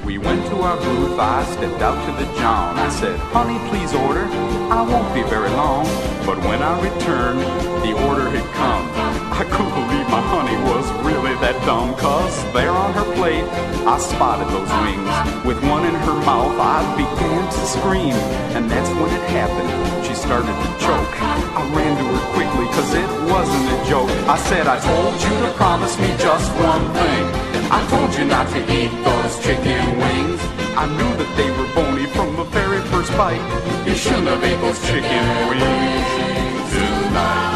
We 0.04 0.18
went 0.18 0.44
to 0.46 0.56
our 0.56 0.76
booth, 0.76 1.18
I 1.18 1.44
stepped 1.44 1.80
out 1.80 1.98
to 2.06 2.24
the 2.24 2.32
John. 2.38 2.78
I 2.78 2.88
said, 2.88 3.18
honey, 3.32 3.58
please 3.70 3.94
order. 3.94 4.24
I 4.70 4.82
won't 4.82 5.14
be 5.14 5.22
very 5.22 5.50
long. 5.50 5.84
But 6.26 6.38
when 6.44 6.60
I 6.62 6.80
returned, 6.82 7.40
the 7.84 7.92
order 8.06 8.28
had 8.28 8.44
come. 8.54 9.07
I 9.38 9.46
couldn't 9.46 9.70
believe 9.70 10.10
my 10.10 10.18
honey 10.18 10.58
was 10.66 10.82
really 11.06 11.30
that 11.38 11.54
dumb, 11.62 11.94
cause 11.94 12.34
there 12.50 12.74
on 12.74 12.90
her 12.90 13.06
plate, 13.14 13.46
I 13.86 13.94
spotted 14.02 14.50
those 14.50 14.66
wings. 14.82 15.14
With 15.46 15.62
one 15.62 15.86
in 15.86 15.94
her 15.94 16.18
mouth, 16.26 16.58
I 16.58 16.82
began 16.98 17.46
to 17.46 17.62
scream. 17.62 18.18
And 18.58 18.66
that's 18.66 18.90
when 18.98 19.06
it 19.14 19.22
happened. 19.30 19.70
She 20.02 20.18
started 20.18 20.50
to 20.50 20.68
choke. 20.82 21.14
I 21.54 21.62
ran 21.70 21.94
to 21.94 22.04
her 22.10 22.24
quickly, 22.34 22.66
cause 22.74 22.90
it 22.98 23.06
wasn't 23.30 23.62
a 23.70 23.78
joke. 23.86 24.10
I 24.26 24.42
said, 24.50 24.66
I 24.66 24.82
told 24.82 25.14
you 25.22 25.34
to 25.46 25.54
promise 25.54 25.94
me 26.02 26.10
just 26.18 26.50
one 26.58 26.82
thing. 26.98 27.22
I 27.70 27.78
told 27.94 28.10
you 28.18 28.26
not 28.26 28.50
to 28.50 28.60
eat 28.74 28.90
those 29.06 29.38
chicken 29.38 30.02
wings. 30.02 30.42
I 30.74 30.90
knew 30.98 31.12
that 31.14 31.30
they 31.38 31.46
were 31.54 31.70
bony 31.78 32.10
from 32.10 32.34
the 32.34 32.46
very 32.50 32.82
first 32.90 33.14
bite. 33.14 33.38
You 33.86 33.94
shouldn't 33.94 34.26
have 34.26 34.42
ate 34.42 34.58
those 34.58 34.82
chicken 34.82 35.22
wings 35.46 36.74
tonight. 36.74 37.47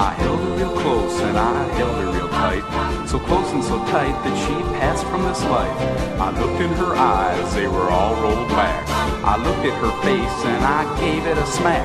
I 0.00 0.14
held 0.14 0.40
her 0.40 0.56
real 0.56 0.80
close 0.80 1.20
and 1.20 1.36
I 1.36 1.62
held 1.76 1.94
her 2.00 2.10
real 2.10 2.28
tight. 2.30 2.64
So 3.06 3.18
close 3.18 3.52
and 3.52 3.62
so 3.62 3.76
tight 3.92 4.16
that 4.24 4.36
she 4.48 4.54
passed 4.80 5.04
from 5.04 5.24
this 5.24 5.44
life. 5.44 5.76
I 6.18 6.30
looked 6.40 6.58
in 6.58 6.72
her 6.72 6.96
eyes, 6.96 7.54
they 7.54 7.68
were 7.68 7.90
all 7.90 8.14
rolled 8.22 8.48
back. 8.48 8.88
I 9.22 9.36
looked 9.36 9.60
at 9.60 9.76
her 9.76 9.92
face 10.00 10.38
and 10.48 10.64
I 10.64 10.88
gave 10.98 11.26
it 11.26 11.36
a 11.36 11.44
smack. 11.44 11.84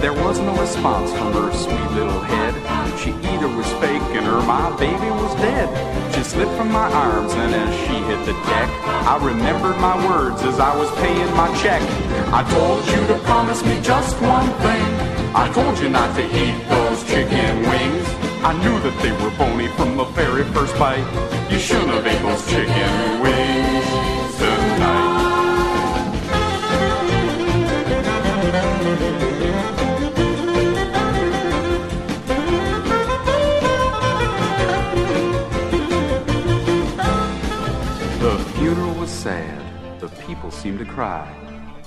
There 0.00 0.12
was 0.12 0.38
no 0.38 0.54
response 0.54 1.10
from 1.10 1.32
her 1.32 1.52
sweet 1.52 1.90
little 1.98 2.20
head. 2.20 2.54
She 3.00 3.10
either 3.34 3.48
was 3.48 3.66
faking 3.82 4.28
or 4.30 4.42
my 4.42 4.70
baby 4.78 5.10
was 5.10 5.34
dead. 5.42 5.66
She 6.14 6.22
slipped 6.22 6.54
from 6.54 6.70
my 6.70 6.86
arms 6.92 7.32
and 7.32 7.52
as 7.52 7.74
she 7.82 7.98
hit 8.06 8.20
the 8.26 8.36
deck, 8.46 8.70
I 9.10 9.18
remembered 9.20 9.76
my 9.78 9.98
words 10.06 10.40
as 10.42 10.60
I 10.60 10.70
was 10.76 10.88
paying 11.02 11.34
my 11.34 11.50
check. 11.58 11.82
I 12.30 12.46
told 12.46 12.86
you 12.86 13.02
to 13.08 13.18
promise 13.24 13.64
me 13.64 13.82
just 13.82 14.14
one 14.22 14.50
thing. 14.62 15.15
I 15.38 15.52
told 15.52 15.78
you 15.78 15.90
not 15.90 16.16
to 16.16 16.24
eat 16.24 16.66
those 16.66 17.04
chicken 17.04 17.58
wings. 17.68 18.08
I 18.42 18.54
knew 18.54 18.80
that 18.80 18.98
they 19.02 19.12
were 19.22 19.30
bony 19.36 19.68
from 19.76 19.98
the 19.98 20.04
very 20.04 20.44
first 20.44 20.74
bite. 20.78 21.04
You 21.50 21.58
shouldn't 21.58 21.90
have 21.90 22.06
ate 22.06 22.22
those 22.22 22.46
chicken 22.48 23.20
wings 23.20 23.86
tonight. 24.38 25.26
The 38.20 38.38
funeral 38.54 38.94
was 38.94 39.10
sad. 39.10 40.00
The 40.00 40.08
people 40.26 40.50
seemed 40.50 40.78
to 40.78 40.86
cry. 40.86 41.26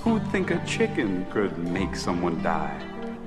Who'd 0.02 0.24
think 0.30 0.52
a 0.52 0.64
chicken 0.64 1.26
could 1.32 1.58
make 1.58 1.96
someone 1.96 2.40
die? 2.44 2.80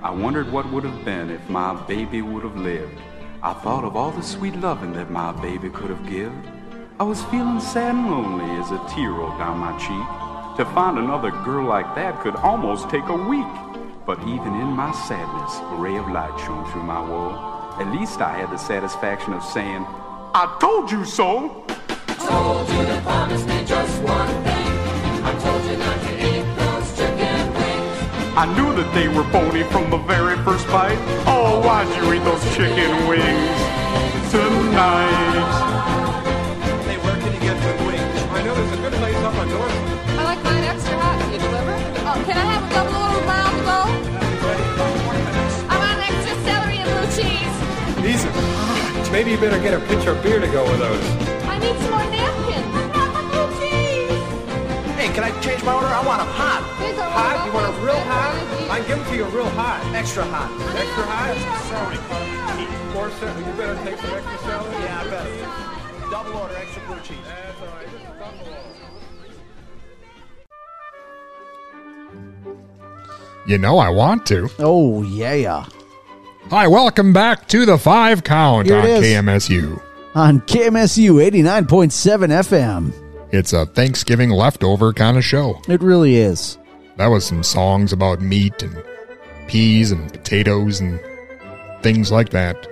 I 0.03 0.09
wondered 0.09 0.51
what 0.51 0.69
would 0.69 0.83
have 0.83 1.05
been 1.05 1.29
if 1.29 1.47
my 1.47 1.73
baby 1.85 2.21
would 2.21 2.43
have 2.43 2.57
lived. 2.57 2.99
I 3.41 3.53
thought 3.53 3.85
of 3.85 3.95
all 3.95 4.11
the 4.11 4.21
sweet 4.21 4.53
loving 4.57 4.91
that 4.93 5.09
my 5.09 5.31
baby 5.31 5.69
could 5.69 5.89
have 5.89 6.05
given. 6.05 6.43
I 6.99 7.03
was 7.03 7.23
feeling 7.23 7.61
sad 7.61 7.95
and 7.95 8.11
lonely 8.11 8.51
as 8.59 8.69
a 8.71 8.83
tear 8.93 9.11
rolled 9.11 9.37
down 9.37 9.59
my 9.59 9.71
cheek. 9.79 10.57
To 10.57 10.65
find 10.75 10.97
another 10.97 11.31
girl 11.31 11.67
like 11.67 11.95
that 11.95 12.19
could 12.19 12.35
almost 12.35 12.89
take 12.89 13.07
a 13.07 13.15
week. 13.15 13.47
But 14.05 14.19
even 14.23 14.53
in 14.59 14.67
my 14.75 14.91
sadness, 14.91 15.59
a 15.71 15.75
ray 15.75 15.95
of 15.95 16.09
light 16.09 16.37
shone 16.37 16.69
through 16.73 16.83
my 16.83 16.99
woe. 16.99 17.77
At 17.79 17.89
least 17.97 18.19
I 18.19 18.37
had 18.37 18.51
the 18.51 18.57
satisfaction 18.57 19.31
of 19.31 19.41
saying, 19.41 19.85
I 20.35 20.57
told 20.59 20.91
you 20.91 21.05
so. 21.05 21.65
Told 22.07 22.67
you 22.67 22.85
to 22.87 23.01
promise 23.05 23.45
me 23.45 23.63
just 23.63 24.03
one 24.03 24.43
thing. 24.43 24.52
I 28.35 28.49
knew 28.57 28.73
that 28.73 28.89
they 28.97 29.07
were 29.07 29.21
bony 29.29 29.61
from 29.69 29.93
the 29.93 30.01
very 30.09 30.35
first 30.41 30.65
bite. 30.65 30.97
Oh, 31.29 31.61
why'd 31.61 31.85
you 31.93 32.17
eat 32.17 32.25
those 32.25 32.41
chicken 32.57 32.89
wings 33.05 33.61
tonight? 34.33 35.45
Hey, 36.89 36.97
where 36.97 37.13
can 37.21 37.29
you 37.29 37.39
get 37.45 37.61
good 37.61 37.77
wings? 37.85 38.01
I 38.33 38.41
know 38.41 38.57
there's 38.57 38.73
a 38.73 38.81
good 38.81 38.93
place 38.97 39.21
up 39.21 39.37
on 39.37 39.47
North. 39.53 39.69
I 40.17 40.25
like 40.25 40.41
mine 40.41 40.65
extra 40.65 40.97
hot. 40.97 41.21
Can 41.21 41.29
you 41.29 41.45
deliver? 41.45 41.77
Oh, 42.09 42.17
can 42.25 42.33
I 42.33 42.45
have 42.57 42.65
a 42.65 42.73
double 42.73 42.97
order 42.97 43.21
with 43.21 43.29
mild 43.29 43.53
to 43.53 43.61
go? 43.69 43.85
I 45.69 45.77
want 45.77 46.01
extra 46.01 46.33
celery 46.41 46.81
and 46.81 46.89
blue 46.89 47.05
cheese. 47.13 47.53
These 48.01 48.25
are. 48.25 48.33
Maybe 49.13 49.29
you 49.29 49.37
better 49.37 49.61
get 49.61 49.77
a 49.77 49.79
pitcher 49.85 50.17
of 50.17 50.25
beer 50.25 50.41
to 50.41 50.49
go 50.49 50.65
with 50.65 50.81
those. 50.81 51.05
I 51.45 51.61
need 51.61 51.77
some 51.85 51.93
more 51.93 52.01
napkins. 52.09 52.65
Blue 53.29 53.45
cheese. 53.61 54.09
Hey, 54.97 55.13
can 55.13 55.21
I 55.21 55.29
change 55.45 55.61
my 55.61 55.77
order? 55.77 55.85
I 55.85 56.01
want 56.01 56.17
them 56.17 56.33
hot. 56.33 56.65
Hot? 56.65 56.72
I 58.73 58.79
can 58.79 58.87
give 58.87 58.97
them 58.97 59.07
to 59.09 59.15
you 59.15 59.25
real 59.25 59.49
hot. 59.49 59.85
Extra 59.93 60.25
hot. 60.25 60.49
Extra 60.75 61.03
hot? 61.05 61.37
Sorry. 61.69 61.97
More 62.95 63.11
celery. 63.19 63.45
You 63.45 63.53
better 63.53 63.75
take 63.85 63.99
some 63.99 64.09
extra 64.15 64.37
celery. 64.39 64.83
Yeah, 64.83 64.99
I 64.99 65.03
better. 65.11 66.09
Double 66.09 66.33
order, 66.39 66.55
extra 66.55 66.81
blue 66.87 66.99
cheese. 67.01 67.17
That's 67.23 67.61
all 67.61 67.67
right. 67.67 67.85
Just 67.91 68.03
a 68.03 68.07
double 68.17 68.39
order. 68.49 68.73
You 73.45 73.59
know 73.59 73.77
I 73.77 73.89
want 73.89 74.25
to. 74.25 74.49
Oh, 74.57 75.03
yeah. 75.03 75.67
Hi, 76.49 76.65
welcome 76.67 77.13
back 77.13 77.47
to 77.49 77.67
the 77.67 77.77
five 77.77 78.23
count 78.23 78.65
Here 78.65 78.79
on. 78.79 78.85
KMSU. 78.87 79.79
On 80.15 80.41
KMSU 80.41 81.23
89.7 81.29 82.27
FM. 82.49 82.91
It's 83.31 83.53
a 83.53 83.67
Thanksgiving 83.67 84.31
leftover 84.31 84.93
kind 84.93 85.15
of 85.15 85.23
show. 85.23 85.61
It 85.69 85.83
really 85.83 86.15
is. 86.15 86.57
That 86.97 87.07
was 87.07 87.25
some 87.25 87.43
songs 87.43 87.91
about 87.91 88.21
meat 88.21 88.61
and 88.61 88.83
peas 89.47 89.91
and 89.91 90.11
potatoes 90.11 90.79
and 90.79 90.99
things 91.81 92.11
like 92.11 92.29
that. 92.29 92.67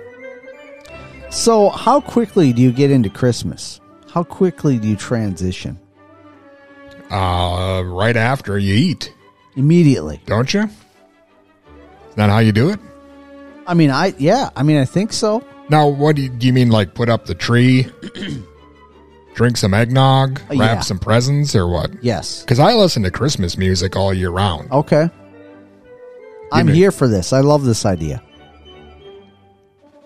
So, 1.30 1.70
how 1.70 2.00
quickly 2.00 2.52
do 2.52 2.62
you 2.62 2.72
get 2.72 2.90
into 2.90 3.08
Christmas? 3.10 3.80
How 4.10 4.22
quickly 4.22 4.78
do 4.78 4.86
you 4.88 4.96
transition? 4.96 5.78
Uh, 7.10 7.82
right 7.86 8.16
after 8.16 8.58
you 8.58 8.74
eat, 8.74 9.12
Immediately. 9.56 10.20
don't 10.26 10.52
you? 10.54 10.62
Is 10.62 12.14
that 12.16 12.30
how 12.30 12.38
you 12.38 12.52
do 12.52 12.70
it? 12.70 12.80
I 13.66 13.74
mean, 13.74 13.90
I 13.90 14.14
yeah, 14.18 14.50
I 14.56 14.62
mean, 14.62 14.76
I 14.78 14.84
think 14.84 15.12
so. 15.12 15.44
Now, 15.68 15.88
what 15.88 16.16
do 16.16 16.22
you, 16.22 16.28
do 16.28 16.46
you 16.46 16.52
mean? 16.52 16.70
Like 16.70 16.94
put 16.94 17.08
up 17.08 17.26
the 17.26 17.34
tree, 17.34 17.86
drink 19.34 19.56
some 19.56 19.74
eggnog, 19.74 20.40
oh, 20.50 20.58
wrap 20.58 20.76
yeah. 20.76 20.80
some 20.80 20.98
presents, 20.98 21.54
or 21.54 21.68
what? 21.68 21.90
Yes. 22.02 22.42
Because 22.42 22.58
I 22.58 22.74
listen 22.74 23.02
to 23.04 23.10
Christmas 23.10 23.56
music 23.56 23.96
all 23.96 24.12
year 24.12 24.30
round. 24.30 24.70
Okay. 24.70 25.08
I'm 26.52 26.68
here 26.68 26.92
for 26.92 27.08
this. 27.08 27.32
I 27.32 27.40
love 27.40 27.64
this 27.64 27.86
idea. 27.86 28.22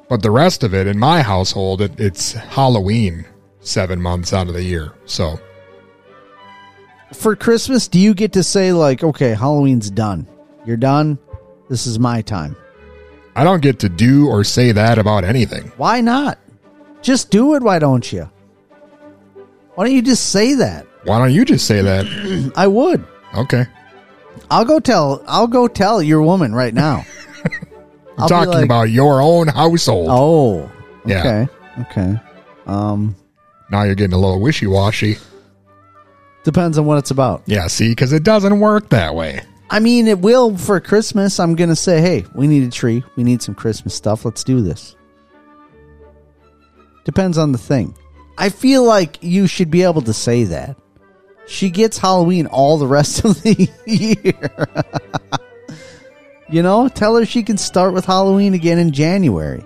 But 0.08 0.22
the 0.22 0.30
rest 0.30 0.62
of 0.62 0.74
it 0.74 0.86
in 0.86 0.98
my 0.98 1.22
household, 1.22 1.80
it, 1.80 1.98
it's 1.98 2.32
Halloween 2.32 3.26
seven 3.60 4.00
months 4.00 4.32
out 4.32 4.46
of 4.46 4.54
the 4.54 4.62
year. 4.62 4.92
So 5.06 5.40
For 7.12 7.34
Christmas, 7.34 7.88
do 7.88 7.98
you 7.98 8.14
get 8.14 8.32
to 8.34 8.44
say 8.44 8.72
like, 8.72 9.02
okay, 9.02 9.34
Halloween's 9.34 9.90
done. 9.90 10.28
You're 10.64 10.76
done. 10.76 11.18
This 11.68 11.86
is 11.88 11.98
my 11.98 12.22
time. 12.22 12.56
I 13.34 13.42
don't 13.42 13.60
get 13.60 13.80
to 13.80 13.88
do 13.88 14.28
or 14.28 14.44
say 14.44 14.70
that 14.72 14.98
about 14.98 15.24
anything. 15.24 15.72
Why 15.76 16.00
not? 16.00 16.38
Just 17.02 17.30
do 17.30 17.54
it. 17.54 17.62
Why 17.62 17.80
don't 17.80 18.10
you? 18.12 18.30
Why 19.76 19.84
don't 19.86 19.94
you 19.94 20.02
just 20.02 20.30
say 20.30 20.54
that? 20.54 20.86
Why 21.04 21.18
don't 21.18 21.32
you 21.32 21.44
just 21.44 21.66
say 21.66 21.80
that? 21.82 22.52
I 22.56 22.66
would. 22.66 23.04
Okay. 23.36 23.64
I'll 24.50 24.64
go 24.64 24.80
tell. 24.80 25.22
I'll 25.26 25.46
go 25.46 25.68
tell 25.68 26.02
your 26.02 26.22
woman 26.22 26.54
right 26.54 26.74
now. 26.74 27.04
I'm 27.44 27.52
I'll 28.18 28.26
be 28.28 28.34
talking 28.34 28.52
like- 28.54 28.64
about 28.64 28.90
your 28.90 29.20
own 29.22 29.48
household. 29.48 30.08
Oh, 30.10 30.70
Yeah. 31.04 31.20
okay, 31.20 31.48
okay. 31.82 32.20
Um, 32.66 33.14
Now 33.70 33.82
you're 33.84 33.94
getting 33.94 34.14
a 34.14 34.18
little 34.18 34.40
wishy 34.40 34.66
washy. 34.66 35.16
depends 36.44 36.78
on 36.78 36.86
what 36.86 36.98
it's 36.98 37.10
about. 37.10 37.42
Yeah, 37.46 37.66
see, 37.68 37.90
because 37.90 38.12
it 38.12 38.22
doesn't 38.24 38.58
work 38.60 38.88
that 38.90 39.14
way. 39.14 39.42
I 39.68 39.80
mean, 39.80 40.06
it 40.06 40.20
will 40.20 40.56
for 40.56 40.80
Christmas. 40.80 41.38
I'm 41.40 41.54
gonna 41.56 41.74
say, 41.76 42.00
hey, 42.00 42.24
we 42.34 42.46
need 42.46 42.62
a 42.66 42.70
tree. 42.70 43.02
We 43.16 43.24
need 43.24 43.42
some 43.42 43.54
Christmas 43.54 43.94
stuff. 43.94 44.24
Let's 44.24 44.44
do 44.44 44.62
this. 44.62 44.94
Depends 47.04 47.36
on 47.38 47.52
the 47.52 47.58
thing. 47.58 47.94
I 48.38 48.48
feel 48.50 48.84
like 48.84 49.18
you 49.22 49.46
should 49.46 49.70
be 49.70 49.82
able 49.82 50.02
to 50.02 50.12
say 50.12 50.44
that. 50.44 50.76
She 51.46 51.70
gets 51.70 51.98
Halloween 51.98 52.46
all 52.46 52.76
the 52.76 52.86
rest 52.86 53.24
of 53.24 53.42
the 53.42 53.68
year. 53.86 54.66
you 56.48 56.62
know, 56.62 56.88
tell 56.88 57.16
her 57.16 57.24
she 57.24 57.42
can 57.42 57.56
start 57.56 57.94
with 57.94 58.04
Halloween 58.04 58.54
again 58.54 58.78
in 58.78 58.92
January. 58.92 59.64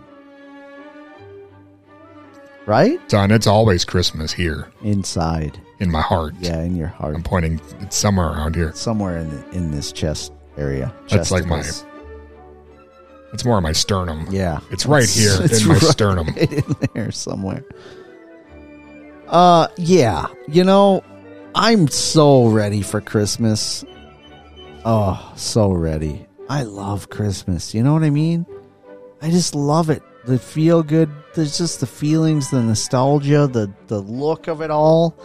Right? 2.66 3.00
Son, 3.10 3.30
it's 3.32 3.46
always 3.48 3.84
Christmas 3.84 4.32
here 4.32 4.70
Inside. 4.82 5.58
in 5.80 5.90
my 5.90 6.02
heart. 6.02 6.34
Yeah, 6.38 6.60
in 6.60 6.76
your 6.76 6.86
heart. 6.88 7.16
I'm 7.16 7.22
pointing 7.22 7.60
it's 7.80 7.96
somewhere 7.96 8.28
around 8.28 8.54
here. 8.54 8.72
Somewhere 8.74 9.16
in 9.16 9.28
the, 9.30 9.50
in 9.50 9.70
this 9.72 9.90
chest 9.90 10.32
area. 10.56 10.94
That's 11.08 11.32
like 11.32 11.46
my. 11.46 11.64
It's 13.32 13.44
more 13.44 13.60
my 13.60 13.72
sternum. 13.72 14.26
Yeah. 14.30 14.60
It's 14.70 14.86
right 14.86 15.08
here 15.08 15.36
It's 15.40 15.62
in 15.62 15.68
my 15.68 15.74
right 15.74 15.82
sternum. 15.82 16.28
in 16.36 16.62
there 16.94 17.10
somewhere. 17.10 17.64
Uh 19.30 19.68
yeah. 19.76 20.26
You 20.48 20.64
know, 20.64 21.04
I'm 21.54 21.88
so 21.88 22.48
ready 22.48 22.82
for 22.82 23.00
Christmas. 23.00 23.84
Oh, 24.84 25.32
so 25.36 25.70
ready. 25.70 26.26
I 26.48 26.64
love 26.64 27.10
Christmas. 27.10 27.72
You 27.74 27.82
know 27.84 27.92
what 27.92 28.02
I 28.02 28.10
mean? 28.10 28.44
I 29.22 29.30
just 29.30 29.54
love 29.54 29.88
it. 29.88 30.02
The 30.26 30.38
feel 30.38 30.82
good, 30.82 31.10
there's 31.34 31.56
just 31.56 31.80
the 31.80 31.86
feelings, 31.86 32.50
the 32.50 32.60
nostalgia, 32.60 33.46
the 33.46 33.72
the 33.86 34.00
look 34.00 34.48
of 34.48 34.60
it 34.60 34.70
all. 34.70 35.16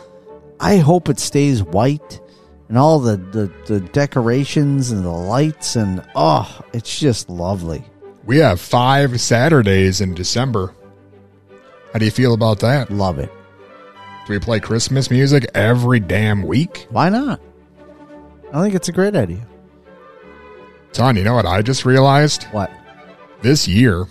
I 0.60 0.78
hope 0.78 1.10
it 1.10 1.20
stays 1.20 1.64
white 1.64 2.22
and 2.70 2.78
all 2.78 3.00
the 3.00 3.18
the, 3.18 3.52
the 3.66 3.80
decorations 3.80 4.92
and 4.92 5.04
the 5.04 5.10
lights 5.10 5.76
and 5.76 6.06
oh, 6.16 6.62
it's 6.74 7.00
just 7.00 7.30
lovely. 7.30 7.84
We 8.24 8.38
have 8.38 8.62
five 8.62 9.20
Saturdays 9.20 10.00
in 10.00 10.14
December. 10.14 10.74
How 11.92 12.00
do 12.00 12.06
you 12.06 12.12
feel 12.12 12.34
about 12.34 12.60
that? 12.60 12.92
Love 12.92 13.20
it. 13.20 13.32
Do 14.26 14.34
we 14.34 14.40
play 14.40 14.60
Christmas 14.60 15.12
music 15.12 15.46
every 15.54 16.00
damn 16.00 16.44
week? 16.44 16.88
Why 16.90 17.10
not? 17.10 17.40
I 18.54 18.62
think 18.64 18.74
it's 18.74 18.90
a 18.90 18.92
great 18.92 19.16
idea. 19.16 19.46
Son, 20.94 21.16
you 21.16 21.24
know 21.24 21.36
what 21.36 21.46
I 21.46 21.62
just 21.62 21.86
realized? 21.86 22.46
What? 22.46 22.72
This 23.42 23.68
year, 23.68 24.06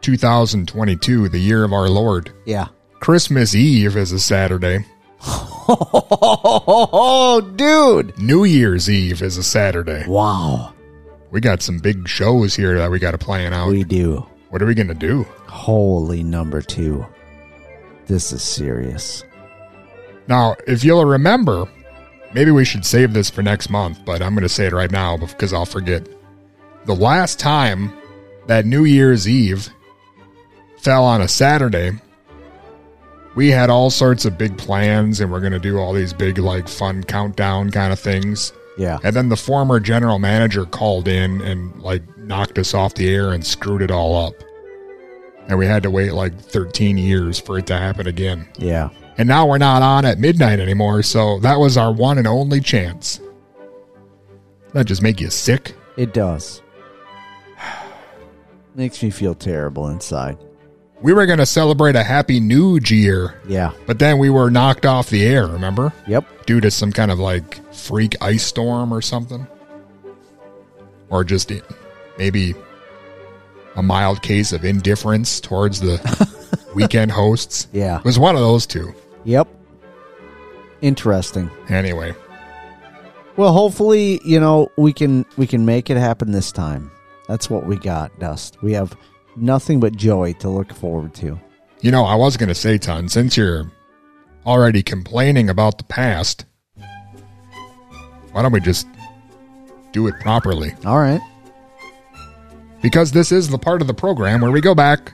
2022, 0.00 1.28
the 1.28 1.38
year 1.38 1.64
of 1.64 1.72
our 1.72 1.88
Lord, 1.88 2.32
Yeah. 2.46 2.68
Christmas 3.00 3.54
Eve 3.54 3.96
is 3.96 4.10
a 4.10 4.18
Saturday. 4.18 4.84
Oh, 5.70 7.40
dude. 7.56 8.18
New 8.18 8.42
Year's 8.44 8.90
Eve 8.90 9.22
is 9.22 9.36
a 9.36 9.42
Saturday. 9.44 10.04
Wow. 10.08 10.72
We 11.30 11.40
got 11.40 11.62
some 11.62 11.78
big 11.78 12.08
shows 12.08 12.56
here 12.56 12.76
that 12.78 12.90
we 12.90 12.98
got 12.98 13.12
to 13.12 13.18
plan 13.18 13.52
out. 13.52 13.68
We 13.68 13.84
do. 13.84 14.26
What 14.50 14.62
are 14.62 14.66
we 14.66 14.74
going 14.74 14.88
to 14.88 14.94
do? 14.94 15.24
Holy 15.46 16.22
number 16.24 16.60
two. 16.62 17.06
This 18.08 18.32
is 18.32 18.42
serious. 18.42 19.22
Now, 20.26 20.56
if 20.66 20.82
you'll 20.82 21.04
remember, 21.04 21.68
maybe 22.34 22.50
we 22.50 22.64
should 22.64 22.84
save 22.84 23.12
this 23.12 23.30
for 23.30 23.42
next 23.42 23.70
month, 23.70 24.04
but 24.04 24.22
I'm 24.22 24.34
going 24.34 24.42
to 24.42 24.48
say 24.48 24.66
it 24.66 24.72
right 24.72 24.90
now 24.90 25.16
because 25.16 25.52
I'll 25.52 25.66
forget. 25.66 26.08
The 26.86 26.94
last 26.94 27.38
time 27.38 27.92
that 28.46 28.64
New 28.64 28.84
Year's 28.84 29.28
Eve 29.28 29.68
fell 30.78 31.04
on 31.04 31.20
a 31.20 31.28
Saturday, 31.28 31.92
we 33.34 33.50
had 33.50 33.68
all 33.68 33.90
sorts 33.90 34.24
of 34.24 34.38
big 34.38 34.56
plans 34.56 35.20
and 35.20 35.30
we're 35.30 35.40
going 35.40 35.52
to 35.52 35.58
do 35.58 35.78
all 35.78 35.92
these 35.92 36.14
big, 36.14 36.38
like, 36.38 36.66
fun 36.66 37.04
countdown 37.04 37.70
kind 37.70 37.92
of 37.92 38.00
things. 38.00 38.52
Yeah. 38.78 38.98
And 39.04 39.14
then 39.14 39.28
the 39.28 39.36
former 39.36 39.80
general 39.80 40.18
manager 40.18 40.64
called 40.64 41.08
in 41.08 41.42
and, 41.42 41.78
like, 41.82 42.02
knocked 42.16 42.58
us 42.58 42.72
off 42.72 42.94
the 42.94 43.12
air 43.12 43.32
and 43.32 43.44
screwed 43.46 43.82
it 43.82 43.90
all 43.90 44.16
up. 44.16 44.34
And 45.48 45.58
we 45.58 45.66
had 45.66 45.82
to 45.84 45.90
wait 45.90 46.12
like 46.12 46.38
13 46.38 46.98
years 46.98 47.38
for 47.40 47.58
it 47.58 47.66
to 47.68 47.76
happen 47.78 48.06
again. 48.06 48.46
Yeah. 48.58 48.90
And 49.16 49.26
now 49.28 49.46
we're 49.46 49.58
not 49.58 49.82
on 49.82 50.04
at 50.04 50.18
midnight 50.18 50.60
anymore, 50.60 51.02
so 51.02 51.40
that 51.40 51.58
was 51.58 51.76
our 51.76 51.90
one 51.92 52.18
and 52.18 52.26
only 52.26 52.60
chance. 52.60 53.20
That 54.74 54.84
just 54.86 55.02
make 55.02 55.20
you 55.20 55.30
sick? 55.30 55.74
It 55.96 56.12
does. 56.14 56.62
Makes 58.74 59.02
me 59.02 59.10
feel 59.10 59.34
terrible 59.34 59.88
inside. 59.88 60.38
We 61.00 61.12
were 61.12 61.26
going 61.26 61.38
to 61.38 61.46
celebrate 61.46 61.96
a 61.96 62.02
happy 62.02 62.40
new 62.40 62.78
year, 62.84 63.40
Yeah. 63.48 63.72
but 63.86 63.98
then 63.98 64.18
we 64.18 64.30
were 64.30 64.50
knocked 64.50 64.84
off 64.84 65.10
the 65.10 65.24
air, 65.24 65.46
remember? 65.46 65.92
Yep. 66.06 66.46
Due 66.46 66.60
to 66.60 66.70
some 66.70 66.92
kind 66.92 67.10
of 67.10 67.18
like 67.18 67.72
freak 67.72 68.16
ice 68.20 68.44
storm 68.44 68.92
or 68.92 69.00
something. 69.00 69.46
Or 71.08 71.24
just 71.24 71.52
maybe 72.18 72.54
a 73.78 73.82
mild 73.82 74.20
case 74.22 74.52
of 74.52 74.64
indifference 74.64 75.38
towards 75.40 75.80
the 75.80 76.58
weekend 76.74 77.12
hosts. 77.12 77.68
Yeah. 77.72 77.98
It 77.98 78.04
was 78.04 78.18
one 78.18 78.34
of 78.34 78.40
those 78.42 78.66
two. 78.66 78.92
Yep. 79.24 79.46
Interesting. 80.80 81.48
Anyway, 81.68 82.14
Well, 83.36 83.52
hopefully, 83.52 84.20
you 84.24 84.40
know, 84.40 84.68
we 84.76 84.92
can 84.92 85.24
we 85.36 85.46
can 85.46 85.64
make 85.64 85.90
it 85.90 85.96
happen 85.96 86.32
this 86.32 86.50
time. 86.52 86.90
That's 87.28 87.48
what 87.48 87.66
we 87.66 87.76
got, 87.76 88.16
Dust. 88.18 88.60
We 88.62 88.72
have 88.72 88.96
nothing 89.36 89.78
but 89.80 89.94
joy 89.96 90.32
to 90.34 90.48
look 90.48 90.72
forward 90.72 91.14
to. 91.16 91.38
You 91.80 91.90
know, 91.92 92.04
I 92.04 92.16
was 92.16 92.36
going 92.36 92.48
to 92.48 92.54
say, 92.54 92.78
Ton, 92.78 93.08
since 93.08 93.36
you're 93.36 93.70
already 94.44 94.82
complaining 94.82 95.50
about 95.50 95.78
the 95.78 95.84
past, 95.84 96.44
why 98.32 98.42
don't 98.42 98.50
we 98.52 98.60
just 98.60 98.88
do 99.92 100.08
it 100.08 100.14
properly? 100.20 100.72
All 100.84 100.98
right. 100.98 101.20
Because 102.80 103.12
this 103.12 103.32
is 103.32 103.48
the 103.48 103.58
part 103.58 103.80
of 103.80 103.86
the 103.88 103.94
program 103.94 104.40
where 104.40 104.52
we 104.52 104.60
go 104.60 104.74
back 104.74 105.12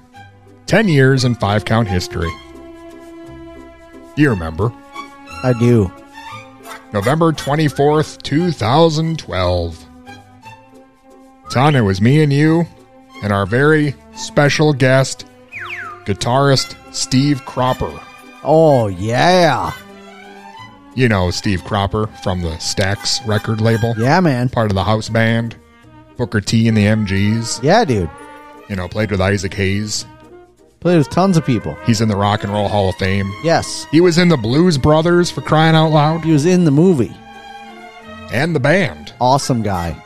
10 0.67 0.89
years 0.89 1.25
in 1.25 1.35
five 1.35 1.65
count 1.65 1.89
history. 1.89 2.31
You 4.17 4.31
remember. 4.31 4.73
I 5.43 5.53
do. 5.59 5.93
November 6.93 7.33
24th, 7.33 8.23
2012. 8.23 9.87
Ton, 11.51 11.75
it 11.77 11.81
was 11.81 12.01
me 12.01 12.23
and 12.23 12.33
you 12.33 12.67
and 13.23 13.33
our 13.33 13.47
very 13.47 13.95
special 14.15 14.73
guest, 14.73 15.27
guitarist 16.05 16.77
Steve 16.95 17.45
Cropper. 17.45 18.01
Oh 18.43 18.89
yeah. 18.89 19.73
You 20.95 21.09
know 21.09 21.31
Steve 21.31 21.65
Cropper 21.65 22.07
from 22.23 22.43
the 22.43 22.51
Stax 22.57 23.27
record 23.27 23.61
label. 23.61 23.95
Yeah, 23.99 24.21
man. 24.21 24.49
Part 24.49 24.71
of 24.71 24.75
the 24.75 24.85
house 24.85 25.09
band. 25.09 25.57
Booker 26.17 26.41
T 26.41 26.69
and 26.69 26.77
the 26.77 26.85
MGs. 26.85 27.63
Yeah, 27.63 27.85
dude. 27.85 28.11
You 28.69 28.77
know, 28.77 28.89
played 28.89 29.11
with 29.11 29.21
Isaac 29.21 29.55
Hayes. 29.55 30.07
Played 30.81 30.99
with 30.99 31.11
tons 31.11 31.37
of 31.37 31.47
people. 31.47 31.75
He's 31.87 32.01
in 32.01 32.09
the 32.09 32.17
Rock 32.17 32.45
and 32.45 32.53
Roll 32.53 32.69
Hall 32.69 32.91
of 32.91 32.95
Fame. 32.97 33.33
Yes. 33.43 33.87
He 33.91 34.01
was 34.01 34.19
in 34.19 34.29
the 34.29 34.37
Blues 34.37 34.77
Brothers 34.77 35.31
for 35.31 35.41
crying 35.41 35.75
out 35.75 35.89
loud. 35.93 36.25
He 36.25 36.33
was 36.33 36.45
in 36.45 36.65
the 36.65 36.71
movie. 36.71 37.15
And 38.33 38.55
the 38.55 38.61
band. 38.61 39.15
Awesome 39.21 39.63
guy. 39.63 39.97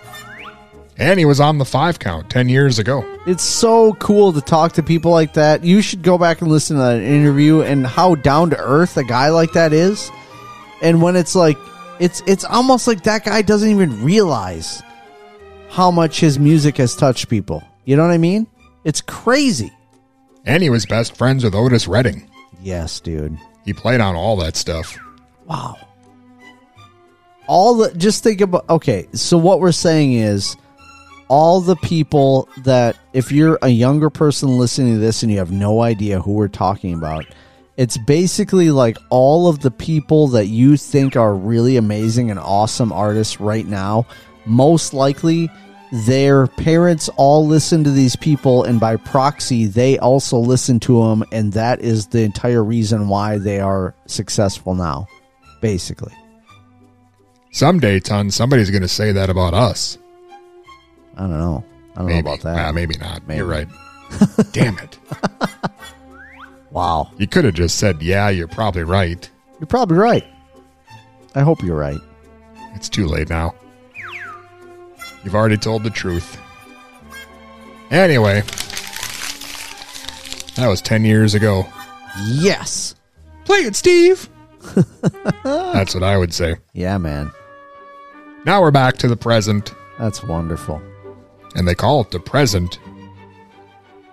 And 0.96 1.18
he 1.18 1.24
was 1.24 1.40
on 1.40 1.58
the 1.58 1.64
five 1.64 1.98
count 1.98 2.28
10 2.28 2.48
years 2.48 2.78
ago. 2.78 3.04
It's 3.26 3.42
so 3.42 3.94
cool 3.94 4.32
to 4.32 4.40
talk 4.40 4.72
to 4.72 4.82
people 4.82 5.12
like 5.12 5.34
that. 5.34 5.62
You 5.62 5.80
should 5.80 6.02
go 6.02 6.18
back 6.18 6.40
and 6.40 6.50
listen 6.50 6.76
to 6.76 6.82
that 6.82 7.00
interview 7.00 7.60
and 7.62 7.86
how 7.86 8.16
down 8.16 8.50
to 8.50 8.58
earth 8.58 8.96
a 8.96 9.04
guy 9.04 9.30
like 9.30 9.52
that 9.52 9.72
is. 9.72 10.10
And 10.82 11.00
when 11.00 11.14
it's 11.14 11.34
like 11.34 11.56
it's 12.00 12.22
it's 12.26 12.44
almost 12.44 12.86
like 12.86 13.04
that 13.04 13.24
guy 13.24 13.42
doesn't 13.42 13.68
even 13.68 14.02
realize 14.04 14.82
how 15.68 15.90
much 15.90 16.20
his 16.20 16.38
music 16.38 16.76
has 16.78 16.96
touched 16.96 17.28
people. 17.28 17.62
You 17.84 17.96
know 17.96 18.02
what 18.02 18.12
I 18.12 18.18
mean? 18.18 18.46
It's 18.84 19.00
crazy. 19.00 19.72
And 20.44 20.62
he 20.62 20.70
was 20.70 20.86
best 20.86 21.16
friends 21.16 21.44
with 21.44 21.54
Otis 21.54 21.86
Redding. 21.86 22.28
Yes, 22.62 23.00
dude. 23.00 23.36
He 23.64 23.72
played 23.72 24.00
on 24.00 24.16
all 24.16 24.36
that 24.36 24.56
stuff. 24.56 24.98
Wow. 25.46 25.76
All 27.46 27.74
the 27.76 27.94
just 27.94 28.22
think 28.22 28.40
about 28.40 28.68
okay, 28.68 29.08
so 29.12 29.38
what 29.38 29.60
we're 29.60 29.72
saying 29.72 30.12
is 30.12 30.56
all 31.28 31.60
the 31.60 31.76
people 31.76 32.48
that 32.64 32.96
if 33.12 33.30
you're 33.30 33.58
a 33.62 33.68
younger 33.68 34.10
person 34.10 34.58
listening 34.58 34.94
to 34.94 34.98
this 34.98 35.22
and 35.22 35.30
you 35.30 35.38
have 35.38 35.50
no 35.50 35.82
idea 35.82 36.20
who 36.20 36.32
we're 36.32 36.48
talking 36.48 36.94
about, 36.94 37.26
it's 37.76 37.96
basically 37.98 38.70
like 38.70 38.98
all 39.10 39.48
of 39.48 39.60
the 39.60 39.70
people 39.70 40.28
that 40.28 40.46
you 40.46 40.76
think 40.76 41.16
are 41.16 41.34
really 41.34 41.76
amazing 41.76 42.30
and 42.30 42.40
awesome 42.40 42.92
artists 42.92 43.40
right 43.40 43.66
now, 43.66 44.06
most 44.48 44.92
likely 44.94 45.50
their 46.06 46.46
parents 46.46 47.08
all 47.16 47.46
listen 47.46 47.82
to 47.84 47.90
these 47.90 48.14
people 48.16 48.64
and 48.64 48.78
by 48.78 48.96
proxy 48.96 49.66
they 49.66 49.98
also 49.98 50.36
listen 50.38 50.78
to 50.78 51.02
them 51.02 51.24
and 51.32 51.52
that 51.54 51.80
is 51.80 52.08
the 52.08 52.20
entire 52.20 52.62
reason 52.62 53.08
why 53.08 53.38
they 53.38 53.58
are 53.60 53.94
successful 54.06 54.74
now 54.74 55.06
basically 55.60 56.12
Someday, 57.50 57.98
Ton, 57.98 58.30
somebody's 58.30 58.70
going 58.70 58.82
to 58.82 58.88
say 58.88 59.10
that 59.12 59.30
about 59.30 59.54
us. 59.54 59.96
i 61.16 61.20
don't 61.22 61.30
know 61.38 61.64
I 61.94 62.00
don't 62.00 62.06
maybe. 62.06 62.22
know 62.22 62.32
about 62.34 62.42
that. 62.44 62.74
Maybe 62.74 62.94
not. 62.98 63.26
Maybe. 63.26 63.38
You're 63.38 63.46
right. 63.46 63.66
Damn 64.52 64.78
it. 64.78 64.98
Wow. 66.70 67.10
You 67.16 67.26
could 67.26 67.44
have 67.44 67.54
just 67.54 67.76
said, 67.78 68.00
yeah, 68.02 68.28
you're 68.28 68.46
probably 68.46 68.84
right. 68.84 69.28
You're 69.58 69.66
probably 69.66 69.96
right. 69.96 70.24
I 71.34 71.40
hope 71.40 71.60
you're 71.62 71.76
right. 71.76 71.98
It's 72.74 72.88
too 72.88 73.06
late 73.06 73.28
now. 73.30 73.54
You've 75.28 75.34
already 75.34 75.58
told 75.58 75.84
the 75.84 75.90
truth. 75.90 76.40
Anyway, 77.90 78.40
that 80.54 80.68
was 80.68 80.80
10 80.80 81.04
years 81.04 81.34
ago. 81.34 81.66
Yes. 82.22 82.94
Play 83.44 83.58
it, 83.58 83.76
Steve. 83.76 84.30
That's 85.44 85.92
what 85.92 86.02
I 86.02 86.16
would 86.16 86.32
say. 86.32 86.56
Yeah, 86.72 86.96
man. 86.96 87.30
Now 88.46 88.62
we're 88.62 88.70
back 88.70 88.96
to 88.98 89.06
the 89.06 89.18
present. 89.18 89.74
That's 89.98 90.22
wonderful. 90.22 90.80
And 91.54 91.68
they 91.68 91.74
call 91.74 92.00
it 92.00 92.10
the 92.10 92.20
present 92.20 92.78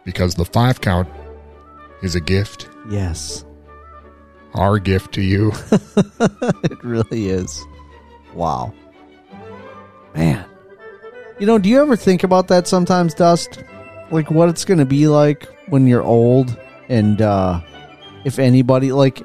because 0.03 0.35
the 0.35 0.43
five 0.43 0.81
count 0.81 1.07
is 2.03 2.15
a 2.15 2.19
gift. 2.19 2.67
Yes. 2.89 3.45
Our 4.53 4.79
gift 4.79 5.13
to 5.13 5.21
you. 5.21 5.53
it 5.71 6.83
really 6.83 7.29
is. 7.29 7.63
Wow. 8.33 8.73
Man. 10.13 10.45
You 11.37 11.45
know, 11.45 11.57
do 11.57 11.67
you 11.67 11.81
ever 11.81 11.97
think 11.97 12.23
about 12.23 12.47
that 12.47 12.67
sometimes, 12.67 13.13
Dust? 13.13 13.61
Like 14.09 14.31
what 14.31 14.47
it's 14.47 14.63
going 14.63 14.77
to 14.77 14.85
be 14.85 15.07
like 15.07 15.45
when 15.67 15.87
you're 15.87 16.03
old 16.03 16.57
and 16.87 17.21
uh 17.21 17.59
if 18.23 18.37
anybody 18.37 18.91
like 18.91 19.23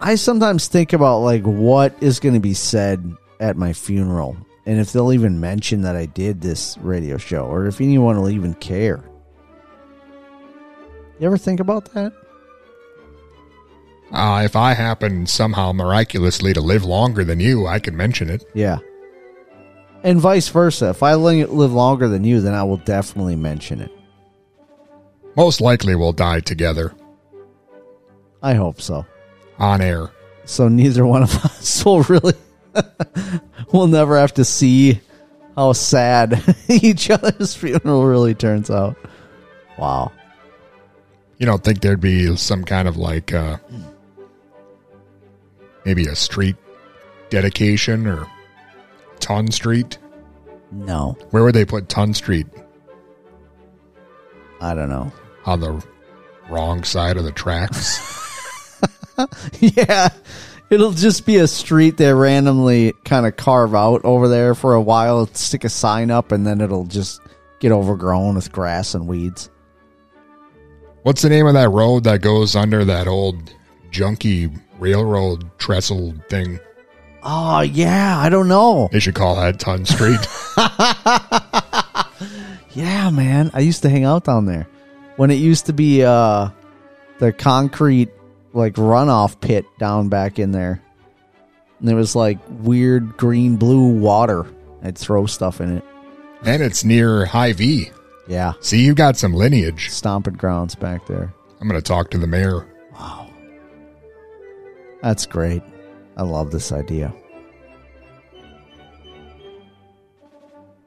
I 0.00 0.14
sometimes 0.14 0.68
think 0.68 0.92
about 0.92 1.18
like 1.18 1.42
what 1.42 1.94
is 2.00 2.20
going 2.20 2.34
to 2.34 2.40
be 2.40 2.54
said 2.54 3.16
at 3.40 3.56
my 3.56 3.72
funeral 3.72 4.36
and 4.64 4.78
if 4.78 4.92
they'll 4.92 5.12
even 5.12 5.40
mention 5.40 5.82
that 5.82 5.96
I 5.96 6.06
did 6.06 6.40
this 6.40 6.78
radio 6.78 7.18
show 7.18 7.44
or 7.44 7.66
if 7.66 7.80
anyone 7.80 8.20
will 8.20 8.30
even 8.30 8.54
care. 8.54 9.04
You 11.18 11.26
ever 11.26 11.38
think 11.38 11.58
about 11.58 11.92
that? 11.94 12.12
Uh, 14.12 14.42
if 14.44 14.54
I 14.54 14.74
happen 14.74 15.26
somehow 15.26 15.72
miraculously 15.72 16.52
to 16.52 16.60
live 16.60 16.84
longer 16.84 17.24
than 17.24 17.40
you, 17.40 17.66
I 17.66 17.80
can 17.80 17.96
mention 17.96 18.30
it. 18.30 18.44
Yeah. 18.54 18.78
And 20.04 20.20
vice 20.20 20.48
versa. 20.48 20.88
If 20.90 21.02
I 21.02 21.14
li- 21.14 21.44
live 21.44 21.72
longer 21.72 22.08
than 22.08 22.24
you, 22.24 22.40
then 22.40 22.54
I 22.54 22.64
will 22.64 22.78
definitely 22.78 23.36
mention 23.36 23.80
it. 23.80 23.90
Most 25.36 25.60
likely 25.60 25.94
we'll 25.94 26.12
die 26.12 26.40
together 26.40 26.92
I 28.42 28.54
hope 28.54 28.80
so. 28.80 29.06
on 29.58 29.80
air. 29.80 30.10
So 30.44 30.68
neither 30.68 31.06
one 31.06 31.22
of 31.22 31.32
us 31.44 31.84
will 31.84 32.02
really. 32.02 32.34
we'll 33.72 33.86
never 33.86 34.18
have 34.18 34.34
to 34.34 34.44
see 34.44 35.00
how 35.54 35.72
sad 35.74 36.42
each 36.68 37.08
other's 37.10 37.54
funeral 37.54 38.04
really 38.04 38.34
turns 38.34 38.70
out. 38.70 38.96
Wow. 39.78 40.10
You 41.38 41.46
don't 41.46 41.62
think 41.62 41.80
there'd 41.80 42.00
be 42.00 42.34
some 42.36 42.64
kind 42.64 42.88
of 42.88 42.96
like 42.96 43.32
uh 43.32 43.58
maybe 45.84 46.06
a 46.06 46.14
street 46.16 46.56
dedication 47.30 48.06
or 48.06 48.26
Ton 49.22 49.50
Street? 49.50 49.96
No. 50.70 51.16
Where 51.30 51.44
would 51.44 51.54
they 51.54 51.64
put 51.64 51.88
Ton 51.88 52.12
Street? 52.12 52.46
I 54.60 54.74
don't 54.74 54.90
know. 54.90 55.10
On 55.46 55.60
the 55.60 55.82
wrong 56.50 56.84
side 56.84 57.16
of 57.16 57.24
the 57.24 57.32
tracks? 57.32 58.78
yeah. 59.60 60.10
It'll 60.70 60.92
just 60.92 61.26
be 61.26 61.36
a 61.36 61.46
street 61.46 61.98
they 61.98 62.12
randomly 62.12 62.94
kind 63.04 63.26
of 63.26 63.36
carve 63.36 63.74
out 63.74 64.02
over 64.04 64.26
there 64.26 64.54
for 64.54 64.74
a 64.74 64.80
while, 64.80 65.26
stick 65.34 65.64
a 65.64 65.68
sign 65.68 66.10
up, 66.10 66.32
and 66.32 66.46
then 66.46 66.60
it'll 66.60 66.86
just 66.86 67.20
get 67.60 67.72
overgrown 67.72 68.34
with 68.36 68.52
grass 68.52 68.94
and 68.94 69.06
weeds. 69.06 69.50
What's 71.02 71.22
the 71.22 71.28
name 71.28 71.46
of 71.46 71.54
that 71.54 71.68
road 71.68 72.04
that 72.04 72.22
goes 72.22 72.56
under 72.56 72.84
that 72.86 73.06
old 73.06 73.52
junky 73.90 74.58
railroad 74.78 75.50
trestle 75.58 76.14
thing? 76.28 76.58
Oh, 77.24 77.60
yeah. 77.60 78.18
I 78.18 78.28
don't 78.28 78.48
know. 78.48 78.88
They 78.92 78.98
should 78.98 79.14
call 79.14 79.36
that 79.36 79.58
Ton 79.60 79.84
Street. 79.84 80.18
Yeah, 82.74 83.10
man. 83.10 83.50
I 83.52 83.60
used 83.60 83.82
to 83.82 83.90
hang 83.90 84.04
out 84.04 84.24
down 84.24 84.46
there 84.46 84.66
when 85.16 85.30
it 85.30 85.34
used 85.34 85.66
to 85.66 85.74
be 85.74 86.02
uh 86.04 86.48
the 87.18 87.32
concrete 87.32 88.08
like 88.54 88.74
runoff 88.76 89.38
pit 89.40 89.66
down 89.78 90.08
back 90.08 90.38
in 90.38 90.52
there. 90.52 90.82
And 91.78 91.86
there 91.88 91.96
was 91.96 92.16
like 92.16 92.38
weird 92.48 93.18
green 93.18 93.56
blue 93.56 93.88
water. 93.88 94.46
I'd 94.82 94.96
throw 94.96 95.26
stuff 95.26 95.60
in 95.60 95.76
it. 95.76 95.84
and 96.46 96.62
it's 96.62 96.82
near 96.82 97.26
Hy-Vee. 97.26 97.90
Yeah. 98.26 98.52
See, 98.60 98.82
you 98.82 98.94
got 98.94 99.18
some 99.18 99.34
lineage. 99.34 99.90
Stomping 99.90 100.34
grounds 100.34 100.74
back 100.74 101.06
there. 101.06 101.32
I'm 101.60 101.68
going 101.68 101.78
to 101.80 101.86
talk 101.86 102.10
to 102.12 102.18
the 102.18 102.26
mayor. 102.26 102.66
Wow. 102.94 103.28
That's 105.02 105.26
great. 105.26 105.62
I 106.16 106.22
love 106.22 106.50
this 106.50 106.72
idea. 106.72 107.12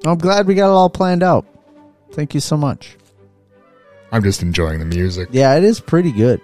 I'm 0.05 0.17
glad 0.17 0.45
we 0.47 0.53
got 0.55 0.67
it 0.67 0.73
all 0.73 0.89
planned 0.89 1.23
out. 1.23 1.45
Thank 2.11 2.33
you 2.33 2.39
so 2.39 2.55
much. 2.55 2.95
I'm 4.11 4.23
just 4.23 4.41
enjoying 4.41 4.79
the 4.79 4.85
music. 4.85 5.29
Yeah, 5.31 5.55
it 5.55 5.63
is 5.63 5.79
pretty 5.79 6.11
good. 6.11 6.39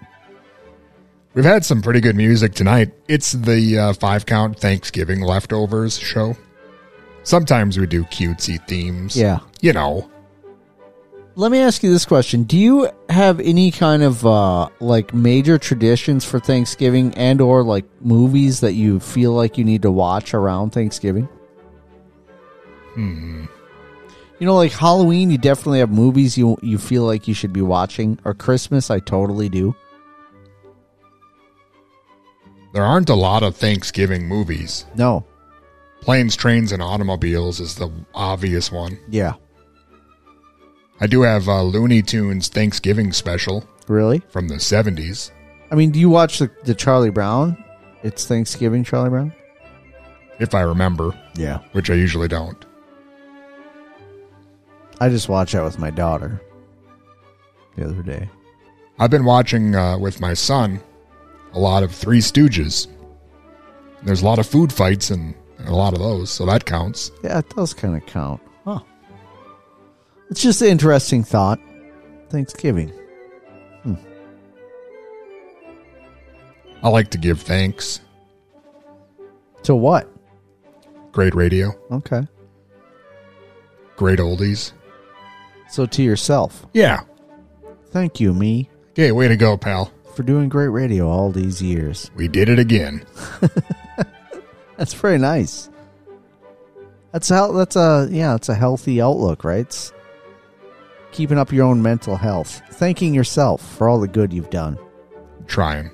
We've 1.34 1.46
had 1.46 1.64
some 1.64 1.82
pretty 1.82 2.02
good 2.02 2.18
music 2.18 2.54
tonight. 2.54 2.92
It's 3.08 3.32
the 3.32 3.78
uh, 3.78 3.94
five 3.94 4.26
count 4.26 4.60
Thanksgiving 4.60 5.22
leftovers 5.22 5.98
show. 5.98 6.36
Sometimes 7.24 7.80
we 7.80 7.86
do 7.86 8.04
cutesy 8.06 8.66
themes. 8.68 9.16
Yeah. 9.16 9.40
You 9.62 9.72
know, 9.72 10.11
Let 11.36 11.52
me 11.52 11.60
ask 11.60 11.82
you 11.82 11.92
this 11.92 12.06
question: 12.06 12.44
Do 12.44 12.58
you 12.58 12.90
have 13.10 13.40
any 13.40 13.72
kind 13.72 14.04
of 14.04 14.26
uh, 14.26 14.70
like 14.80 15.14
major 15.14 15.58
traditions 15.58 16.26
for 16.26 16.40
Thanksgiving 16.40 17.14
and 17.16 17.40
or 17.40 17.64
like 17.64 17.86
movies 18.02 18.60
that 18.60 18.74
you 18.74 19.00
feel 19.00 19.32
like 19.32 19.58
you 19.58 19.64
need 19.64 19.82
to 19.84 19.92
watch 19.92 20.34
around 20.34 20.72
Thanksgiving? 20.72 21.30
hmm. 22.94 23.46
You 24.40 24.48
know, 24.48 24.56
like 24.56 24.72
Halloween, 24.72 25.30
you 25.30 25.38
definitely 25.38 25.80
have 25.80 25.92
movies 25.92 26.38
you 26.38 26.58
you 26.62 26.78
feel 26.78 27.04
like 27.04 27.28
you 27.28 27.34
should 27.34 27.54
be 27.54 27.62
watching. 27.62 28.20
Or 28.26 28.34
Christmas, 28.34 28.90
I 28.90 29.00
totally 29.00 29.50
do. 29.50 29.76
there 32.74 32.84
aren't 32.84 33.10
a 33.10 33.16
lot 33.16 33.44
of 33.44 33.56
Thanksgiving 33.56 34.28
movies. 34.28 34.86
No. 34.96 35.26
Planes, 36.02 36.36
Trains, 36.36 36.72
and 36.72 36.82
Automobiles 36.82 37.60
is 37.60 37.76
the 37.76 37.92
obvious 38.14 38.72
one. 38.72 38.98
Yeah. 39.10 39.34
I 41.02 41.08
do 41.08 41.22
have 41.24 41.48
uh, 41.50 41.64
Looney 41.64 42.02
Tunes 42.02 42.48
Thanksgiving 42.48 43.12
special 43.12 43.64
Really? 43.88 44.20
from 44.30 44.48
the 44.48 44.56
70s. 44.56 45.32
I 45.72 45.76
mean, 45.76 45.92
do 45.92 46.00
you 46.00 46.10
watch 46.10 46.38
the, 46.40 46.50
the 46.64 46.76
Charlie 46.76 47.10
Brown? 47.10 47.62
It's 48.04 48.26
Thanksgiving, 48.26 48.84
Charlie 48.84 49.10
Brown. 49.10 49.34
if 50.40 50.54
I 50.54 50.62
remember. 50.62 51.12
Yeah. 51.36 51.60
Which 51.72 51.90
I 51.90 51.96
usually 51.96 52.28
don't. 52.28 52.64
I 55.00 55.10
just 55.10 55.30
watched 55.30 55.54
that 55.54 55.64
with 55.64 55.80
my 55.80 55.90
daughter 55.90 56.40
the 57.76 57.86
other 57.86 58.04
day. 58.04 58.30
I've 59.00 59.10
been 59.10 59.26
watching 59.26 59.76
uh, 59.76 59.98
with 59.98 60.20
my 60.22 60.34
son 60.36 60.80
a 61.54 61.60
lot 61.60 61.82
of 61.82 61.92
Three 61.92 62.20
Stooges. 62.20 62.88
There's 64.04 64.22
a 64.22 64.26
lot 64.26 64.38
of 64.40 64.46
food 64.46 64.72
fights 64.72 65.10
and 65.10 65.34
a 65.66 65.74
lot 65.74 65.94
of 65.94 66.00
those, 66.00 66.30
so 66.30 66.46
that 66.46 66.66
counts. 66.66 67.12
Yeah, 67.24 67.40
it 67.40 67.50
does 67.50 67.74
kind 67.74 67.96
of 67.96 68.06
count. 68.06 68.42
It's 70.32 70.42
just 70.42 70.62
an 70.62 70.70
interesting 70.70 71.24
thought. 71.24 71.60
Thanksgiving. 72.30 72.90
Hmm. 73.84 73.96
I 76.82 76.90
like 76.90 77.10
to 77.12 77.18
give 77.18 77.42
thanks. 77.42 78.00
To 79.64 79.76
what? 79.76 80.08
Great 81.12 81.36
radio, 81.36 81.72
Okay. 81.92 82.26
great 83.98 84.18
oldies. 84.20 84.72
So 85.70 85.86
to 85.86 86.02
yourself. 86.02 86.66
Yeah. 86.74 87.02
Thank 87.88 88.20
you, 88.22 88.34
me, 88.34 88.70
Okay, 88.92 89.12
way 89.12 89.28
to 89.28 89.36
go, 89.36 89.58
pal. 89.58 89.92
for 90.16 90.24
doing 90.24 90.48
great 90.50 90.70
radio 90.70 91.10
all 91.10 91.32
these 91.32 91.62
years. 91.62 92.10
We 92.16 92.28
did 92.30 92.48
it 92.50 92.60
again. 92.60 93.06
That's 94.78 94.94
very 94.94 95.18
nice. 95.18 95.70
That's 97.12 97.28
how. 97.30 97.52
That's 97.52 97.76
a 97.76 98.08
yeah. 98.10 98.36
It's 98.36 98.48
a 98.50 98.56
healthy 98.56 99.02
outlook, 99.02 99.44
right? 99.44 99.60
It's 99.66 99.92
keeping 101.12 101.38
up 101.38 101.52
your 101.52 101.66
own 101.66 101.82
mental 101.82 102.16
health, 102.16 102.62
thanking 102.72 103.14
yourself 103.14 103.62
for 103.78 103.88
all 103.90 104.00
the 104.00 104.08
good 104.08 104.32
you've 104.34 104.50
done. 104.50 104.78
Trying. 105.48 105.92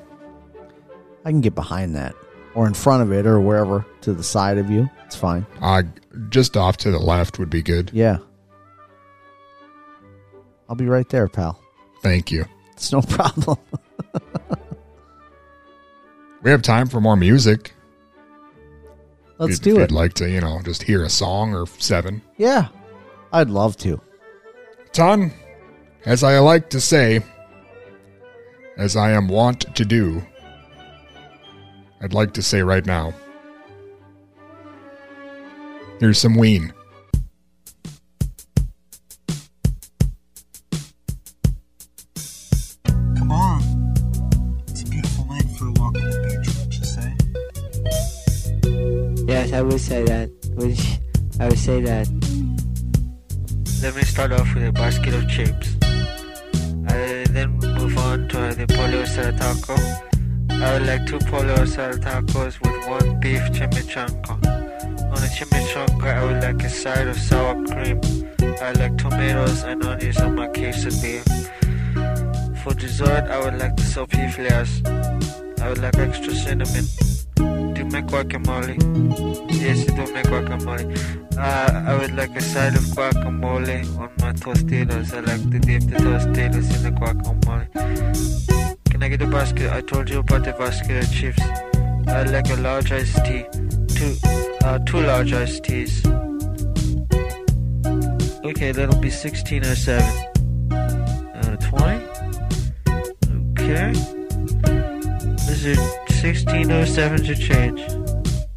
I 1.25 1.29
can 1.31 1.41
get 1.41 1.55
behind 1.55 1.95
that, 1.95 2.15
or 2.55 2.67
in 2.67 2.73
front 2.73 3.03
of 3.03 3.11
it, 3.11 3.25
or 3.25 3.39
wherever 3.41 3.85
to 4.01 4.13
the 4.13 4.23
side 4.23 4.57
of 4.57 4.69
you. 4.69 4.89
It's 5.05 5.15
fine. 5.15 5.45
Uh, 5.61 5.83
just 6.29 6.55
off 6.57 6.77
to 6.77 6.91
the 6.91 6.99
left 6.99 7.39
would 7.39 7.49
be 7.49 7.61
good. 7.61 7.91
Yeah. 7.93 8.17
I'll 10.69 10.75
be 10.75 10.85
right 10.87 11.07
there, 11.09 11.27
pal. 11.27 11.59
Thank 12.01 12.31
you. 12.31 12.45
It's 12.73 12.91
no 12.91 13.01
problem. 13.01 13.57
We 16.43 16.51
have 16.51 16.61
time 16.61 16.87
for 16.87 17.01
more 17.01 17.15
music. 17.17 17.73
Let's 19.37 19.55
If 19.55 19.61
do 19.61 19.69
you'd 19.71 19.81
it. 19.81 19.91
like 19.91 20.13
to, 20.15 20.29
you 20.29 20.39
know, 20.41 20.61
just 20.63 20.83
hear 20.83 21.03
a 21.03 21.09
song 21.09 21.53
or 21.53 21.65
seven. 21.79 22.21
Yeah, 22.37 22.67
I'd 23.33 23.49
love 23.49 23.75
to. 23.77 23.99
Ton, 24.93 25.31
as 26.05 26.23
I 26.23 26.39
like 26.39 26.69
to 26.71 26.81
say, 26.81 27.21
as 28.77 28.95
I 28.95 29.11
am 29.11 29.27
wont 29.27 29.75
to 29.75 29.85
do, 29.85 30.25
I'd 32.01 32.13
like 32.13 32.33
to 32.33 32.41
say 32.41 32.61
right 32.63 32.85
now. 32.85 33.13
Here's 35.99 36.19
some 36.19 36.35
Ween. 36.35 36.73
Come 43.17 43.31
on. 43.31 43.93
It's 44.67 44.83
a 44.83 44.85
beautiful 44.87 45.25
night 45.25 45.49
for 45.57 45.67
a 45.67 45.71
walk 45.71 45.95
on 45.95 46.09
the 46.09 46.19
beach, 46.23 46.47
wouldn't 46.55 46.77
you 46.77 46.85
say? 46.85 47.13
Yes, 49.27 49.53
I 49.53 49.61
would 49.61 49.81
say 49.81 50.03
that. 50.03 50.29
Would 50.55 50.77
I 51.39 51.47
would 51.49 51.59
say 51.59 51.81
that. 51.81 52.26
Let 53.79 53.95
me 53.95 54.01
start 54.01 54.31
off 54.31 54.53
with 54.55 54.65
a 54.65 54.71
basket 54.71 55.13
of 55.13 55.29
chips. 55.29 55.75
I 56.89 57.25
then 57.29 57.51
move 57.59 57.95
on 57.99 58.27
to 58.29 58.55
the 58.55 58.65
pollo 58.67 59.03
asada 59.03 59.37
taco. 59.37 59.75
I 60.49 60.73
would 60.73 60.87
like 60.87 61.05
two 61.05 61.19
pollo 61.19 61.55
asada 61.55 61.97
tacos 61.99 62.59
with 62.59 62.87
one 62.87 63.19
beef 63.19 63.41
chimichanga. 63.51 64.31
On 64.31 65.19
the 65.21 65.29
chimichanga, 65.37 66.05
I 66.05 66.23
would 66.25 66.41
like 66.41 66.63
a 66.63 66.69
side 66.69 67.07
of 67.07 67.17
sour 67.17 67.53
cream. 67.67 68.01
I 68.61 68.71
like 68.73 68.97
tomatoes 68.97 69.63
and 69.63 69.85
onions 69.85 70.19
on 70.21 70.35
my 70.35 70.47
quesadilla. 70.47 71.23
For 72.63 72.73
dessert, 72.73 73.25
I 73.29 73.39
would 73.43 73.59
like 73.59 73.75
the 73.77 73.83
sopiflias. 73.83 74.81
I 75.61 75.69
would 75.69 75.77
like 75.77 75.97
extra 75.97 76.33
cinnamon. 76.33 77.16
Do 77.37 77.83
guacamole? 78.11 78.75
Yes, 79.51 79.79
you 79.85 79.91
do 79.95 80.11
make 80.13 80.25
guacamole. 80.25 80.85
Uh, 81.37 81.83
I 81.87 81.97
would 81.97 82.15
like 82.15 82.35
a 82.35 82.41
side 82.41 82.75
of 82.75 82.81
guacamole 82.81 83.85
on 83.97 84.11
my 84.19 84.33
tostitos. 84.33 85.13
I 85.13 85.19
like 85.21 85.43
to 85.51 85.59
dip 85.59 85.83
the 85.83 85.97
tostitos 85.97 86.75
in 86.75 86.83
the 86.83 86.91
guacamole. 86.99 87.67
Can 88.89 89.03
I 89.03 89.09
get 89.09 89.21
a 89.21 89.27
basket? 89.27 89.71
I 89.71 89.81
told 89.81 90.09
you 90.09 90.19
about 90.19 90.43
the 90.45 90.53
basket 90.53 91.03
of 91.03 91.11
chips. 91.13 91.41
I 92.07 92.23
like 92.23 92.49
a 92.49 92.55
large 92.55 92.91
iced 92.91 93.23
tea. 93.25 93.45
Two, 93.95 94.15
uh, 94.63 94.79
two 94.79 95.01
large 95.01 95.33
iced 95.33 95.63
teas. 95.63 96.05
Okay, 98.43 98.71
that'll 98.71 98.99
be 98.99 99.09
16 99.09 99.63
or 99.63 99.75
7. 99.75 100.03
Uh, 100.71 101.57
20? 101.57 102.05
Okay. 103.51 103.91
This 105.45 105.65
is 105.65 106.06
1607 106.23 107.25
to 107.25 107.35
change. 107.35 107.81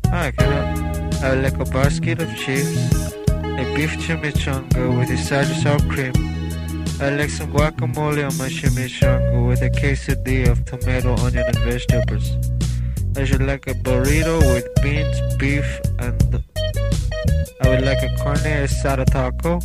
I, 0.06 0.32
would 1.28 1.42
like 1.42 1.58
a 1.60 1.70
basket 1.70 2.22
of 2.22 2.34
chips, 2.34 3.12
a 3.28 3.64
beef 3.76 3.92
chimichanga 3.98 4.98
with 4.98 5.10
a 5.10 5.18
side 5.18 5.50
of 5.50 5.56
sour 5.58 5.78
cream. 5.90 6.12
I 7.00 7.10
like 7.10 7.28
some 7.28 7.52
guacamole 7.52 8.24
on 8.28 8.36
my 8.38 8.48
chimichanga 8.48 9.46
with 9.46 9.60
a 9.60 9.68
quesadilla 9.68 10.52
of 10.52 10.64
tomato, 10.64 11.14
onion, 11.16 11.44
and 11.46 11.58
vegetables. 11.58 12.32
I 13.14 13.24
should 13.24 13.42
like 13.42 13.66
a 13.66 13.74
burrito 13.74 14.38
with 14.54 14.66
beans, 14.82 15.20
beef, 15.36 15.68
and 15.98 16.42
I 17.60 17.68
would 17.68 17.84
like 17.84 18.02
a 18.02 18.08
carne 18.16 18.38
asada 18.38 19.04
taco. 19.04 19.60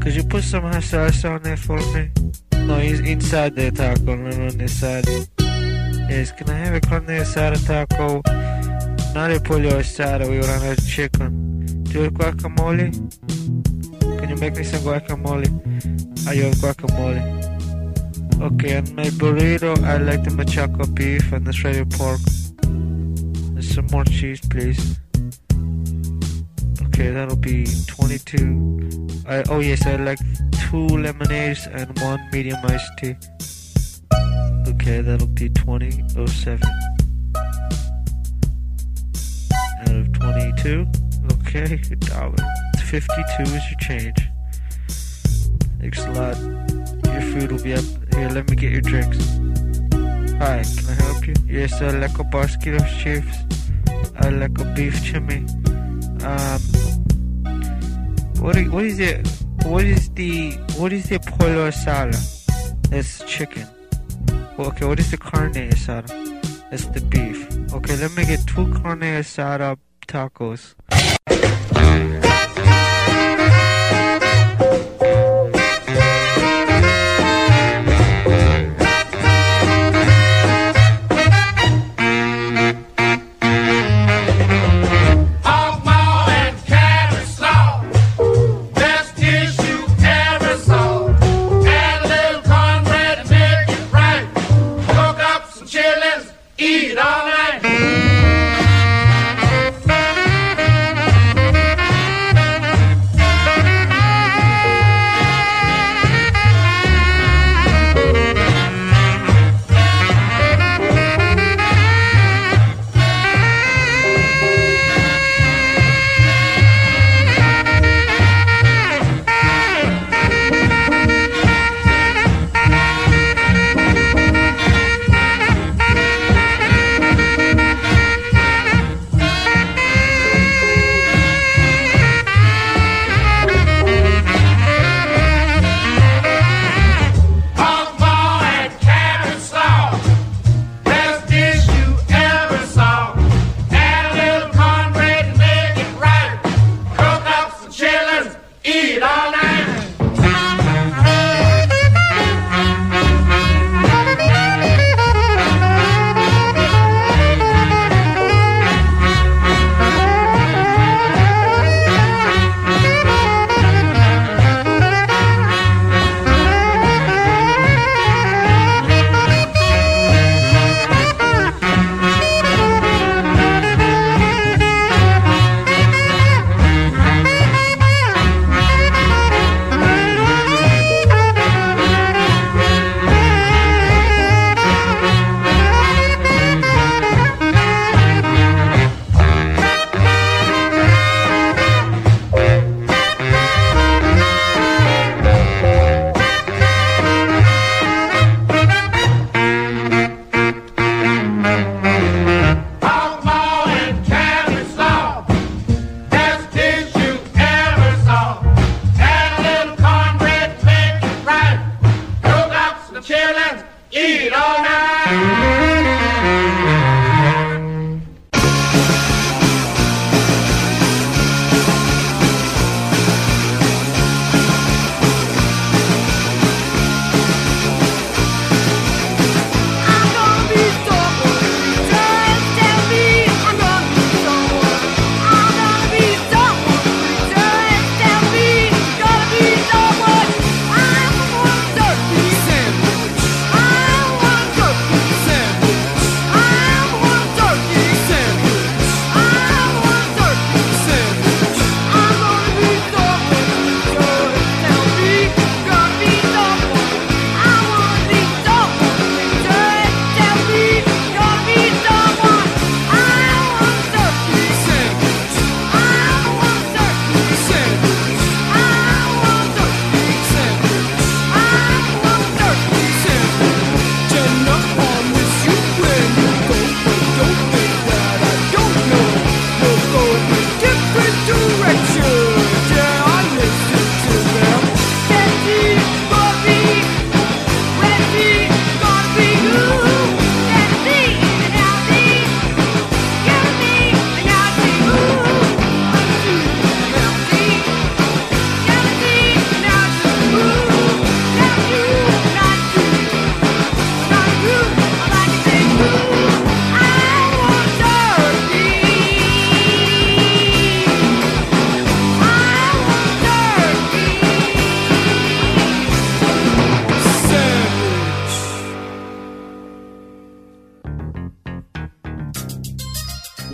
Could 0.00 0.16
you 0.16 0.24
put 0.24 0.42
some 0.42 0.66
sauce 0.82 1.24
on 1.24 1.42
there 1.42 1.56
for 1.56 1.78
me? 1.94 2.10
No, 2.66 2.78
he's 2.80 2.98
inside 2.98 3.54
the 3.54 3.70
taco, 3.70 4.16
not 4.16 4.34
on 4.34 4.58
the 4.58 4.66
side. 4.66 5.06
Yes, 6.14 6.30
can 6.30 6.48
I 6.48 6.54
have 6.54 6.74
a 6.74 6.80
carne 6.80 7.18
asada 7.18 7.58
taco? 7.66 8.22
Not 9.14 9.32
a 9.32 9.40
pollo 9.40 9.70
asada, 9.80 10.30
we 10.30 10.38
want 10.38 10.62
have 10.62 10.86
chicken. 10.86 11.82
Do 11.82 11.90
you 11.90 12.02
have 12.02 12.12
guacamole? 12.12 12.88
Can 14.20 14.28
you 14.28 14.36
make 14.36 14.54
me 14.54 14.62
some 14.62 14.82
guacamole? 14.82 15.50
I 16.28 16.36
have 16.36 16.54
guacamole. 16.62 17.20
Okay, 18.40 18.76
and 18.76 18.94
my 18.94 19.06
burrito, 19.18 19.76
I 19.82 19.96
like 19.96 20.22
the 20.22 20.30
machaca 20.30 20.86
beef 20.94 21.32
and 21.32 21.44
the 21.44 21.52
shredded 21.52 21.90
pork. 21.90 22.20
And 22.62 23.64
some 23.64 23.88
more 23.88 24.04
cheese, 24.04 24.40
please. 24.40 25.00
Okay, 26.86 27.10
that'll 27.10 27.34
be 27.34 27.66
22. 27.88 29.24
I, 29.26 29.42
oh 29.50 29.58
yes, 29.58 29.84
I 29.84 29.96
like 29.96 30.20
two 30.70 30.86
lemonades 30.86 31.66
and 31.66 31.98
one 31.98 32.20
medium 32.30 32.60
iced 32.62 32.88
tea. 32.98 33.16
Okay, 34.66 35.00
that'll 35.00 35.26
be 35.26 35.48
2007. 35.50 36.60
Out 39.80 39.88
of 39.88 40.12
22. 40.12 40.86
Okay, 41.32 41.76
dollar. 41.98 42.36
52 42.86 43.42
is 43.42 43.50
your 43.52 43.80
change. 43.80 44.28
Thanks 45.80 46.04
a 46.04 46.10
lot. 46.12 46.38
Your 47.12 47.22
food 47.32 47.52
will 47.52 47.62
be 47.62 47.74
up. 47.74 47.84
Here, 48.14 48.28
let 48.30 48.48
me 48.48 48.56
get 48.56 48.72
your 48.72 48.80
drinks. 48.80 49.18
Hi, 50.38 50.62
can 50.62 50.88
I 50.88 50.94
help 51.04 51.26
you? 51.26 51.34
Yes, 51.46 51.80
I 51.80 51.90
like 51.90 52.18
a 52.18 52.24
basket 52.24 52.80
of 52.80 52.88
chips. 52.98 53.36
I 54.16 54.30
like 54.30 54.58
a 54.58 54.64
beef 54.74 55.04
chimney. 55.04 55.46
Um, 56.24 56.60
what 58.40 58.56
what 58.68 58.84
is 58.84 58.98
it? 58.98 59.26
What 59.64 59.84
is 59.84 60.08
the 60.10 60.52
what 60.76 60.92
is 60.92 61.08
the 61.08 61.18
pollo 61.18 61.68
asada? 61.70 62.18
That's 62.90 63.24
chicken. 63.24 63.66
Okay, 64.56 64.86
what 64.86 65.00
is 65.00 65.10
the 65.10 65.16
carne 65.16 65.52
asada? 65.52 66.06
That's 66.70 66.86
the 66.86 67.00
beef. 67.00 67.48
Okay, 67.72 67.96
let 67.96 68.16
me 68.16 68.24
get 68.24 68.46
two 68.46 68.72
carne 68.74 69.00
asada 69.00 69.76
tacos. 70.06 70.74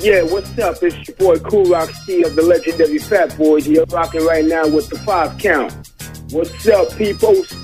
Yeah, 0.00 0.22
what's 0.22 0.58
up? 0.58 0.82
It's 0.82 1.08
your 1.08 1.16
boy 1.18 1.38
Kool 1.40 1.64
Rock-Ski 1.64 2.22
of 2.22 2.34
the 2.34 2.40
legendary 2.40 2.96
Fat 2.96 3.36
Boys. 3.36 3.68
You're 3.68 3.84
rocking 3.90 4.24
right 4.24 4.46
now 4.46 4.66
with 4.66 4.88
the 4.88 4.98
five 5.00 5.36
count. 5.36 5.74
What's 6.30 6.66
up, 6.68 6.96
peoples? 6.96 7.59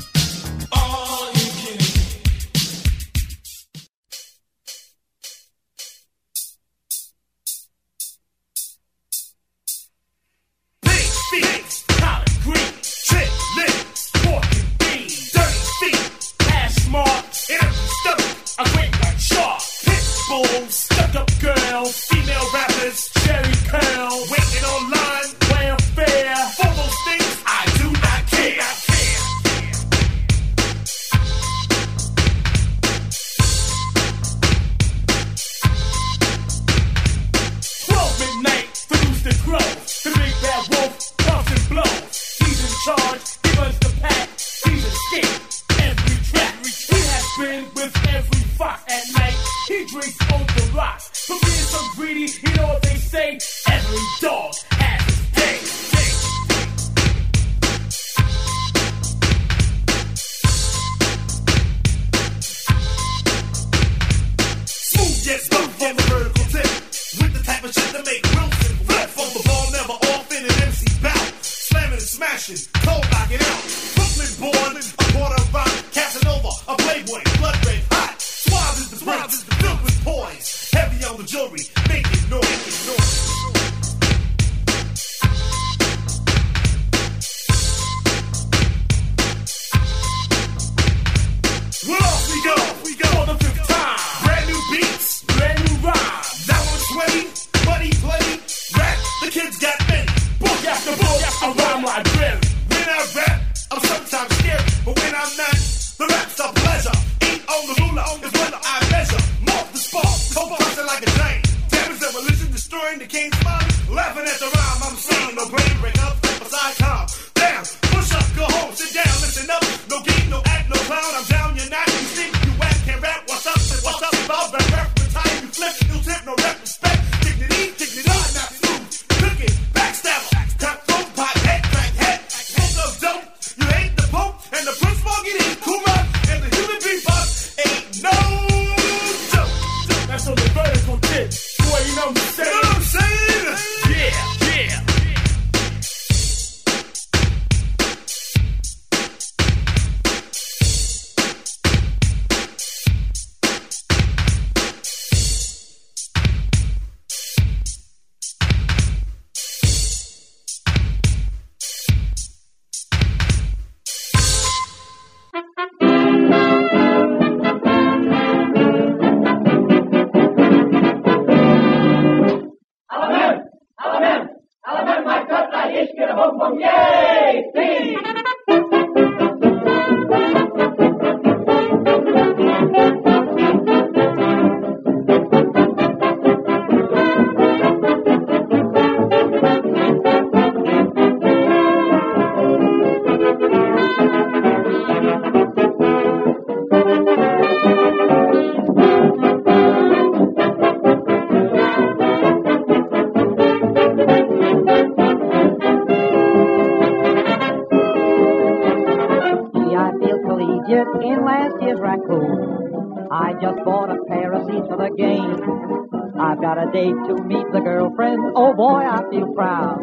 got 216.47 216.63
a 216.63 216.71
date 216.71 216.95
to 217.09 217.25
meet 217.25 217.45
the 217.53 217.59
girlfriend. 217.59 218.21
Oh 218.37 218.55
boy, 218.55 218.79
I 218.79 219.03
feel 219.11 219.35
proud. 219.35 219.81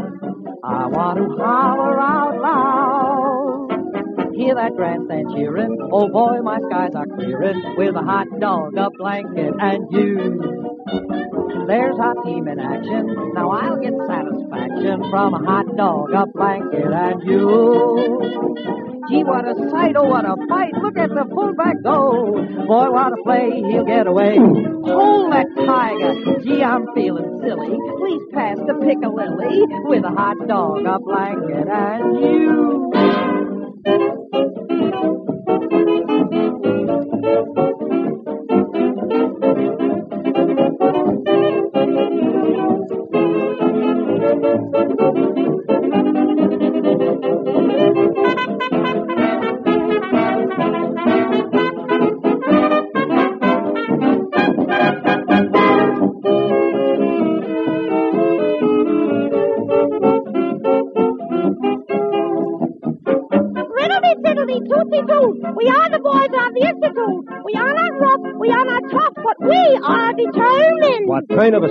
I 0.63 0.87
want 0.87 1.17
to 1.17 1.43
holler 1.43 1.99
out 1.99 2.39
loud. 2.39 4.33
Hear 4.33 4.55
that 4.55 4.73
grandstand 4.77 5.27
cheering. 5.35 5.77
Oh 5.91 6.07
boy, 6.07 6.39
my 6.41 6.59
skies 6.69 6.95
are 6.95 7.05
clearing 7.05 7.75
with 7.75 7.95
a 7.95 8.01
hot 8.01 8.27
dog, 8.39 8.77
a 8.77 8.89
blanket, 8.97 9.53
and 9.59 9.91
you. 9.91 10.72
There's 10.85 11.97
our 11.97 12.15
team 12.23 12.47
in 12.47 12.59
action. 12.59 13.31
Now 13.33 13.51
I'll 13.51 13.79
get 13.79 13.93
satisfaction 14.05 15.09
from 15.09 15.33
a 15.33 15.39
hot 15.39 15.65
dog, 15.77 16.11
a 16.11 16.25
blanket, 16.27 16.91
and 16.91 17.23
you. 17.23 18.99
Gee, 19.09 19.23
what 19.23 19.47
a 19.47 19.55
sight, 19.69 19.95
oh, 19.97 20.03
what 20.03 20.25
a 20.25 20.35
fight. 20.49 20.73
Look 20.81 20.97
at 20.97 21.09
the 21.09 21.25
fullback 21.29 21.81
go. 21.83 22.35
Boy, 22.67 22.89
what 22.91 23.13
a 23.13 23.23
play, 23.23 23.61
he'll 23.71 23.85
get 23.85 24.07
away. 24.07 24.37
Hold 24.37 25.31
that 25.31 25.47
tiger. 25.65 26.39
Gee, 26.43 26.63
I'm 26.63 26.85
feeling 26.93 27.39
silly. 27.43 27.77
Please 27.99 28.21
pass 28.33 28.57
the 28.57 28.73
piccalilli 28.73 29.65
with 29.87 30.03
a 30.03 30.11
hot 30.11 30.37
dog, 30.47 30.85
a 30.85 30.99
blanket, 30.99 31.67
and 31.69 32.19
you. 32.19 32.91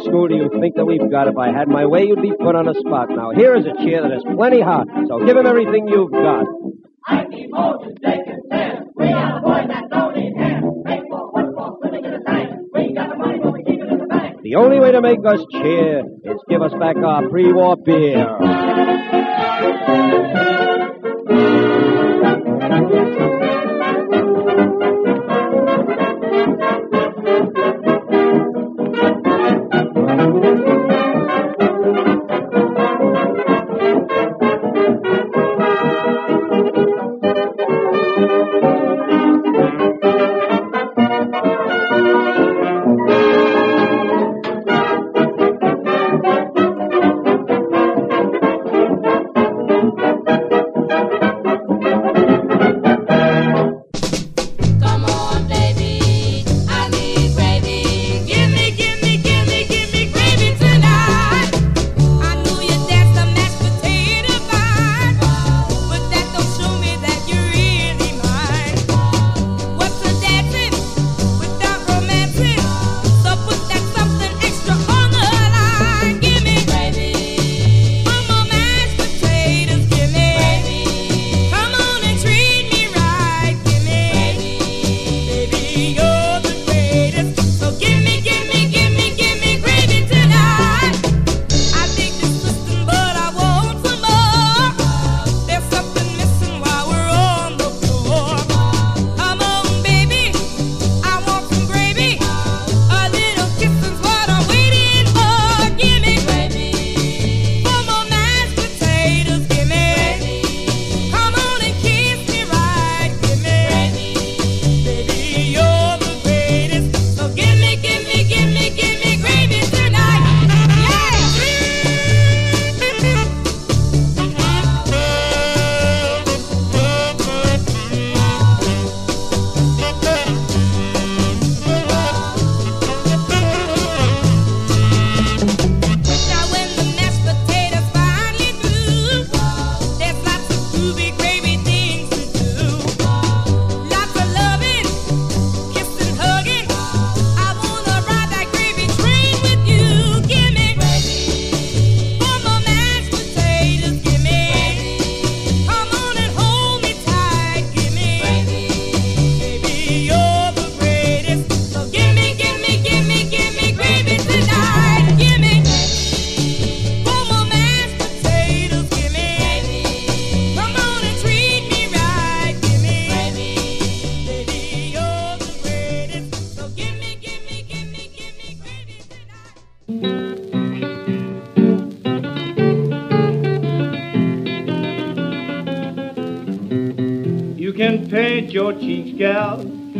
School 0.04 0.28
do 0.28 0.36
you 0.36 0.48
think 0.60 0.76
that 0.76 0.84
we've 0.84 1.10
got? 1.10 1.28
If 1.28 1.36
I 1.38 1.52
had 1.52 1.68
my 1.68 1.86
way, 1.86 2.04
you'd 2.06 2.22
be 2.22 2.32
put 2.32 2.54
on 2.54 2.66
the 2.66 2.74
spot. 2.74 3.10
Now, 3.10 3.30
here 3.34 3.54
is 3.54 3.66
a 3.66 3.74
chair 3.84 4.02
that 4.02 4.12
is 4.12 4.24
plenty 4.36 4.60
hot, 4.60 4.86
so 5.08 5.24
give 5.24 5.36
him 5.36 5.46
everything 5.46 5.88
you've 5.88 6.12
got. 6.12 6.46
I 7.06 7.24
keep 7.30 7.50
Moses, 7.50 7.96
and 8.02 8.42
Sam. 8.50 8.86
We 8.94 9.06
are 9.10 9.34
the 9.34 9.40
boys 9.42 9.66
that 9.68 9.84
don't 9.90 10.14
need 10.14 10.36
hands. 10.36 10.64
Baseball, 10.84 11.32
football, 11.34 11.78
swimming 11.80 12.04
in 12.04 12.12
the 12.12 12.22
tank. 12.24 12.50
We 12.72 12.94
got 12.94 13.10
the 13.10 13.16
money, 13.18 13.38
but 13.42 13.52
we 13.52 13.64
keep 13.64 13.80
it 13.82 13.90
in 13.90 13.98
the 13.98 14.06
bank. 14.06 14.38
The 14.42 14.54
only 14.54 14.78
way 14.78 14.92
to 14.92 15.00
make 15.00 15.18
us 15.26 15.40
cheer 15.50 16.02
is 16.24 16.38
give 16.48 16.62
us 16.62 16.72
back 16.78 16.96
our 16.96 17.28
pre-war 17.28 17.76
beer. 17.84 19.11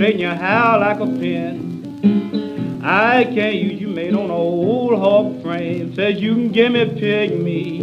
Straighten 0.03 0.21
your 0.21 0.35
like 0.35 0.99
a 0.99 1.07
pin. 1.07 2.81
I 2.83 3.23
can't 3.23 3.55
use 3.55 3.81
you 3.81 3.87
made 3.87 4.15
on 4.15 4.31
a 4.31 4.35
old 4.35 4.99
hog 4.99 5.41
frame. 5.45 5.95
Says 5.95 6.21
you 6.21 6.35
can 6.35 6.51
give 6.51 6.73
me 6.73 6.87
pig 6.87 7.41
meat. 7.41 7.83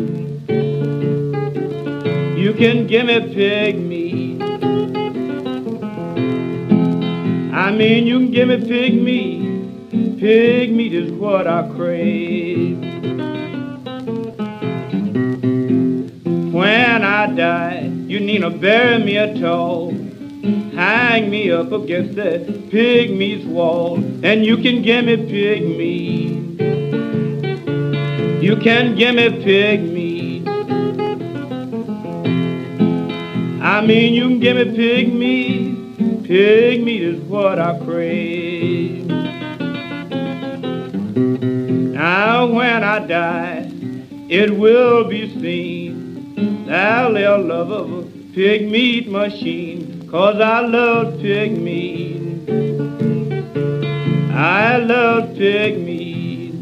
You 2.37 2.53
can 2.55 2.87
give 2.87 3.05
me 3.05 3.21
pig 3.33 3.79
meat. 3.79 4.41
I 7.53 7.71
mean, 7.71 8.05
you 8.05 8.19
can 8.19 8.31
give 8.31 8.49
me 8.49 8.57
pig 8.67 9.01
meat. 9.01 10.19
Pig 10.19 10.73
meat 10.73 10.93
is 10.93 11.13
what 11.13 11.47
I 11.47 11.69
crave. 11.73 12.79
When 16.51 17.01
I 17.01 17.33
die, 17.33 17.89
you 18.07 18.19
need 18.19 18.39
to 18.41 18.49
bury 18.49 19.01
me 19.01 19.17
at 19.17 19.39
tall. 19.39 19.78
The 21.89 22.67
pig 22.69 23.17
meat's 23.17 23.45
wall, 23.45 23.95
and 24.23 24.45
you 24.45 24.57
can 24.57 24.83
give 24.83 25.05
me 25.05 25.17
pig 25.17 25.63
meat. 25.75 26.61
You 28.43 28.55
can 28.57 28.95
give 28.95 29.15
me 29.15 29.29
pig 29.43 29.81
meat. 29.91 30.47
I 33.59 33.83
mean, 33.83 34.13
you 34.13 34.27
can 34.29 34.39
give 34.39 34.57
me 34.57 34.65
pig 34.75 35.11
meat. 35.11 36.25
Pig 36.25 36.83
meat 36.83 37.01
is 37.01 37.19
what 37.21 37.57
I 37.57 37.79
crave. 37.79 39.07
Now, 41.95 42.45
when 42.53 42.83
I 42.83 42.99
die, 43.07 43.71
it 44.29 44.55
will 44.55 45.05
be 45.05 45.27
seen 45.41 46.65
that 46.67 47.11
little 47.11 47.41
love 47.43 47.71
of 47.71 47.91
a 47.91 48.03
pig 48.35 48.69
meat 48.69 49.09
machine, 49.09 50.03
'cause 50.07 50.39
I 50.39 50.59
love 50.61 51.19
pig 51.19 51.59
meat. 51.59 51.78
Love 55.19 55.35
pig 55.35 55.77
meat. 55.85 56.53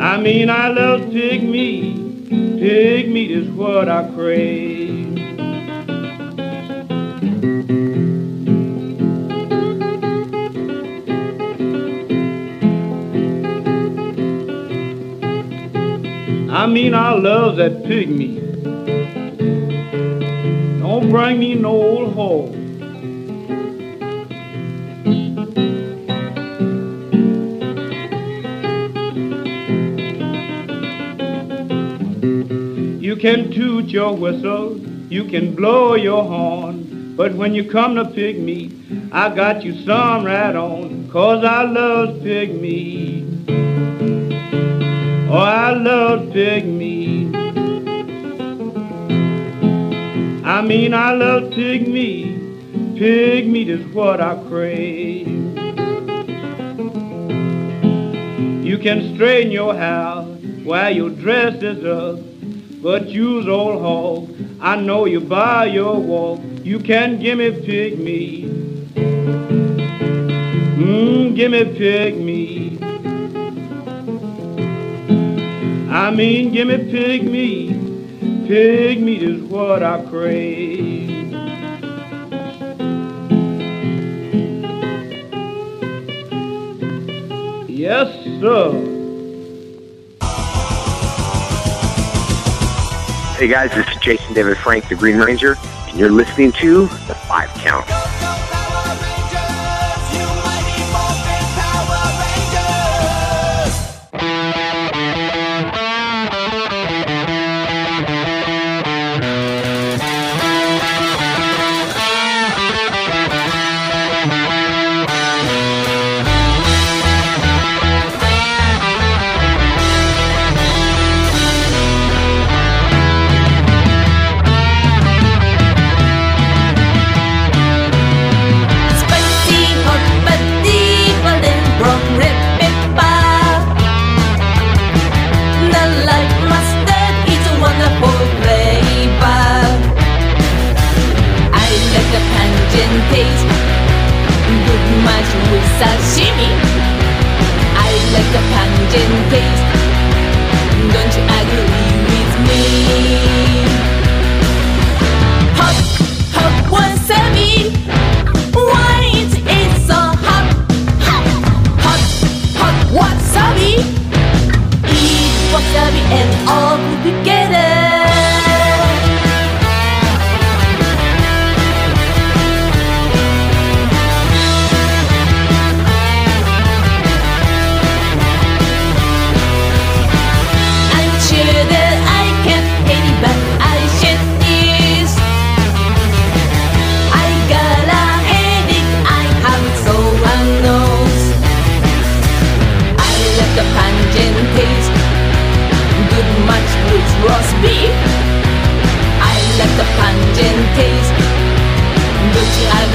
I 0.00 0.18
mean, 0.18 0.48
I 0.48 0.68
love 0.68 1.10
pig 1.10 1.42
meat. 1.42 2.28
Pig 2.58 3.10
meat 3.10 3.30
is 3.30 3.48
what 3.50 3.88
I 3.88 4.10
crave. 4.14 5.18
I 16.50 16.66
mean, 16.66 16.94
I 16.94 17.12
love 17.12 17.56
that 17.56 17.84
meat. 18.08 18.40
Don't 20.80 21.10
bring 21.10 21.38
me 21.38 21.54
no 21.54 21.70
old 21.70 22.14
hog. 22.14 22.57
Can 33.18 33.50
toot 33.50 33.86
your 33.86 34.14
whistle 34.14 34.78
you 35.10 35.24
can 35.24 35.54
blow 35.54 35.94
your 35.94 36.22
horn. 36.22 37.16
But 37.16 37.34
when 37.34 37.54
you 37.54 37.68
come 37.70 37.94
to 37.94 38.04
pick 38.04 38.36
me, 38.38 39.08
I 39.10 39.34
got 39.34 39.64
you 39.64 39.74
some 39.84 40.24
right 40.24 40.54
on, 40.54 41.08
cause 41.10 41.44
I 41.44 41.62
love 41.62 42.22
pig 42.22 42.60
me. 42.60 43.24
Oh, 45.30 45.38
I 45.38 45.72
love 45.72 46.30
pig 46.32 46.66
meat. 46.66 47.34
I 50.44 50.60
mean, 50.62 50.92
I 50.92 51.12
love 51.12 51.52
pig 51.52 51.88
meat. 51.88 52.36
Pig 52.98 53.48
meat 53.48 53.68
is 53.70 53.86
what 53.94 54.20
I 54.20 54.34
crave. 54.48 55.26
You 58.64 58.76
can 58.76 59.14
straighten 59.14 59.50
your 59.50 59.74
hair 59.74 60.22
while 60.64 60.94
your 60.94 61.08
dress 61.08 61.62
is 61.62 61.82
up, 61.84 62.27
but 62.82 63.08
you's 63.08 63.48
old 63.48 63.80
hog. 63.80 64.28
I 64.60 64.76
know 64.76 65.04
you 65.04 65.20
by 65.20 65.66
your 65.66 65.98
walk. 66.00 66.40
You 66.62 66.78
can 66.78 67.18
give 67.20 67.38
me 67.38 67.50
pig 67.50 67.98
meat. 67.98 68.46
Mmm, 70.78 71.34
give 71.34 71.50
me 71.50 71.64
pig 71.64 72.18
meat. 72.18 72.82
I 75.90 76.10
mean, 76.10 76.52
give 76.52 76.68
me 76.68 76.78
pig 76.90 77.24
meat. 77.24 77.76
Pig 78.46 79.00
meat 79.02 79.22
is 79.22 79.42
what 79.42 79.82
I 79.82 80.02
crave. 80.04 81.08
Yes, 87.68 88.08
sir. 88.40 88.87
Hey 93.38 93.46
guys, 93.46 93.70
this 93.70 93.86
is 93.86 93.94
Jason 94.00 94.34
David 94.34 94.58
Frank, 94.58 94.88
the 94.88 94.96
Green 94.96 95.16
Ranger, 95.16 95.56
and 95.86 95.96
you're 95.96 96.10
listening 96.10 96.50
to 96.54 96.88
The 97.06 97.14
Five 97.14 97.48
Count. 97.50 97.86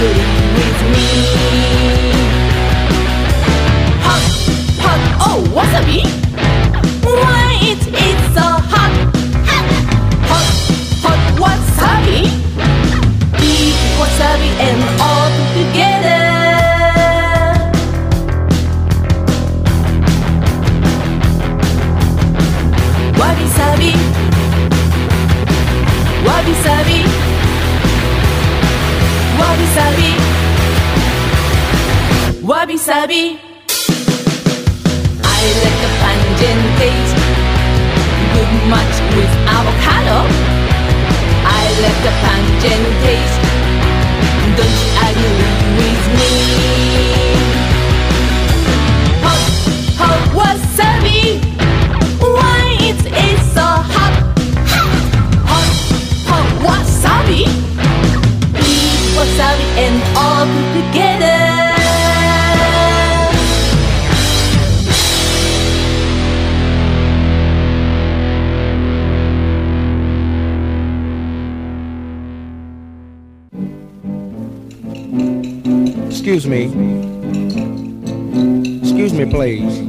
Don't 0.03 0.42
please. 79.43 79.79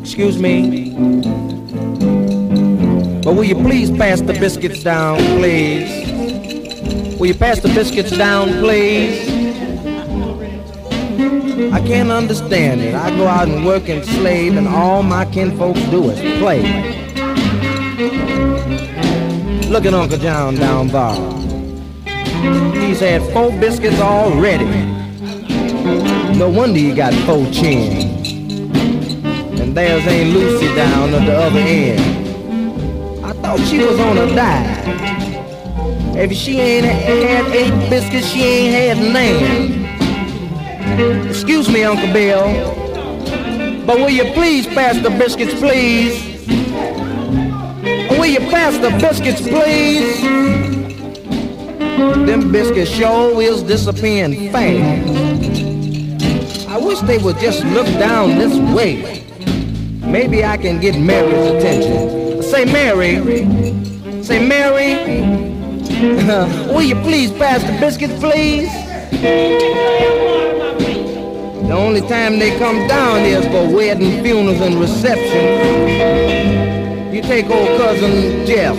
Excuse 0.00 0.38
me. 0.38 0.90
But 3.22 3.32
will 3.36 3.44
you 3.44 3.54
please 3.54 3.90
pass 3.90 4.20
the 4.20 4.34
biscuits 4.34 4.82
down, 4.82 5.16
please? 5.38 5.88
Will 7.18 7.28
you 7.28 7.34
pass 7.34 7.60
the 7.60 7.68
biscuits 7.68 8.10
down, 8.10 8.48
please? 8.60 9.30
I 11.72 11.80
can't 11.86 12.10
understand 12.10 12.82
it. 12.82 12.94
I 12.94 13.16
go 13.16 13.26
out 13.26 13.48
and 13.48 13.64
work 13.64 13.88
and 13.88 14.04
slave, 14.04 14.58
and 14.58 14.68
all 14.68 15.02
my 15.02 15.24
kinfolks 15.24 15.80
do 15.90 16.10
is 16.10 16.20
play. 16.38 16.60
Look 19.70 19.86
at 19.86 19.94
Uncle 19.94 20.18
John 20.18 20.56
down 20.56 20.88
there. 20.88 21.14
He's 22.78 23.00
had 23.00 23.22
four 23.32 23.50
biscuits 23.58 24.00
already. 24.00 24.66
No 26.36 26.50
wonder 26.50 26.78
he 26.78 26.92
got 26.92 27.14
four 27.26 27.50
chins. 27.50 28.03
There's 29.74 30.06
Aunt 30.06 30.30
Lucy 30.30 30.72
down 30.76 31.12
at 31.14 31.26
the 31.26 31.36
other 31.36 31.58
end. 31.58 32.00
I 33.24 33.32
thought 33.32 33.58
she 33.58 33.78
was 33.78 33.98
on 33.98 34.18
a 34.18 34.26
diet. 34.32 34.84
If 36.16 36.32
she 36.32 36.60
ain't 36.60 36.86
had 36.86 37.46
eight 37.48 37.90
biscuits, 37.90 38.28
she 38.28 38.44
ain't 38.44 38.72
had 38.72 38.98
none. 39.12 39.84
Excuse 41.28 41.68
me, 41.68 41.82
Uncle 41.82 42.12
Bill. 42.12 42.46
But 43.84 43.96
will 43.96 44.10
you 44.10 44.32
please 44.32 44.68
pass 44.68 44.96
the 45.02 45.10
biscuits, 45.10 45.54
please? 45.54 46.46
Will 48.10 48.26
you 48.26 48.38
pass 48.50 48.78
the 48.78 48.90
biscuits, 49.00 49.40
please? 49.40 50.22
them 52.26 52.52
biscuits 52.52 52.92
sure 52.92 53.42
is 53.42 53.64
disappearing 53.64 54.52
fast. 54.52 55.08
I 56.68 56.78
wish 56.78 57.00
they 57.00 57.18
would 57.18 57.38
just 57.38 57.64
look 57.64 57.88
down 57.98 58.38
this 58.38 58.56
way. 58.72 59.23
Maybe 60.14 60.44
I 60.44 60.56
can 60.56 60.78
get 60.80 60.96
Mary's 60.96 61.50
attention. 61.50 62.40
Say, 62.40 62.64
Mary. 62.66 63.16
Say, 64.22 64.38
Mary. 64.46 64.94
will 66.72 66.82
you 66.82 66.94
please 67.02 67.32
pass 67.32 67.64
the 67.64 67.72
biscuits, 67.80 68.14
please? 68.20 68.72
The 71.66 71.72
only 71.72 72.00
time 72.02 72.38
they 72.38 72.56
come 72.60 72.86
down 72.86 73.22
is 73.22 73.44
for 73.46 73.68
wedding, 73.74 74.22
funerals, 74.22 74.60
and 74.60 74.76
receptions. 74.76 75.42
You 77.12 77.20
take 77.20 77.46
old 77.46 77.76
cousin 77.76 78.46
Jeff. 78.46 78.76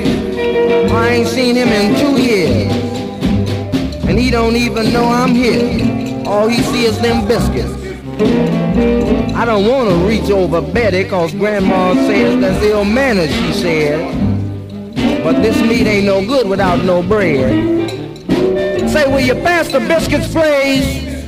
I 0.93 1.09
ain't 1.09 1.27
seen 1.27 1.57
him 1.57 1.67
in 1.67 1.99
two 1.99 2.15
years. 2.21 2.71
And 4.05 4.17
he 4.17 4.31
don't 4.31 4.55
even 4.55 4.93
know 4.93 5.03
I'm 5.03 5.35
here. 5.35 6.23
All 6.25 6.47
he 6.47 6.61
see 6.63 6.85
is 6.85 6.97
them 7.01 7.27
biscuits. 7.27 7.84
I 8.17 9.43
don't 9.45 9.67
want 9.67 9.89
to 9.89 9.95
reach 10.07 10.31
over 10.31 10.61
Betty 10.61 11.03
cause 11.03 11.33
grandma 11.33 11.93
says 11.93 12.39
that's 12.39 12.63
ill 12.63 12.85
manners, 12.85 13.29
she 13.29 13.51
said. 13.53 14.23
But 15.21 15.41
this 15.41 15.61
meat 15.61 15.85
ain't 15.85 16.05
no 16.05 16.25
good 16.25 16.47
without 16.47 16.85
no 16.85 17.03
bread. 17.03 17.75
Say, 18.89 19.11
will 19.11 19.19
you 19.19 19.33
pass 19.33 19.69
the 19.69 19.81
biscuits, 19.81 20.31
please? 20.31 21.27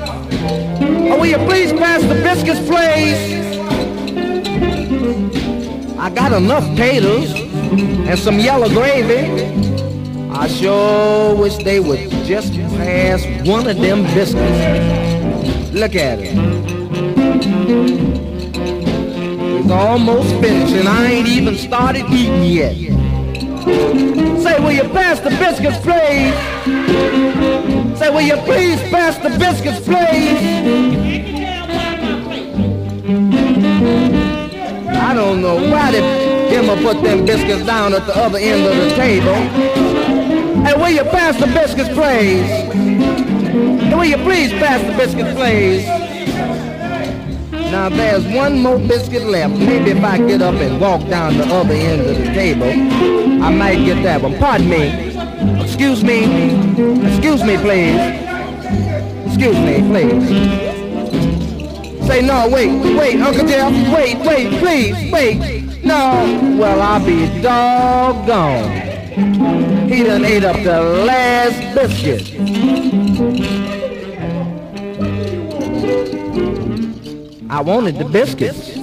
Or 1.11 1.19
will 1.19 1.26
you 1.26 1.38
please 1.39 1.73
pass 1.73 2.01
the 2.03 2.15
biscuits, 2.15 2.61
please? 2.61 3.57
I 5.97 6.09
got 6.09 6.31
enough 6.31 6.64
taters 6.77 7.34
and 7.34 8.18
some 8.18 8.39
yellow 8.39 8.69
gravy. 8.69 9.43
I 10.31 10.47
sure 10.47 11.35
wish 11.35 11.57
they 11.57 11.81
would 11.81 12.09
just 12.26 12.53
pass 12.53 13.26
one 13.45 13.68
of 13.68 13.77
them 13.77 14.03
biscuits. 14.03 15.73
Look 15.73 15.95
at 15.95 16.19
it. 16.19 16.77
It's 19.60 19.72
almost 19.72 20.30
finished 20.41 20.74
and 20.74 20.88
I 20.88 21.06
ain't 21.07 21.28
even 21.28 21.56
started 21.57 22.06
eating 22.11 22.44
yet. 22.44 22.76
Say, 24.41 24.60
will 24.60 24.72
you 24.72 24.84
pass 24.90 25.19
the 25.22 25.30
biscuits, 25.30 25.78
please? 25.78 26.34
Say, 27.98 28.10
will 28.10 28.22
you 28.22 28.36
please 28.44 28.82
pass 28.90 29.18
the 29.18 29.30
biscuits, 29.38 29.80
please? 29.80 30.38
I 34.98 35.14
don't 35.14 35.41
know 35.41 35.56
why 35.72 35.91
did 35.91 36.03
Emma 36.52 36.76
put 36.82 37.02
them 37.02 37.26
biscuits 37.26 37.65
down 37.65 37.94
at 37.94 38.06
the 38.06 38.18
other 38.18 38.40
end 38.40 38.65
of 38.65 38.76
the 38.76 38.95
table. 38.95 39.36
Hey, 40.65 40.74
will 40.76 40.90
you 40.90 41.03
pass 41.11 41.40
the 41.40 41.48
biscuits, 41.48 41.90
please? 41.90 42.48
Hey, 43.84 43.95
will 43.95 44.06
you 44.06 44.18
please 44.18 44.52
pass 44.52 44.82
the 44.82 44.98
biscuits, 44.98 45.34
please? 45.34 45.97
Now 47.72 47.89
there's 47.89 48.26
one 48.26 48.61
more 48.61 48.80
biscuit 48.80 49.23
left. 49.23 49.53
Maybe 49.57 49.91
if 49.91 50.03
I 50.03 50.18
get 50.18 50.41
up 50.41 50.56
and 50.56 50.80
walk 50.80 51.07
down 51.10 51.38
the 51.38 51.45
other 51.45 51.73
end 51.73 52.02
of 52.02 52.18
the 52.18 52.26
table, 52.34 52.69
I 53.44 53.49
might 53.53 53.84
get 53.85 54.02
that 54.03 54.22
one. 54.22 54.38
Pardon 54.38 54.69
me. 54.69 55.07
Excuse 55.64 56.03
me. 56.03 56.23
Excuse 57.07 57.44
me, 57.44 57.57
please. 57.57 57.99
Excuse 59.27 59.60
me, 59.60 59.81
please. 59.89 60.68
Say 62.07 62.22
no, 62.22 62.48
wait, 62.49 62.72
wait, 62.98 63.19
Uncle 63.19 63.45
Jeff, 63.45 63.72
wait, 63.94 64.18
wait, 64.19 64.60
please, 64.60 65.11
wait. 65.11 65.84
No, 65.84 66.57
well 66.57 66.81
I'll 66.81 67.06
be 67.06 67.41
doggone. 67.41 68.72
He 69.89 70.03
done 70.03 70.23
ate 70.23 70.45
up 70.45 70.56
the 70.64 70.81
last 71.06 71.76
biscuit. 71.76 73.06
I 77.49 77.61
wanted 77.61 77.98
the 77.98 78.06
biscuits. 78.06 78.74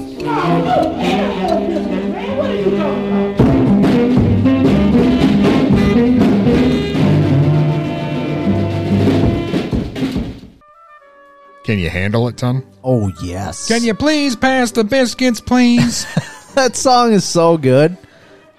Can 11.64 11.78
you 11.78 11.90
handle 11.90 12.28
it, 12.28 12.40
son? 12.40 12.64
Oh 12.82 13.10
yes. 13.22 13.68
Can 13.68 13.82
you 13.82 13.94
please 13.94 14.36
pass 14.36 14.70
the 14.70 14.84
biscuits, 14.84 15.40
please? 15.40 16.06
that 16.54 16.76
song 16.76 17.12
is 17.12 17.24
so 17.24 17.56
good. 17.56 17.96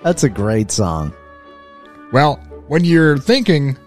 That's 0.03 0.23
a 0.23 0.29
great 0.29 0.71
song. 0.71 1.13
well, 2.11 2.35
when 2.67 2.83
you're 2.83 3.17
thinking, 3.17 3.77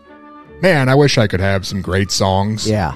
man, 0.62 0.89
I 0.89 0.95
wish 0.95 1.19
I 1.19 1.27
could 1.27 1.40
have 1.40 1.66
some 1.66 1.82
great 1.82 2.11
songs. 2.11 2.69
Yeah. 2.69 2.93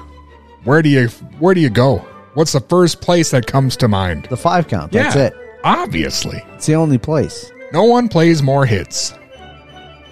Where 0.64 0.82
do 0.82 0.88
you 0.88 1.08
where 1.38 1.54
do 1.54 1.60
you 1.60 1.70
go? 1.70 2.04
What's 2.34 2.52
the 2.52 2.60
first 2.60 3.00
place 3.00 3.30
that 3.30 3.46
comes 3.46 3.76
to 3.78 3.88
mind? 3.88 4.26
The 4.30 4.36
five 4.36 4.68
count. 4.68 4.92
That's 4.92 5.14
Yeah. 5.16 5.22
it. 5.26 5.34
Obviously. 5.64 6.42
It's 6.54 6.66
the 6.66 6.74
only 6.74 6.98
place. 6.98 7.50
No 7.72 7.84
one 7.84 8.08
plays 8.08 8.42
more 8.42 8.66
hits. 8.66 9.14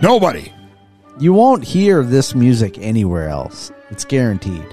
Nobody. 0.01 0.53
You 1.19 1.33
won't 1.33 1.65
hear 1.65 2.03
this 2.03 2.35
music 2.35 2.79
anywhere 2.79 3.29
else. 3.29 3.71
It's 3.91 4.05
guaranteed. 4.05 4.65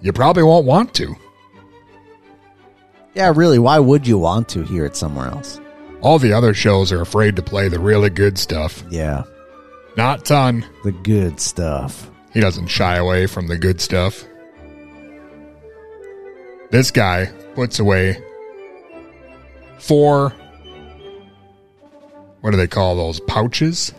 You 0.00 0.12
probably 0.12 0.42
won't 0.42 0.66
want 0.66 0.94
to. 0.94 1.14
Yeah, 3.14 3.32
really. 3.34 3.58
Why 3.58 3.78
would 3.78 4.06
you 4.06 4.18
want 4.18 4.48
to 4.50 4.62
hear 4.64 4.84
it 4.84 4.96
somewhere 4.96 5.28
else? 5.28 5.60
All 6.00 6.18
the 6.18 6.32
other 6.32 6.52
shows 6.54 6.90
are 6.92 7.00
afraid 7.00 7.36
to 7.36 7.42
play 7.42 7.68
the 7.68 7.78
really 7.78 8.10
good 8.10 8.38
stuff. 8.38 8.82
Yeah. 8.90 9.22
Not 9.96 10.24
Ton. 10.24 10.64
The 10.82 10.92
good 10.92 11.38
stuff. 11.40 12.10
He 12.32 12.40
doesn't 12.40 12.66
shy 12.66 12.96
away 12.96 13.26
from 13.26 13.46
the 13.46 13.56
good 13.56 13.80
stuff. 13.80 14.24
This 16.74 16.90
guy 16.90 17.26
puts 17.54 17.78
away 17.78 18.20
four. 19.78 20.30
What 22.40 22.50
do 22.50 22.56
they 22.56 22.66
call 22.66 22.96
those? 22.96 23.20
Pouches? 23.20 23.94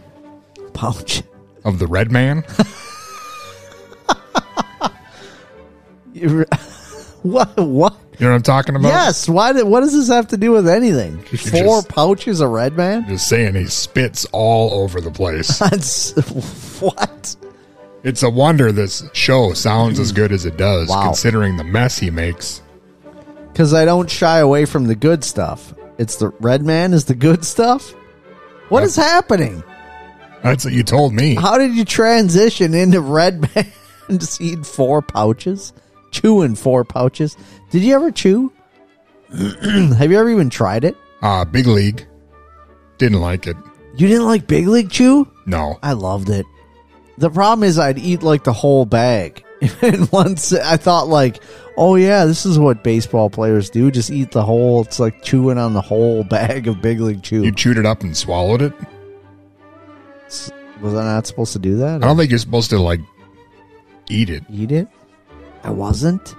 Pouch. 0.73 1.23
Of 1.64 1.80
the 1.80 1.88
Red 1.88 2.11
Man? 2.11 2.43
What? 7.23 7.56
What? 7.57 7.95
You 8.19 8.26
know 8.26 8.31
what 8.31 8.35
I'm 8.35 8.43
talking 8.43 8.76
about? 8.76 8.89
Yes. 8.89 9.30
Why? 9.30 9.53
Did, 9.53 9.64
what 9.64 9.80
does 9.80 9.93
this 9.93 10.10
have 10.10 10.27
to 10.27 10.38
do 10.38 10.52
with 10.52 10.68
anything? 10.68 11.18
Four 11.22 11.81
just- 11.81 11.89
pouches 11.89 12.41
of 12.41 12.49
Red 12.49 12.76
Man. 12.76 13.07
Just 13.07 13.30
saying, 13.30 13.56
he 13.56 13.68
spits 13.68 14.26
all 14.34 14.73
over 14.84 14.99
the 14.99 15.11
place. 15.11 15.60
That's 15.60 16.11
what. 16.81 17.35
It's 18.03 18.22
a 18.22 18.30
wonder 18.30 18.73
this 18.73 19.03
show 19.14 19.53
sounds 19.53 19.97
as 19.97 20.11
good 20.11 20.34
as 20.34 20.45
it 20.45 20.57
does, 20.57 20.89
Wow. 20.89 21.06
considering 21.06 21.56
the 21.56 21.64
mess 21.64 21.97
he 21.97 22.11
makes. 22.11 22.61
Because 23.56 23.73
I 23.73 23.86
don't 23.86 24.11
shy 24.11 24.40
away 24.40 24.65
from 24.65 24.84
the 24.84 24.95
good 24.95 25.23
stuff. 25.23 25.73
It's 25.98 26.18
the 26.18 26.27
Red 26.41 26.64
Man 26.64 26.91
is 26.91 27.06
the 27.06 27.15
good 27.15 27.45
stuff. 27.45 27.91
What 28.68 28.84
is 28.84 28.98
happening? 28.98 29.64
That's 30.44 30.65
what 30.65 30.73
you 30.73 30.84
told 30.84 31.14
me. 31.14 31.36
How 31.36 31.57
did 31.57 31.73
you 31.73 31.86
transition 31.86 32.73
into 32.73 32.99
Red 32.99 33.40
Man? 33.56 33.72
Just 34.10 34.41
eating 34.41 34.65
four 34.65 35.02
pouches, 35.02 35.72
chewing 36.11 36.56
four 36.56 36.84
pouches. 36.84 37.38
Did 37.69 37.84
you 37.84 37.95
ever 37.95 38.11
chew? 38.11 38.52
Have 39.30 40.11
you 40.11 40.19
ever 40.19 40.30
even 40.30 40.49
tried 40.49 40.84
it? 40.84 40.98
Uh, 41.22 41.45
Big 41.45 41.65
League. 41.65 42.06
Didn't 42.98 43.22
like 43.22 43.48
it. 43.48 43.56
You 43.95 44.10
didn't 44.10 44.26
like 44.26 44.48
Big 44.48 44.68
League 44.68 44.91
Chew? 44.91 45.32
No. 45.45 45.80
I 45.82 45.94
loved 45.94 46.30
it. 46.30 46.45
The 47.19 47.30
problem 47.30 47.64
is 47.65 47.80
I'd 47.80 47.99
eat 47.99 48.22
like 48.22 48.44
the 48.44 48.52
whole 48.52 48.86
bag. 48.86 49.44
and 49.82 50.11
once 50.11 50.53
I 50.53 50.77
thought 50.77 51.07
like, 51.07 51.41
oh 51.77 51.95
yeah, 51.95 52.26
this 52.26 52.45
is 52.45 52.60
what 52.60 52.84
baseball 52.84 53.30
players 53.30 53.69
do. 53.69 53.90
Just 53.91 54.10
eat 54.11 54.32
the 54.32 54.44
whole. 54.44 54.82
It's 54.82 54.99
like 54.99 55.23
chewing 55.23 55.57
on 55.57 55.73
the 55.73 55.82
whole 55.82 56.23
bag 56.30 56.68
of 56.68 56.82
Big 56.82 56.99
League 56.99 57.23
Chew. 57.23 57.44
You 57.44 57.52
chewed 57.52 57.77
it 57.77 57.86
up 57.86 58.02
and 58.03 58.15
swallowed 58.15 58.61
it? 58.61 58.73
Was 60.82 60.94
I 60.94 61.03
not 61.03 61.26
supposed 61.26 61.53
to 61.53 61.60
do 61.60 61.77
that? 61.77 62.03
I 62.03 62.07
don't 62.07 62.18
think 62.18 62.30
you're 62.30 62.40
supposed 62.40 62.69
to, 62.72 62.80
like, 62.80 62.99
eat 64.10 64.30
it. 64.30 64.44
Eat 64.52 64.72
it? 64.72 64.88
I 65.64 65.69
wasn't. 65.72 66.36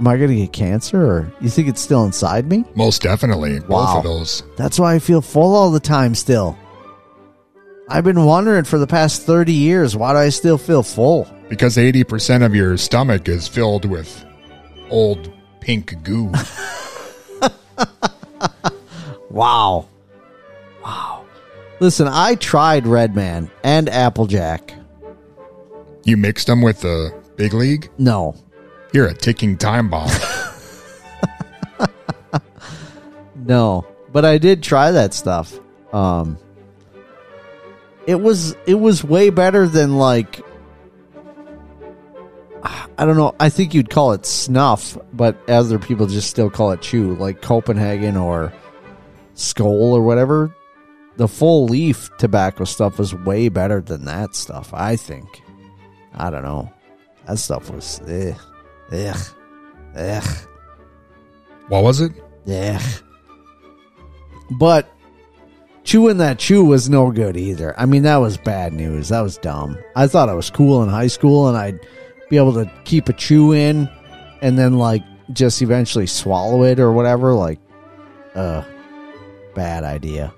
Am 0.00 0.08
I 0.08 0.16
gonna 0.16 0.34
get 0.34 0.52
cancer, 0.52 1.00
or 1.04 1.32
you 1.40 1.48
think 1.48 1.68
it's 1.68 1.80
still 1.80 2.04
inside 2.04 2.48
me? 2.48 2.64
Most 2.74 3.02
definitely. 3.02 3.60
Both 3.60 3.68
Wow. 3.70 3.98
of 3.98 4.04
those. 4.04 4.42
That's 4.56 4.78
why 4.78 4.94
I 4.94 4.98
feel 4.98 5.20
full 5.20 5.54
all 5.54 5.70
the 5.70 5.78
time. 5.80 6.14
Still, 6.16 6.58
I've 7.94 8.04
been 8.04 8.24
wondering 8.24 8.64
for 8.64 8.78
the 8.78 8.86
past 8.86 9.22
thirty 9.22 9.52
years 9.52 9.94
why 9.96 10.12
do 10.12 10.18
I 10.18 10.30
still 10.30 10.56
feel 10.58 10.82
full? 10.82 11.28
Because 11.48 11.76
80% 11.76 12.46
of 12.46 12.54
your 12.54 12.78
stomach 12.78 13.28
is 13.28 13.46
filled 13.46 13.84
with 13.84 14.24
old 14.90 15.30
pink 15.60 16.02
goo. 16.02 16.32
Wow, 19.30 19.88
wow. 20.84 21.24
Listen, 21.80 22.06
I 22.06 22.34
tried 22.34 22.86
Red 22.86 23.16
Man 23.16 23.50
and 23.64 23.88
Applejack. 23.88 24.74
you 26.04 26.18
mixed 26.18 26.48
them 26.48 26.60
with 26.60 26.82
the 26.82 27.14
Big 27.36 27.54
League? 27.54 27.88
No, 27.96 28.34
You're 28.92 29.06
a 29.06 29.14
ticking 29.14 29.56
time 29.56 29.88
bomb. 29.88 30.10
No, 33.34 33.86
but 34.12 34.24
I 34.26 34.36
did 34.38 34.62
try 34.62 34.90
that 34.92 35.14
stuff. 35.14 35.58
Um, 35.92 36.38
it 38.06 38.16
was 38.20 38.54
it 38.66 38.74
was 38.74 39.04
way 39.04 39.30
better 39.30 39.66
than 39.66 39.96
like 39.96 40.40
I 42.98 43.04
don't 43.04 43.16
know. 43.16 43.34
I 43.40 43.48
think 43.48 43.74
you'd 43.74 43.90
call 43.90 44.12
it 44.12 44.24
snuff, 44.26 44.96
but 45.12 45.36
other 45.48 45.78
people 45.78 46.06
just 46.06 46.30
still 46.30 46.50
call 46.50 46.70
it 46.72 46.82
chew, 46.82 47.16
like 47.16 47.42
Copenhagen 47.42 48.16
or 48.16 48.52
Skoal 49.34 49.92
or 49.92 50.02
whatever. 50.02 50.54
The 51.16 51.26
full 51.26 51.66
leaf 51.66 52.10
tobacco 52.18 52.64
stuff 52.64 52.98
was 52.98 53.14
way 53.14 53.48
better 53.48 53.80
than 53.80 54.04
that 54.04 54.34
stuff, 54.36 54.72
I 54.72 54.96
think. 54.96 55.26
I 56.14 56.30
don't 56.30 56.44
know. 56.44 56.72
That 57.26 57.38
stuff 57.38 57.70
was 57.70 58.00
ugh, 58.02 58.38
ugh, 58.92 59.16
ugh, 59.96 60.36
What 61.68 61.82
was 61.82 62.00
it? 62.00 62.12
ugh. 62.48 62.82
But 64.52 64.91
chewing 65.84 66.18
that 66.18 66.38
chew 66.38 66.64
was 66.64 66.88
no 66.88 67.10
good 67.10 67.36
either. 67.36 67.78
I 67.78 67.86
mean, 67.86 68.02
that 68.02 68.16
was 68.16 68.36
bad 68.36 68.72
news. 68.72 69.08
That 69.08 69.20
was 69.20 69.38
dumb. 69.38 69.78
I 69.96 70.06
thought 70.06 70.28
I 70.28 70.34
was 70.34 70.50
cool 70.50 70.82
in 70.82 70.88
high 70.88 71.06
school 71.08 71.48
and 71.48 71.56
I'd 71.56 71.80
be 72.30 72.36
able 72.36 72.54
to 72.54 72.70
keep 72.84 73.08
a 73.08 73.12
chew 73.12 73.52
in 73.52 73.88
and 74.40 74.58
then 74.58 74.78
like 74.78 75.02
just 75.32 75.62
eventually 75.62 76.06
swallow 76.06 76.64
it 76.64 76.78
or 76.78 76.92
whatever. 76.92 77.32
Like, 77.34 77.58
uh, 78.34 78.64
bad 79.54 79.84
idea. 79.84 80.32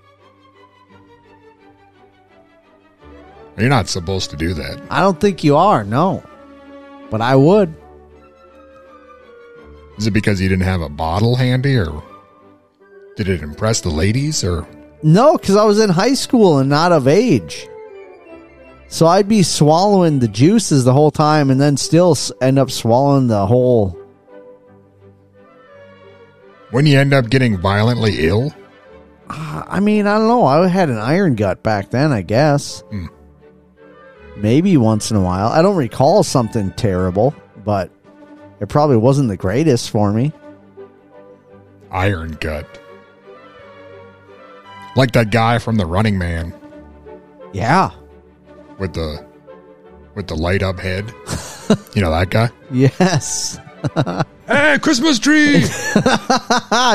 You're 3.56 3.68
not 3.68 3.88
supposed 3.88 4.30
to 4.30 4.36
do 4.36 4.52
that. 4.54 4.82
I 4.90 5.00
don't 5.00 5.20
think 5.20 5.44
you 5.44 5.56
are, 5.56 5.84
no. 5.84 6.24
But 7.10 7.20
I 7.20 7.36
would. 7.36 7.74
Is 9.96 10.08
it 10.08 10.10
because 10.10 10.40
you 10.40 10.48
didn't 10.48 10.64
have 10.64 10.80
a 10.80 10.88
bottle 10.88 11.36
handy, 11.36 11.76
or 11.76 12.02
did 13.16 13.28
it 13.28 13.42
impress 13.42 13.80
the 13.80 13.90
ladies, 13.90 14.42
or 14.42 14.66
No, 15.04 15.36
because 15.36 15.54
I 15.54 15.64
was 15.64 15.78
in 15.78 15.90
high 15.90 16.14
school 16.14 16.58
and 16.58 16.70
not 16.70 16.90
of 16.90 17.06
age. 17.06 17.68
So 18.88 19.06
I'd 19.06 19.28
be 19.28 19.42
swallowing 19.42 20.18
the 20.18 20.28
juices 20.28 20.84
the 20.84 20.94
whole 20.94 21.10
time 21.10 21.50
and 21.50 21.60
then 21.60 21.76
still 21.76 22.16
end 22.40 22.58
up 22.58 22.70
swallowing 22.70 23.26
the 23.26 23.46
whole. 23.46 23.98
when 26.70 26.86
you 26.86 26.98
end 26.98 27.12
up 27.12 27.28
getting 27.28 27.58
violently 27.58 28.26
ill? 28.26 28.52
I 29.28 29.78
mean, 29.80 30.06
I 30.06 30.16
don't 30.16 30.28
know. 30.28 30.46
I 30.46 30.66
had 30.68 30.88
an 30.88 30.98
iron 30.98 31.34
gut 31.34 31.62
back 31.62 31.90
then, 31.90 32.10
I 32.10 32.22
guess. 32.22 32.80
Hmm. 32.90 33.06
Maybe 34.38 34.76
once 34.78 35.10
in 35.10 35.18
a 35.18 35.22
while. 35.22 35.48
I 35.48 35.60
don't 35.60 35.76
recall 35.76 36.22
something 36.22 36.70
terrible, 36.72 37.34
but 37.62 37.90
it 38.60 38.70
probably 38.70 38.96
wasn't 38.96 39.28
the 39.28 39.36
greatest 39.36 39.90
for 39.90 40.12
me. 40.12 40.32
Iron 41.90 42.38
gut. 42.40 42.80
Like 44.96 45.12
that 45.12 45.30
guy 45.30 45.58
from 45.58 45.76
the 45.76 45.86
Running 45.86 46.18
Man 46.18 46.54
Yeah. 47.52 47.90
with 48.78 48.94
the 48.94 49.24
with 50.14 50.28
the 50.28 50.36
light 50.36 50.62
up 50.62 50.78
head. 50.78 51.12
you 51.94 52.02
know 52.02 52.10
that 52.10 52.28
guy? 52.30 52.50
Yes. 52.70 53.58
Hey, 54.46 54.78
Christmas 54.82 55.18
tree! 55.18 55.60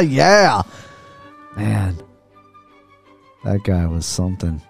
yeah. 0.08 0.62
Man. 1.58 1.98
That 3.44 3.64
guy 3.64 3.88
was 3.88 4.06
something. 4.06 4.62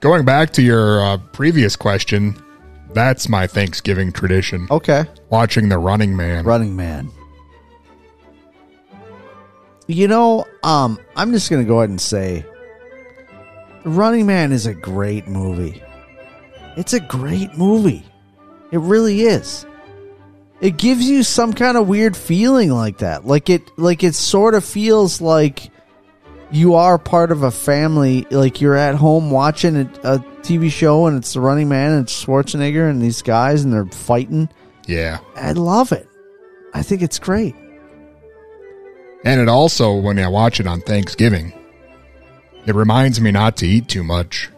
Going 0.00 0.26
back 0.26 0.50
to 0.52 0.62
your 0.62 1.02
uh, 1.02 1.16
previous 1.32 1.76
question, 1.76 2.36
that's 2.92 3.26
my 3.30 3.46
Thanksgiving 3.46 4.12
tradition. 4.12 4.66
Okay. 4.70 5.04
Watching 5.30 5.70
the 5.70 5.78
Running 5.78 6.14
Man. 6.14 6.44
Running 6.44 6.76
Man. 6.76 7.10
You 9.86 10.08
know, 10.08 10.46
um, 10.62 10.98
I'm 11.16 11.32
just 11.32 11.50
gonna 11.50 11.64
go 11.64 11.78
ahead 11.78 11.90
and 11.90 12.00
say 12.00 12.44
Running 13.84 14.26
Man 14.26 14.52
is 14.52 14.66
a 14.66 14.74
great 14.74 15.28
movie. 15.28 15.82
It's 16.76 16.94
a 16.94 17.00
great 17.00 17.56
movie. 17.56 18.04
It 18.70 18.78
really 18.80 19.22
is. 19.22 19.66
It 20.60 20.78
gives 20.78 21.08
you 21.08 21.22
some 21.22 21.52
kind 21.52 21.76
of 21.76 21.86
weird 21.86 22.16
feeling 22.16 22.70
like 22.70 22.98
that. 22.98 23.26
Like 23.26 23.50
it 23.50 23.62
like 23.78 24.02
it 24.02 24.14
sort 24.14 24.54
of 24.54 24.64
feels 24.64 25.20
like 25.20 25.70
you 26.50 26.74
are 26.74 26.98
part 26.98 27.30
of 27.30 27.42
a 27.42 27.50
family. 27.50 28.26
Like 28.30 28.60
you're 28.60 28.76
at 28.76 28.94
home 28.94 29.30
watching 29.30 29.76
a, 29.76 29.90
a 30.02 30.18
TV 30.40 30.70
show 30.70 31.06
and 31.06 31.18
it's 31.18 31.34
the 31.34 31.40
Running 31.40 31.68
Man 31.68 31.92
and 31.92 32.04
it's 32.04 32.24
Schwarzenegger 32.24 32.88
and 32.88 33.02
these 33.02 33.20
guys 33.20 33.64
and 33.64 33.72
they're 33.72 33.84
fighting. 33.86 34.48
Yeah. 34.86 35.18
I 35.36 35.52
love 35.52 35.92
it. 35.92 36.08
I 36.72 36.82
think 36.82 37.02
it's 37.02 37.18
great. 37.18 37.54
And 39.24 39.40
it 39.40 39.48
also, 39.48 39.94
when 39.94 40.18
I 40.18 40.28
watch 40.28 40.60
it 40.60 40.66
on 40.66 40.82
Thanksgiving, 40.82 41.54
it 42.66 42.74
reminds 42.74 43.20
me 43.20 43.30
not 43.30 43.56
to 43.58 43.66
eat 43.66 43.88
too 43.88 44.04
much. 44.04 44.50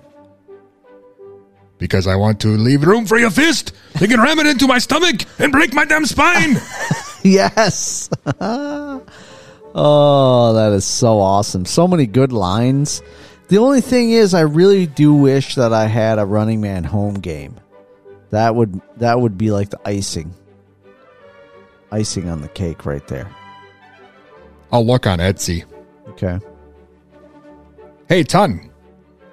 Because 1.79 2.07
I 2.07 2.17
want 2.17 2.41
to 2.41 2.49
leave 2.49 2.85
room 2.85 3.07
for 3.07 3.19
your 3.19 3.31
fist. 3.31 3.73
They 3.95 4.07
can 4.07 4.21
ram 4.21 4.39
it 4.39 4.47
into 4.47 4.67
my 4.67 4.79
stomach 4.79 5.23
and 5.39 5.53
break 5.53 5.73
my 5.73 5.85
damn 5.85 6.07
spine. 6.07 6.57
yes. 7.23 8.11
oh, 8.41 9.03
that 10.55 10.73
is 10.73 10.85
so 10.85 11.21
awesome. 11.21 11.65
So 11.65 11.87
many 11.87 12.07
good 12.07 12.33
lines. 12.33 13.03
The 13.49 13.59
only 13.59 13.81
thing 13.81 14.11
is 14.11 14.35
I 14.35 14.41
really 14.41 14.87
do 14.87 15.15
wish 15.15 15.55
that 15.55 15.73
I 15.73 15.87
had 15.87 16.19
a 16.19 16.27
running 16.27 16.61
man 16.61 16.83
home 16.83 17.15
game. 17.15 17.61
That 18.31 18.57
would 18.57 18.81
that 18.97 19.21
would 19.21 19.39
be 19.39 19.53
like 19.53 19.71
the 19.71 19.81
icing. 19.85 20.35
Icing 21.93 22.29
on 22.29 22.41
the 22.41 22.49
cake 22.49 22.85
right 22.85 23.07
there. 23.07 23.31
I'll 24.73 24.87
look 24.87 25.07
on 25.07 25.19
Etsy. 25.19 25.65
Okay. 26.09 26.39
Hey, 28.09 28.23
Ton, 28.23 28.71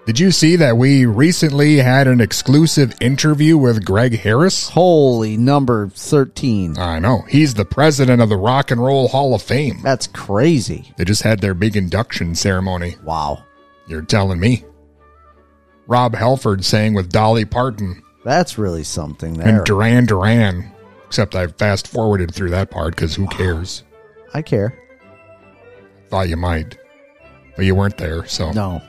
did 0.06 0.20
you 0.20 0.32
see 0.32 0.56
that 0.58 0.78
we 0.78 1.06
recently 1.06 1.78
had 1.78 2.08
an 2.08 2.20
exclusive 2.22 2.94
interview 3.00 3.58
with 3.58 3.86
Greg 3.86 4.20
Harris? 4.20 4.70
Holy 4.70 5.38
number 5.38 5.90
13. 5.90 6.78
I 6.78 7.00
know. 7.00 7.22
He's 7.30 7.54
the 7.54 7.66
president 7.66 8.22
of 8.22 8.30
the 8.30 8.38
Rock 8.38 8.72
and 8.72 8.84
Roll 8.84 9.08
Hall 9.08 9.34
of 9.36 9.42
Fame. 9.42 9.80
That's 9.84 10.08
crazy. 10.08 10.92
They 10.98 11.06
just 11.06 11.22
had 11.24 11.40
their 11.40 11.54
big 11.54 11.76
induction 11.78 12.36
ceremony. 12.36 12.96
Wow. 13.04 13.44
You're 13.88 14.02
telling 14.02 14.40
me. 14.40 14.66
Rob 15.88 16.16
Halford 16.16 16.64
sang 16.66 16.94
with 16.94 17.12
Dolly 17.12 17.46
Parton 17.46 18.02
That's 18.24 18.58
really 18.58 18.84
something 18.84 19.34
there. 19.34 19.48
and 19.58 19.66
Duran 19.66 20.06
Duran. 20.06 20.72
Except 21.08 21.36
I 21.36 21.48
fast 21.48 21.88
forwarded 21.88 22.34
through 22.34 22.50
that 22.52 22.72
part 22.72 22.96
because 22.96 23.14
who 23.16 23.28
cares? 23.28 23.84
I 24.34 24.42
care. 24.42 24.80
Thought 26.14 26.30
you 26.30 26.38
might. 26.38 26.78
But 27.56 27.66
you 27.66 27.74
weren't 27.74 27.98
there, 27.98 28.24
so. 28.28 28.52
No. 28.52 28.84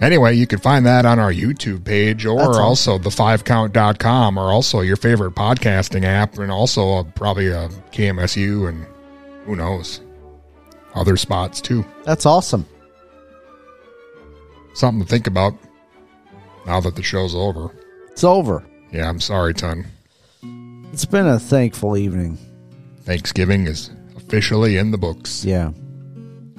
Anyway, 0.00 0.34
you 0.34 0.46
can 0.46 0.58
find 0.58 0.86
that 0.86 1.04
on 1.04 1.18
our 1.18 1.30
YouTube 1.30 1.84
page 1.84 2.24
or 2.24 2.38
That's 2.38 2.56
also 2.56 2.96
the5count.com 2.96 4.38
or 4.38 4.50
also 4.50 4.80
your 4.80 4.96
favorite 4.96 5.34
podcasting 5.34 6.04
app 6.04 6.38
and 6.38 6.50
also 6.50 6.94
uh, 6.94 7.02
probably 7.02 7.48
a 7.48 7.68
KMSU 7.92 8.70
and 8.70 8.86
who 9.44 9.54
knows, 9.54 10.00
other 10.94 11.18
spots 11.18 11.60
too. 11.60 11.84
That's 12.04 12.24
awesome. 12.24 12.64
Something 14.72 15.04
to 15.04 15.06
think 15.10 15.26
about 15.26 15.52
now 16.64 16.80
that 16.80 16.96
the 16.96 17.02
show's 17.02 17.34
over. 17.34 17.70
It's 18.10 18.24
over. 18.24 18.64
Yeah, 18.92 19.10
I'm 19.10 19.20
sorry, 19.20 19.52
Ton. 19.52 19.84
It's 20.94 21.04
been 21.04 21.26
a 21.26 21.38
thankful 21.38 21.98
evening. 21.98 22.38
Thanksgiving 23.02 23.66
is 23.66 23.90
officially 24.26 24.76
in 24.76 24.90
the 24.90 24.98
books. 24.98 25.44
Yeah. 25.44 25.70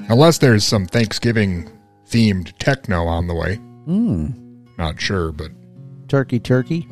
Unless 0.09 0.37
there's 0.39 0.63
some 0.63 0.85
Thanksgiving 0.85 1.69
themed 2.07 2.53
techno 2.59 3.05
on 3.05 3.27
the 3.27 3.35
way. 3.35 3.55
Hmm. 3.55 4.27
Not 4.77 4.99
sure, 5.01 5.31
but 5.31 5.51
Turkey, 6.07 6.39
turkey. 6.39 6.87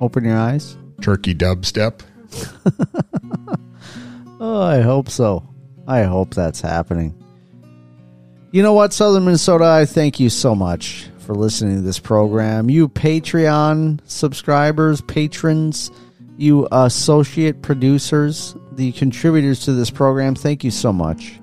Open 0.00 0.24
your 0.24 0.36
eyes. 0.36 0.76
turkey 1.00 1.34
dubstep. 1.34 2.00
Oh, 4.38 4.60
I 4.60 4.82
hope 4.82 5.08
so. 5.08 5.48
I 5.88 6.02
hope 6.02 6.34
that's 6.34 6.60
happening. 6.60 7.14
You 8.50 8.62
know 8.62 8.74
what, 8.74 8.92
Southern 8.92 9.24
Minnesota? 9.24 9.64
I 9.64 9.86
thank 9.86 10.20
you 10.20 10.28
so 10.28 10.54
much 10.54 11.08
for 11.20 11.34
listening 11.34 11.76
to 11.76 11.80
this 11.80 11.98
program. 11.98 12.68
You 12.68 12.86
Patreon 12.90 14.00
subscribers, 14.04 15.00
patrons, 15.00 15.90
you 16.36 16.68
associate 16.70 17.62
producers, 17.62 18.54
the 18.76 18.92
contributors 18.92 19.60
to 19.64 19.72
this 19.72 19.90
program, 19.90 20.34
thank 20.34 20.62
you 20.62 20.70
so 20.70 20.92
much. 20.92 21.40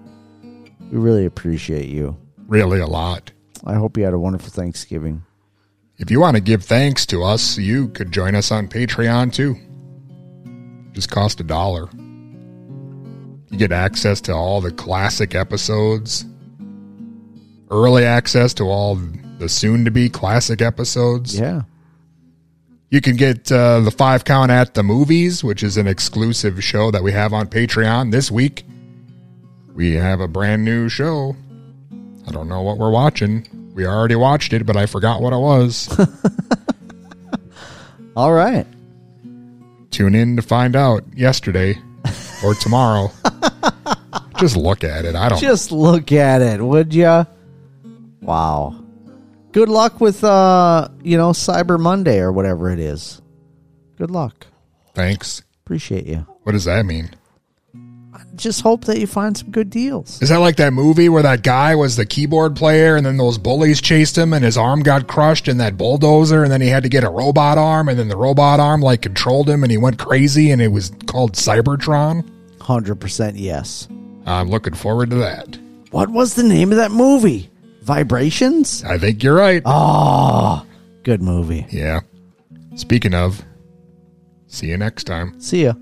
We 0.91 0.97
really 0.99 1.25
appreciate 1.25 1.89
you. 1.89 2.17
Really 2.47 2.79
a 2.79 2.87
lot. 2.87 3.31
I 3.65 3.73
hope 3.73 3.97
you 3.97 4.03
had 4.03 4.13
a 4.13 4.19
wonderful 4.19 4.49
Thanksgiving. 4.49 5.23
If 5.97 6.11
you 6.11 6.19
want 6.19 6.35
to 6.37 6.41
give 6.41 6.63
thanks 6.63 7.05
to 7.07 7.23
us, 7.23 7.57
you 7.57 7.87
could 7.89 8.11
join 8.11 8.35
us 8.35 8.51
on 8.51 8.67
Patreon 8.67 9.33
too. 9.33 9.55
Just 10.93 11.09
cost 11.09 11.39
a 11.39 11.43
dollar. 11.43 11.89
You 11.93 13.57
get 13.57 13.71
access 13.71 14.19
to 14.21 14.33
all 14.33 14.61
the 14.61 14.71
classic 14.71 15.35
episodes, 15.35 16.25
early 17.71 18.05
access 18.05 18.53
to 18.55 18.63
all 18.63 18.99
the 19.37 19.49
soon 19.49 19.85
to 19.85 19.91
be 19.91 20.09
classic 20.09 20.61
episodes. 20.61 21.39
Yeah. 21.39 21.61
You 22.93 23.01
can 23.01 23.15
get 23.15 23.51
uh, 23.51 23.79
the 23.79 23.89
five 23.89 24.23
count 24.23 24.51
at 24.51 24.75
the 24.75 24.83
movies, 24.83 25.43
which 25.43 25.63
is 25.63 25.77
an 25.77 25.87
exclusive 25.87 26.63
show 26.63 26.91
that 26.91 27.01
we 27.01 27.11
have 27.11 27.33
on 27.33 27.47
Patreon 27.47 28.11
this 28.11 28.29
week. 28.29 28.67
We 29.73 29.95
have 29.95 30.19
a 30.19 30.27
brand 30.27 30.63
new 30.63 30.89
show. 30.89 31.35
I 32.27 32.31
don't 32.31 32.47
know 32.47 32.61
what 32.61 32.77
we're 32.77 32.91
watching. 32.91 33.71
We 33.73 33.87
already 33.87 34.13
watched 34.13 34.53
it, 34.53 34.67
but 34.67 34.77
I 34.77 34.85
forgot 34.85 35.23
what 35.23 35.33
it 35.33 35.39
was. 35.39 35.89
All 38.15 38.31
right. 38.31 38.67
Tune 39.89 40.13
in 40.13 40.35
to 40.35 40.43
find 40.43 40.75
out 40.75 41.03
yesterday 41.15 41.75
or 42.43 42.53
tomorrow. 42.53 43.11
Just 44.37 44.55
look 44.55 44.83
at 44.83 45.05
it. 45.05 45.15
I 45.15 45.29
don't 45.29 45.39
Just 45.39 45.71
look 45.71 46.11
at 46.11 46.43
it, 46.43 46.61
would 46.61 46.93
ya? 46.93 47.25
Wow. 48.21 48.82
Good 49.53 49.69
luck 49.69 50.01
with 50.01 50.23
uh, 50.23 50.89
you 51.03 51.15
know, 51.15 51.29
Cyber 51.29 51.79
Monday 51.79 52.19
or 52.19 52.31
whatever 52.31 52.71
it 52.71 52.79
is. 52.79 53.21
Good 53.97 54.09
luck. 54.09 54.47
Thanks. 54.95 55.43
Appreciate 55.63 56.07
you. 56.07 56.25
What 56.41 56.53
does 56.53 56.65
that 56.65 56.85
mean? 56.85 57.11
Just 58.35 58.61
hope 58.61 58.85
that 58.85 58.97
you 58.99 59.05
find 59.05 59.37
some 59.37 59.51
good 59.51 59.69
deals. 59.69 60.19
Is 60.21 60.29
that 60.29 60.37
like 60.37 60.55
that 60.55 60.73
movie 60.73 61.07
where 61.07 61.21
that 61.21 61.43
guy 61.43 61.75
was 61.75 61.95
the 61.95 62.05
keyboard 62.05 62.55
player 62.55 62.95
and 62.95 63.05
then 63.05 63.17
those 63.17 63.37
bullies 63.37 63.79
chased 63.79 64.17
him 64.17 64.33
and 64.33 64.43
his 64.43 64.57
arm 64.57 64.81
got 64.81 65.07
crushed 65.07 65.47
in 65.47 65.57
that 65.57 65.77
bulldozer 65.77 66.41
and 66.41 66.51
then 66.51 66.59
he 66.59 66.67
had 66.67 66.81
to 66.81 66.89
get 66.89 67.03
a 67.03 67.09
robot 67.09 67.59
arm 67.59 67.89
and 67.89 67.99
then 67.99 68.07
the 68.07 68.17
robot 68.17 68.59
arm 68.59 68.81
like 68.81 69.03
controlled 69.03 69.47
him 69.47 69.61
and 69.63 69.71
he 69.71 69.77
went 69.77 69.99
crazy 69.99 70.49
and 70.49 70.63
it 70.63 70.69
was 70.69 70.91
called 71.05 71.33
Cybertron? 71.33 72.27
100% 72.57 73.33
yes. 73.35 73.87
I'm 74.25 74.49
looking 74.49 74.73
forward 74.73 75.11
to 75.11 75.17
that. 75.17 75.59
What 75.91 76.09
was 76.09 76.33
the 76.33 76.43
name 76.43 76.71
of 76.71 76.77
that 76.77 76.91
movie? 76.91 77.51
Vibrations? 77.83 78.83
I 78.85 78.97
think 78.97 79.21
you're 79.23 79.35
right. 79.35 79.61
Oh, 79.65 80.65
good 81.03 81.21
movie. 81.21 81.65
Yeah. 81.69 81.99
Speaking 82.75 83.13
of, 83.13 83.43
see 84.47 84.67
you 84.67 84.77
next 84.77 85.03
time. 85.03 85.39
See 85.39 85.65
ya. 85.65 85.73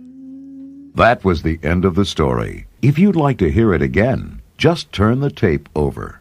That 0.95 1.23
was 1.23 1.43
the 1.43 1.59
end 1.63 1.85
of 1.85 1.95
the 1.95 2.05
story. 2.05 2.65
If 2.81 2.97
you'd 2.97 3.15
like 3.15 3.37
to 3.37 3.51
hear 3.51 3.73
it 3.73 3.81
again, 3.83 4.41
just 4.57 4.91
turn 4.91 5.19
the 5.19 5.29
tape 5.29 5.69
over. 5.75 6.19